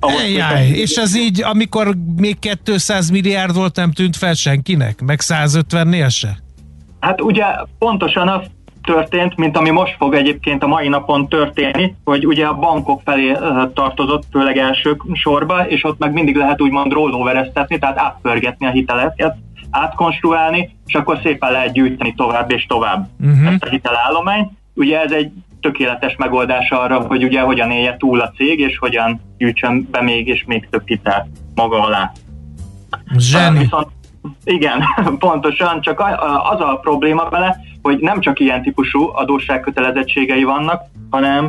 Ejjjj, 0.00 0.80
és 0.80 0.96
ez 0.96 1.16
így, 1.16 1.42
amikor 1.42 1.94
még 2.16 2.38
200 2.64 3.10
milliárd 3.10 3.54
volt, 3.54 3.76
nem 3.76 3.92
tűnt 3.92 4.16
fel 4.16 4.34
senkinek? 4.34 5.00
Meg 5.00 5.20
150-nél 5.22 6.10
se? 6.10 6.38
Hát 7.00 7.20
ugye 7.20 7.44
pontosan 7.78 8.28
az 8.28 8.40
történt, 8.84 9.36
mint 9.36 9.56
ami 9.56 9.70
most 9.70 9.96
fog 9.98 10.14
egyébként 10.14 10.62
a 10.62 10.66
mai 10.66 10.88
napon 10.88 11.28
történni, 11.28 11.94
hogy 12.04 12.26
ugye 12.26 12.46
a 12.46 12.54
bankok 12.54 13.00
felé 13.04 13.36
tartozott, 13.74 14.22
főleg 14.30 14.58
első 14.58 14.96
sorba, 15.12 15.66
és 15.66 15.84
ott 15.84 15.98
meg 15.98 16.12
mindig 16.12 16.36
lehet 16.36 16.60
úgymond 16.60 16.92
rollovereztetni, 16.92 17.78
tehát 17.78 17.98
átpörgetni 17.98 18.66
a 18.66 18.70
hiteleket, 18.70 19.36
átkonstruálni, 19.70 20.76
és 20.86 20.94
akkor 20.94 21.18
szépen 21.22 21.52
lehet 21.52 21.72
gyűjteni 21.72 22.14
tovább 22.14 22.50
és 22.50 22.66
tovább 22.66 23.08
uh-huh. 23.20 23.46
ezt 23.46 23.64
a 23.64 23.68
hitelállományt. 23.68 24.50
Ugye 24.74 25.00
ez 25.00 25.12
egy 25.12 25.32
tökéletes 25.60 26.16
megoldás 26.16 26.70
arra, 26.70 27.00
hogy 27.00 27.24
ugye 27.24 27.40
hogyan 27.40 27.70
élje 27.70 27.96
túl 27.96 28.20
a 28.20 28.30
cég, 28.36 28.58
és 28.58 28.78
hogyan 28.78 29.20
gyűjtsön 29.38 29.88
be 29.90 30.02
még 30.02 30.28
és 30.28 30.44
még 30.46 30.68
több 30.70 30.86
hitelt 30.86 31.26
maga 31.54 31.80
alá. 31.82 32.12
Zseni. 33.16 33.58
Viszont, 33.58 33.88
igen, 34.44 34.84
pontosan, 35.18 35.80
csak 35.80 36.00
az 36.50 36.60
a 36.60 36.78
probléma 36.82 37.28
vele, 37.28 37.60
hogy 37.84 37.98
nem 37.98 38.20
csak 38.20 38.40
ilyen 38.40 38.62
típusú 38.62 39.10
adósságkötelezettségei 39.12 40.44
vannak, 40.44 40.82
hanem 41.10 41.46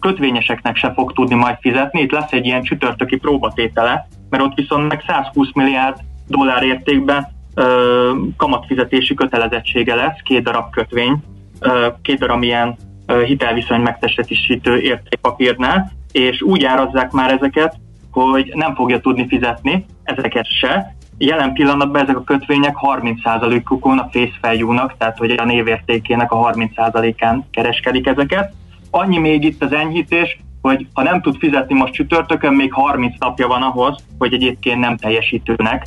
kötvényeseknek 0.00 0.76
se 0.76 0.92
fog 0.92 1.12
tudni 1.12 1.34
majd 1.34 1.56
fizetni. 1.60 2.00
Itt 2.00 2.10
lesz 2.10 2.32
egy 2.32 2.46
ilyen 2.46 2.62
csütörtöki 2.62 3.16
próbatétele, 3.16 4.08
mert 4.30 4.42
ott 4.42 4.54
viszont 4.54 4.88
meg 4.88 5.02
120 5.06 5.48
milliárd 5.54 5.96
dollár 6.28 6.62
értékben 6.62 7.28
ö, 7.54 8.12
kamatfizetési 8.36 9.14
kötelezettsége 9.14 9.94
lesz, 9.94 10.18
két 10.24 10.42
darab 10.42 10.70
kötvény, 10.70 11.16
ö, 11.60 11.86
két 12.02 12.18
darab 12.18 12.42
ilyen 12.42 12.76
ö, 13.06 13.22
hitelviszony 13.24 13.80
megtestesítő 13.80 14.80
értékpapírnál, 14.80 15.92
és 16.12 16.42
úgy 16.42 16.64
árazzák 16.64 17.10
már 17.10 17.32
ezeket, 17.32 17.76
hogy 18.10 18.52
nem 18.54 18.74
fogja 18.74 19.00
tudni 19.00 19.26
fizetni 19.28 19.84
ezeket 20.02 20.46
se. 20.46 20.96
Jelen 21.22 21.52
pillanatban 21.52 22.02
ezek 22.02 22.16
a 22.16 22.24
kötvények 22.24 22.76
30%-ukon 22.80 23.98
a 23.98 24.08
value-nak, 24.40 24.96
tehát 24.98 25.18
hogy 25.18 25.30
a 25.30 25.44
névértékének 25.44 26.32
a 26.32 26.52
30%-án 26.52 27.46
kereskedik 27.50 28.06
ezeket. 28.06 28.54
Annyi 28.90 29.18
még 29.18 29.44
itt 29.44 29.62
az 29.62 29.72
enyhítés, 29.72 30.38
hogy 30.62 30.86
ha 30.92 31.02
nem 31.02 31.20
tud 31.20 31.36
fizetni 31.38 31.74
most 31.74 31.92
csütörtökön, 31.92 32.54
még 32.54 32.72
30 32.72 33.14
napja 33.18 33.46
van 33.46 33.62
ahhoz, 33.62 34.04
hogy 34.18 34.32
egyébként 34.32 34.80
nem 34.80 34.96
teljesítőnek 34.96 35.86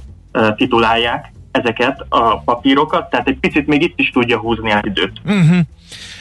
titulálják 0.55 1.31
ezeket 1.51 2.05
a 2.09 2.37
papírokat, 2.37 3.09
tehát 3.09 3.27
egy 3.27 3.39
picit 3.39 3.67
még 3.67 3.81
itt 3.81 3.99
is 3.99 4.09
tudja 4.09 4.37
húzni 4.37 4.71
az 4.71 4.81
időt. 4.83 5.21
Uh-huh. 5.25 5.59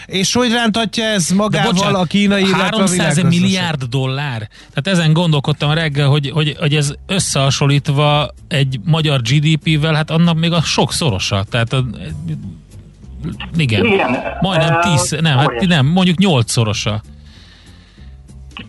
És 0.06 0.34
hogy 0.34 0.52
rántatja 0.52 1.04
ez 1.04 1.30
magával 1.30 1.72
bocsánat, 1.72 2.00
a 2.00 2.04
kínai, 2.04 2.52
300 2.52 3.18
a 3.18 3.26
milliárd 3.26 3.82
dollár? 3.82 4.48
Tehát 4.74 4.98
ezen 4.98 5.12
gondolkodtam 5.12 5.72
reggel, 5.72 6.08
hogy, 6.08 6.30
hogy, 6.30 6.56
hogy 6.58 6.74
ez 6.74 6.94
összehasonlítva 7.06 8.30
egy 8.48 8.80
magyar 8.84 9.20
GDP-vel, 9.20 9.94
hát 9.94 10.10
annak 10.10 10.38
még 10.38 10.52
a 10.52 10.60
sokszorosa. 10.60 11.44
Tehát 11.50 11.72
a, 11.72 11.84
igen, 13.56 13.84
igen, 13.84 14.16
majdnem 14.40 14.80
tíz, 14.80 15.16
nem, 15.20 15.38
hát 15.38 15.66
nem, 15.66 15.86
mondjuk 15.86 16.18
nyolcszorosa. 16.18 17.02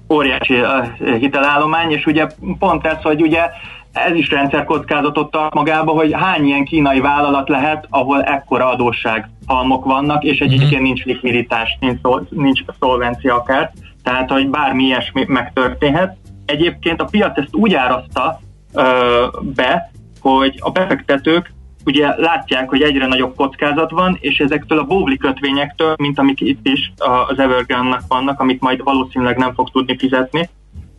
Óriási 0.10 0.54
a 0.54 0.96
hitelállomány, 1.20 1.92
és 1.92 2.06
ugye 2.06 2.28
pont 2.60 2.86
ez, 2.86 3.02
hogy 3.02 3.22
ugye 3.22 3.50
ez 3.94 4.16
is 4.16 4.30
rendszerkockázatot 4.30 5.32
tart 5.32 5.54
magába, 5.54 5.92
hogy 5.92 6.14
hány 6.14 6.46
ilyen 6.46 6.66
kínai 6.66 7.00
vállalat 7.00 7.50
lehet, 7.50 7.88
ahol 7.90 8.24
ekkora 8.24 8.70
adósság 8.70 9.30
halmok 9.46 9.86
vannak, 9.86 10.24
és 10.24 10.40
egyébként 10.40 10.72
uh-huh. 10.72 10.86
nincs 10.86 11.04
likviditás, 11.04 11.78
nincs, 11.80 12.00
nincs 12.30 12.62
szolvencia 12.80 13.36
akár, 13.36 13.72
tehát 14.04 14.32
hogy 14.32 14.50
bármi 14.50 14.84
ilyesmi 14.84 15.26
megtörténhet. 15.28 16.18
Egyébként 16.46 17.02
a 17.02 17.06
piac 17.06 17.38
ezt 17.38 17.56
úgy 17.56 17.74
árazta 17.74 18.40
ö, 18.74 19.26
be, 19.42 19.92
hogy 20.22 20.56
a 20.60 20.72
befektetők 20.72 21.54
ugye 21.86 22.16
látják, 22.18 22.70
hogy 22.70 22.82
egyre 22.82 23.08
nagyobb 23.08 23.36
kockázat 23.36 23.92
van, 23.92 24.18
és 24.20 24.40
ezektől 24.40 24.80
a 24.80 24.84
bóvli 24.84 25.18
kötvényektől, 25.18 25.96
mint 25.98 26.20
amik 26.20 26.42
itt 26.42 26.68
is 26.68 26.94
az 27.28 27.40
Evergrande-nak 27.40 28.02
vannak, 28.08 28.40
amit 28.40 28.62
majd 28.62 28.84
valószínűleg 28.84 29.38
nem 29.38 29.54
fog 29.54 29.70
tudni 29.70 29.98
fizetni, 29.98 30.50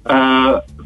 ö, 0.03 0.14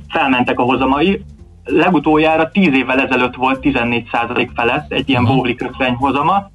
felmentek 0.09 0.59
a 0.59 0.62
hozamai, 0.62 1.24
legutoljára 1.68 2.50
10 2.50 2.72
évvel 2.72 3.00
ezelőtt 3.00 3.34
volt 3.34 3.58
14% 3.62 4.48
felett 4.54 4.92
egy 4.92 5.08
ilyen 5.08 5.24
bóvli 5.24 5.54
kötvény 5.54 5.94
hozama, 5.94 6.50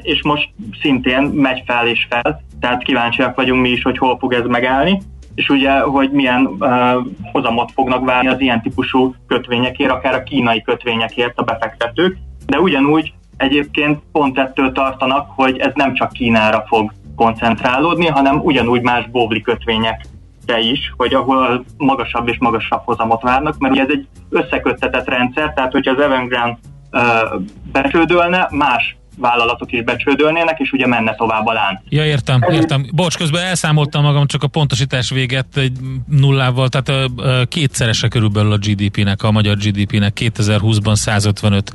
és 0.00 0.22
most 0.22 0.48
szintén 0.80 1.22
megy 1.22 1.62
fel 1.66 1.86
és 1.86 2.06
fel, 2.10 2.42
tehát 2.60 2.82
kíváncsiak 2.82 3.36
vagyunk 3.36 3.62
mi 3.62 3.68
is, 3.68 3.82
hogy 3.82 3.98
hol 3.98 4.18
fog 4.18 4.32
ez 4.32 4.46
megállni, 4.46 5.00
és 5.34 5.48
ugye, 5.48 5.80
hogy 5.80 6.10
milyen 6.10 6.46
uh, 6.46 6.68
hozamot 7.32 7.70
fognak 7.72 8.04
várni 8.04 8.28
az 8.28 8.40
ilyen 8.40 8.62
típusú 8.62 9.14
kötvényekért, 9.26 9.90
akár 9.90 10.14
a 10.14 10.22
kínai 10.22 10.62
kötvényekért 10.62 11.38
a 11.38 11.42
befektetők, 11.42 12.16
de 12.46 12.60
ugyanúgy 12.60 13.12
egyébként 13.36 14.00
pont 14.12 14.38
ettől 14.38 14.72
tartanak, 14.72 15.30
hogy 15.36 15.58
ez 15.58 15.72
nem 15.74 15.94
csak 15.94 16.12
Kínára 16.12 16.64
fog 16.66 16.92
koncentrálódni, 17.16 18.06
hanem 18.06 18.40
ugyanúgy 18.40 18.82
más 18.82 19.06
bóvli 19.10 19.40
kötvények 19.40 20.06
te 20.44 20.58
is, 20.58 20.92
hogy 20.96 21.14
ahol 21.14 21.64
magasabb 21.76 22.28
és 22.28 22.38
magasabb 22.38 22.82
hozamot 22.84 23.22
várnak, 23.22 23.58
mert 23.58 23.74
ugye 23.74 23.82
ez 23.82 23.90
egy 23.90 24.08
összeköttetett 24.30 25.08
rendszer, 25.08 25.52
tehát 25.52 25.72
hogyha 25.72 25.92
az 25.92 26.00
Evergrande 26.00 26.58
becsődölne, 27.72 28.48
más 28.50 28.96
vállalatok 29.16 29.84
becsődölnének, 29.84 30.58
és 30.58 30.72
ugye 30.72 30.86
menne 30.86 31.14
tovább 31.14 31.46
a 31.46 31.52
lán. 31.52 31.82
Ja, 31.88 32.04
értem, 32.04 32.44
értem. 32.50 32.86
Bocs, 32.92 33.16
közben 33.16 33.44
elszámoltam 33.44 34.02
magam 34.02 34.26
csak 34.26 34.42
a 34.42 34.46
pontosítás 34.46 35.10
véget 35.10 35.56
egy 35.56 35.72
nullával, 36.08 36.68
tehát 36.68 37.10
kétszerese 37.48 38.08
körülbelül 38.08 38.52
a 38.52 38.56
GDP-nek, 38.56 39.22
a 39.22 39.30
magyar 39.30 39.56
GDP-nek 39.56 40.18
2020-ban 40.20 40.94
155 40.94 41.72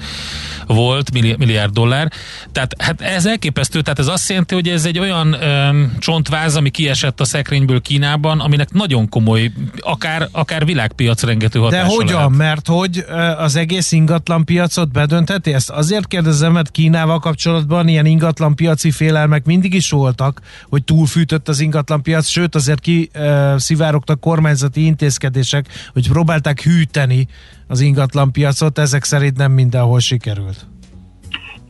volt 0.67 1.11
milliárd 1.37 1.73
dollár. 1.73 2.11
Tehát 2.51 2.75
hát 2.81 3.01
ez 3.01 3.25
elképesztő, 3.25 3.81
tehát 3.81 3.99
ez 3.99 4.07
azt 4.07 4.29
jelenti, 4.29 4.53
hogy 4.53 4.67
ez 4.67 4.85
egy 4.85 4.99
olyan 4.99 5.33
um, 5.33 5.93
csontváz, 5.99 6.55
ami 6.55 6.69
kiesett 6.69 7.19
a 7.19 7.25
szekrényből 7.25 7.81
Kínában, 7.81 8.39
aminek 8.39 8.71
nagyon 8.71 9.09
komoly, 9.09 9.51
akár, 9.79 10.27
akár 10.31 10.65
világpiac 10.65 11.23
rengető 11.23 11.59
hatása 11.59 11.87
De 11.87 11.93
hogyan? 11.93 12.15
Lehet. 12.15 12.29
Mert 12.29 12.67
hogy 12.67 13.05
az 13.37 13.55
egész 13.55 13.91
ingatlan 13.91 14.45
piacot 14.45 14.91
bedöntheti? 14.91 15.53
Ezt 15.53 15.69
azért 15.69 16.07
kérdezem, 16.07 16.51
mert 16.51 16.71
Kínával 16.71 17.19
kapcsolatban 17.29 17.87
ilyen 17.87 18.05
ingatlan 18.05 18.55
piaci 18.55 18.91
félelmek 18.91 19.45
mindig 19.45 19.73
is 19.73 19.89
voltak, 19.91 20.41
hogy 20.69 20.83
túlfűtött 20.83 21.47
az 21.47 21.59
ingatlan 21.59 22.01
piac, 22.01 22.27
sőt 22.27 22.55
azért 22.55 22.79
ki 22.79 23.09
uh, 23.15 23.57
szivárogtak 23.57 24.19
kormányzati 24.19 24.85
intézkedések, 24.85 25.65
hogy 25.93 26.09
próbálták 26.09 26.61
hűteni 26.61 27.27
az 27.67 27.81
ingatlan 27.81 28.31
piacot, 28.31 28.77
ezek 28.77 29.03
szerint 29.03 29.37
nem 29.37 29.51
mindenhol 29.51 29.99
sikerült. 29.99 30.67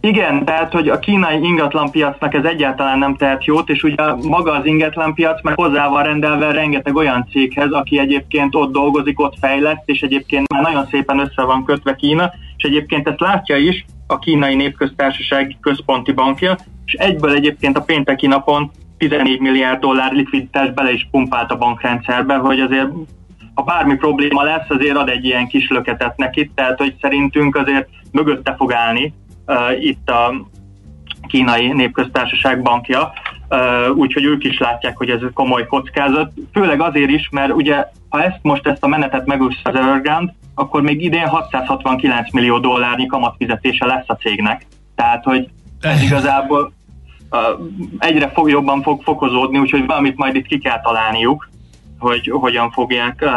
Igen, 0.02 0.46
tehát, 0.46 0.72
hogy 0.72 0.88
a 0.90 1.00
kínai 1.00 1.44
ingatlanpiacnak 1.44 2.34
ez 2.34 2.44
egyáltalán 2.44 2.98
nem 2.98 3.16
tehet 3.16 3.46
jót, 3.46 3.70
és 3.70 3.84
ugye 3.84 4.14
maga 4.14 4.52
az 4.52 4.66
ingatlanpiac 4.66 5.44
meg 5.44 5.56
hozzá 5.56 5.88
van 5.88 6.04
rendelve 6.04 6.52
rengeteg 6.52 6.96
olyan 6.96 7.28
céghez, 7.32 7.72
aki 7.72 8.00
egyébként 8.00 8.56
ott 8.56 8.72
dolgozik, 8.72 9.20
ott 9.20 9.36
fejleszt, 9.40 9.84
és 9.86 10.02
egyébként 10.02 10.54
már 10.54 10.62
nagyon 10.62 10.88
szépen 10.92 11.20
össze 11.20 11.44
van 11.44 11.66
kötve 11.66 11.96
Kína, 11.96 12.32
és 12.58 12.64
egyébként 12.64 13.08
ezt 13.08 13.20
látja 13.20 13.58
is 13.58 13.86
a 14.12 14.20
kínai 14.20 14.56
népköztársaság 14.56 15.58
központi 15.62 16.12
bankja, 16.12 16.58
és 16.86 16.94
egyből 16.94 17.32
egyébként 17.32 17.78
a 17.78 17.82
pénteki 17.82 18.28
napon 18.28 18.72
14 18.98 19.40
milliárd 19.40 19.80
dollár 19.80 20.12
likviditást 20.12 20.74
bele 20.74 20.92
is 20.92 21.08
pumpált 21.12 21.52
a 21.52 21.58
bankrendszerbe, 21.58 22.36
hogy 22.36 22.60
azért 22.60 22.88
ha 23.54 23.64
bármi 23.64 23.96
probléma 23.96 24.44
lesz, 24.44 24.70
azért 24.70 24.98
ad 24.98 25.10
egy 25.10 25.26
ilyen 25.26 25.48
kis 25.48 25.70
löketet 25.70 26.18
neki, 26.18 26.52
tehát 26.56 26.78
hogy 26.78 26.96
szerintünk 27.02 27.56
azért 27.56 27.90
mögötte 28.12 28.56
fog 28.56 28.74
állni 28.74 29.14
uh, 29.46 29.84
itt 29.84 30.10
a 30.10 30.34
kínai 31.28 31.68
népköztársaság 31.68 32.62
bankja, 32.62 33.14
uh, 33.50 33.96
úgyhogy 33.96 34.24
ők 34.24 34.44
is 34.44 34.58
látják, 34.58 34.98
hogy 34.98 35.10
ez 35.10 35.22
egy 35.22 35.34
komoly 35.34 35.68
kockázat. 35.68 36.32
Főleg 36.54 36.82
azért 36.82 37.10
is, 37.10 37.30
mert 37.32 37.54
ugye 37.54 37.86
ha 38.10 38.24
ezt 38.24 38.40
most 38.42 38.68
ezt 38.68 38.84
a 38.84 38.88
menetet 38.88 39.26
megúszta 39.26 39.70
az 39.70 39.76
Evergrande, 39.76 40.36
akkor 40.60 40.82
még 40.82 41.04
idén 41.04 41.28
669 41.28 42.32
millió 42.32 42.60
dollárnyi 42.60 43.06
kamatfizetése 43.06 43.86
lesz 43.86 44.04
a 44.08 44.16
cégnek. 44.16 44.66
Tehát, 44.96 45.24
hogy 45.24 45.50
ez 45.82 46.02
igazából 46.02 46.74
uh, 47.32 47.40
egyre 48.00 48.30
fog, 48.30 48.50
jobban 48.50 48.82
fog 48.82 49.04
fokozódni, 49.04 49.58
úgyhogy 49.58 49.86
valamit 49.86 50.18
majd 50.18 50.36
itt 50.36 50.46
ki 50.46 50.58
kell 50.58 50.82
találniuk, 50.82 51.50
hogy 52.00 52.32
hogyan 52.34 52.72
fogják 52.72 53.20
uh, 53.22 53.32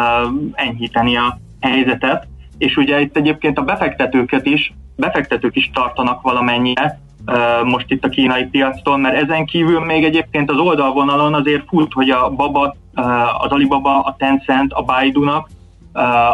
enyhíteni 0.53 1.17
a 1.17 1.37
helyzetet. 1.59 2.27
És 2.57 2.77
ugye 2.77 3.01
itt 3.01 3.17
egyébként 3.17 3.57
a 3.57 3.63
befektetőket 3.63 4.45
is, 4.45 4.73
befektetők 4.95 5.55
is 5.55 5.71
tartanak 5.73 6.21
valamennyire, 6.21 6.99
uh, 7.25 7.69
most 7.69 7.91
itt 7.91 8.05
a 8.05 8.09
kínai 8.09 8.45
piactól, 8.45 8.97
mert 8.97 9.21
ezen 9.23 9.45
kívül 9.45 9.79
még 9.79 10.03
egyébként 10.03 10.49
az 10.49 10.57
oldalvonalon 10.57 11.33
azért 11.33 11.67
fut, 11.67 11.93
hogy 11.93 12.09
a 12.09 12.29
Baba, 12.29 12.75
uh, 12.95 13.43
az 13.43 13.51
Alibaba, 13.51 13.99
a 13.99 14.15
Tencent, 14.17 14.73
a 14.73 14.81
Baidu-nak 14.81 15.49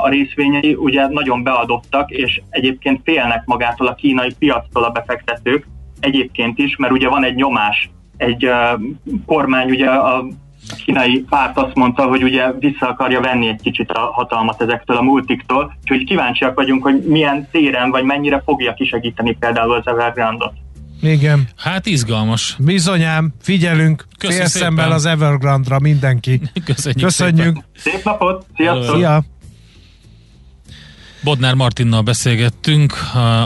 a 0.01 0.09
részvényei 0.09 0.73
ugye 0.73 1.07
nagyon 1.07 1.43
beadottak, 1.43 2.11
és 2.11 2.41
egyébként 2.49 3.01
félnek 3.03 3.43
magától 3.45 3.87
a 3.87 3.95
kínai 3.95 4.33
piactól 4.39 4.83
a 4.83 4.89
befektetők, 4.89 5.67
egyébként 5.99 6.57
is, 6.57 6.75
mert 6.75 6.93
ugye 6.93 7.09
van 7.09 7.23
egy 7.23 7.35
nyomás, 7.35 7.89
egy 8.17 8.45
uh, 8.45 8.81
kormány, 9.25 9.69
ugye 9.69 9.89
a 9.89 10.25
kínai 10.85 11.25
párt 11.29 11.57
azt 11.57 11.75
mondta, 11.75 12.07
hogy 12.07 12.23
ugye 12.23 12.51
vissza 12.51 12.87
akarja 12.87 13.21
venni 13.21 13.47
egy 13.47 13.61
kicsit 13.61 13.91
a 13.91 13.99
hatalmat 13.99 14.61
ezektől 14.61 14.97
a 14.97 15.01
multiktól, 15.01 15.77
úgyhogy 15.81 16.03
kíváncsiak 16.03 16.55
vagyunk, 16.55 16.83
hogy 16.83 17.03
milyen 17.03 17.47
téren, 17.51 17.89
vagy 17.89 18.03
mennyire 18.03 18.41
fogja 18.45 18.73
kisegíteni 18.73 19.37
például 19.39 19.73
az 19.73 19.87
Evergrande-ot. 19.87 20.53
Igen. 21.01 21.47
Hát 21.57 21.85
izgalmas. 21.85 22.55
Bizonyám, 22.59 23.33
figyelünk 23.41 24.05
félszemmel 24.17 24.91
az 24.91 25.05
Evergrande-ra 25.05 25.79
mindenki. 25.79 26.41
Köszönjük, 26.65 27.03
Köszönjük. 27.03 27.55
Szépen. 27.55 27.63
Szép 27.75 28.03
napot, 28.03 28.45
sziasztok! 28.55 28.95
Szia! 28.95 29.23
Bodnár 31.21 31.53
Martinnal 31.53 32.01
beszélgettünk, 32.01 32.93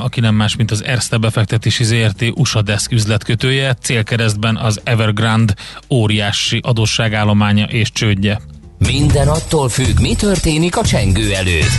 aki 0.03 0.19
nem 0.19 0.35
más, 0.35 0.55
mint 0.55 0.71
az 0.71 0.83
Erste 0.83 1.17
befektetési 1.17 1.83
ZRT 1.83 2.25
USA 2.35 2.61
Desk 2.61 2.91
üzletkötője, 2.91 3.73
célkeresztben 3.81 4.57
az 4.57 4.81
Evergrande 4.83 5.55
óriási 5.89 6.59
adósságállománya 6.63 7.65
és 7.65 7.91
csődje. 7.91 8.41
Minden 8.77 9.27
attól 9.27 9.69
függ, 9.69 9.99
mi 9.99 10.15
történik 10.15 10.77
a 10.77 10.83
csengő 10.83 11.33
előtt. 11.33 11.71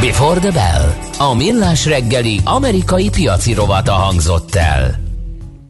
Before 0.00 0.40
the 0.40 0.50
Bell. 0.50 0.94
A 1.18 1.34
millás 1.34 1.86
reggeli 1.86 2.40
amerikai 2.44 3.10
piaci 3.10 3.52
rovata 3.52 3.92
hangzott 3.92 4.54
el. 4.54 5.03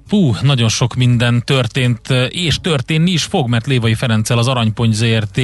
Fú, 0.07 0.35
nagyon 0.43 0.69
sok 0.69 0.95
minden 0.95 1.43
történt, 1.45 2.09
és 2.29 2.59
történni 2.61 3.11
is 3.11 3.23
fog, 3.23 3.49
mert 3.49 3.67
Lévai 3.67 3.95
Ferenccel 3.95 4.39
az 4.39 4.49
Aranypont 4.49 4.95
ZRT 4.95 5.41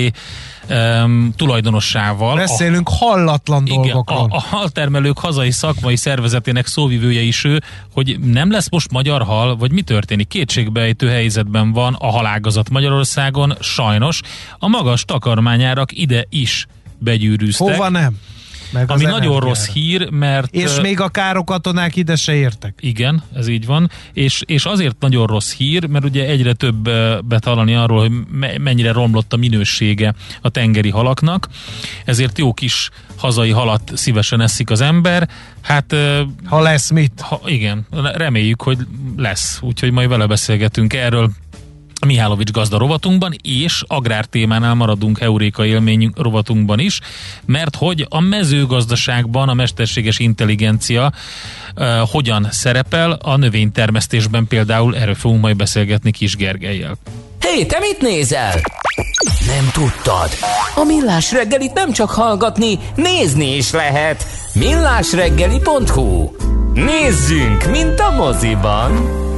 um, 0.70 1.32
tulajdonossával. 1.36 2.36
Beszélünk 2.36 2.88
a, 2.88 2.92
hallatlan 2.92 3.66
igen, 3.66 3.82
dolgokról. 3.82 4.26
A, 4.30 4.36
a 4.36 4.40
haltermelők 4.40 5.18
hazai 5.18 5.50
szakmai 5.50 5.96
szervezetének 5.96 6.66
szóvivője 6.66 7.20
is 7.20 7.44
ő, 7.44 7.62
hogy 7.92 8.18
nem 8.20 8.50
lesz 8.50 8.70
most 8.70 8.90
magyar 8.90 9.22
hal, 9.22 9.56
vagy 9.56 9.72
mi 9.72 9.82
történik? 9.82 10.28
Kétségbejtő 10.28 11.08
helyzetben 11.08 11.72
van 11.72 11.94
a 11.98 12.10
halágazat 12.10 12.70
Magyarországon, 12.70 13.56
sajnos. 13.60 14.20
A 14.58 14.68
magas 14.68 15.04
takarmányárak 15.04 15.92
ide 15.92 16.24
is 16.28 16.66
begyűrűztek. 16.98 17.76
Hova 17.76 17.88
nem? 17.88 18.18
Meg 18.72 18.90
Ami 18.90 19.02
nagyon 19.02 19.16
energiára. 19.16 19.46
rossz 19.46 19.68
hír, 19.68 20.10
mert... 20.10 20.54
És 20.54 20.80
még 20.80 21.00
a 21.00 21.08
károk 21.08 21.44
katonák 21.44 21.96
ide 21.96 22.16
se 22.16 22.34
értek. 22.34 22.74
Igen, 22.80 23.22
ez 23.34 23.48
így 23.48 23.66
van. 23.66 23.90
És, 24.12 24.42
és 24.46 24.64
azért 24.64 24.96
nagyon 25.00 25.26
rossz 25.26 25.52
hír, 25.52 25.86
mert 25.86 26.04
ugye 26.04 26.24
egyre 26.24 26.52
több 26.52 26.90
betallani 27.24 27.74
arról, 27.74 28.00
hogy 28.00 28.12
mennyire 28.60 28.92
romlott 28.92 29.32
a 29.32 29.36
minősége 29.36 30.14
a 30.40 30.48
tengeri 30.48 30.90
halaknak. 30.90 31.48
Ezért 32.04 32.38
jó 32.38 32.52
kis 32.52 32.90
hazai 33.16 33.50
halat 33.50 33.92
szívesen 33.94 34.40
eszik 34.40 34.70
az 34.70 34.80
ember. 34.80 35.28
Hát... 35.60 35.96
Ha 36.44 36.60
lesz 36.60 36.90
mit? 36.90 37.20
Ha, 37.20 37.40
igen, 37.44 37.86
reméljük, 38.14 38.62
hogy 38.62 38.78
lesz. 39.16 39.58
Úgyhogy 39.62 39.90
majd 39.90 40.08
vele 40.08 40.26
beszélgetünk 40.26 40.94
erről. 40.94 41.30
Mihálovics 42.06 42.50
gazda 42.50 42.78
rovatunkban, 42.78 43.34
és 43.42 43.82
agrártémánál 43.86 44.74
maradunk 44.74 45.20
Euréka 45.20 45.64
élmény 45.64 46.12
rovatunkban 46.16 46.78
is, 46.78 47.00
mert 47.44 47.76
hogy 47.76 48.06
a 48.08 48.20
mezőgazdaságban 48.20 49.48
a 49.48 49.54
mesterséges 49.54 50.18
intelligencia 50.18 51.12
uh, 51.76 51.86
hogyan 52.10 52.48
szerepel 52.50 53.12
a 53.12 53.36
növénytermesztésben 53.36 54.46
például, 54.46 54.96
erről 54.96 55.14
fogunk 55.14 55.40
majd 55.40 55.56
beszélgetni 55.56 56.10
Kis 56.10 56.36
Gergelyel. 56.36 56.96
Hé, 57.40 57.48
hey, 57.48 57.66
te 57.66 57.78
mit 57.78 58.00
nézel? 58.00 58.60
Nem 59.46 59.70
tudtad? 59.72 60.30
A 60.74 60.84
Millás 60.84 61.32
reggelit 61.32 61.72
nem 61.72 61.92
csak 61.92 62.10
hallgatni, 62.10 62.78
nézni 62.94 63.56
is 63.56 63.70
lehet. 63.70 64.26
millásreggeli.hu 64.54 66.30
Nézzünk, 66.74 67.70
mint 67.70 68.00
a 68.00 68.10
moziban! 68.10 69.28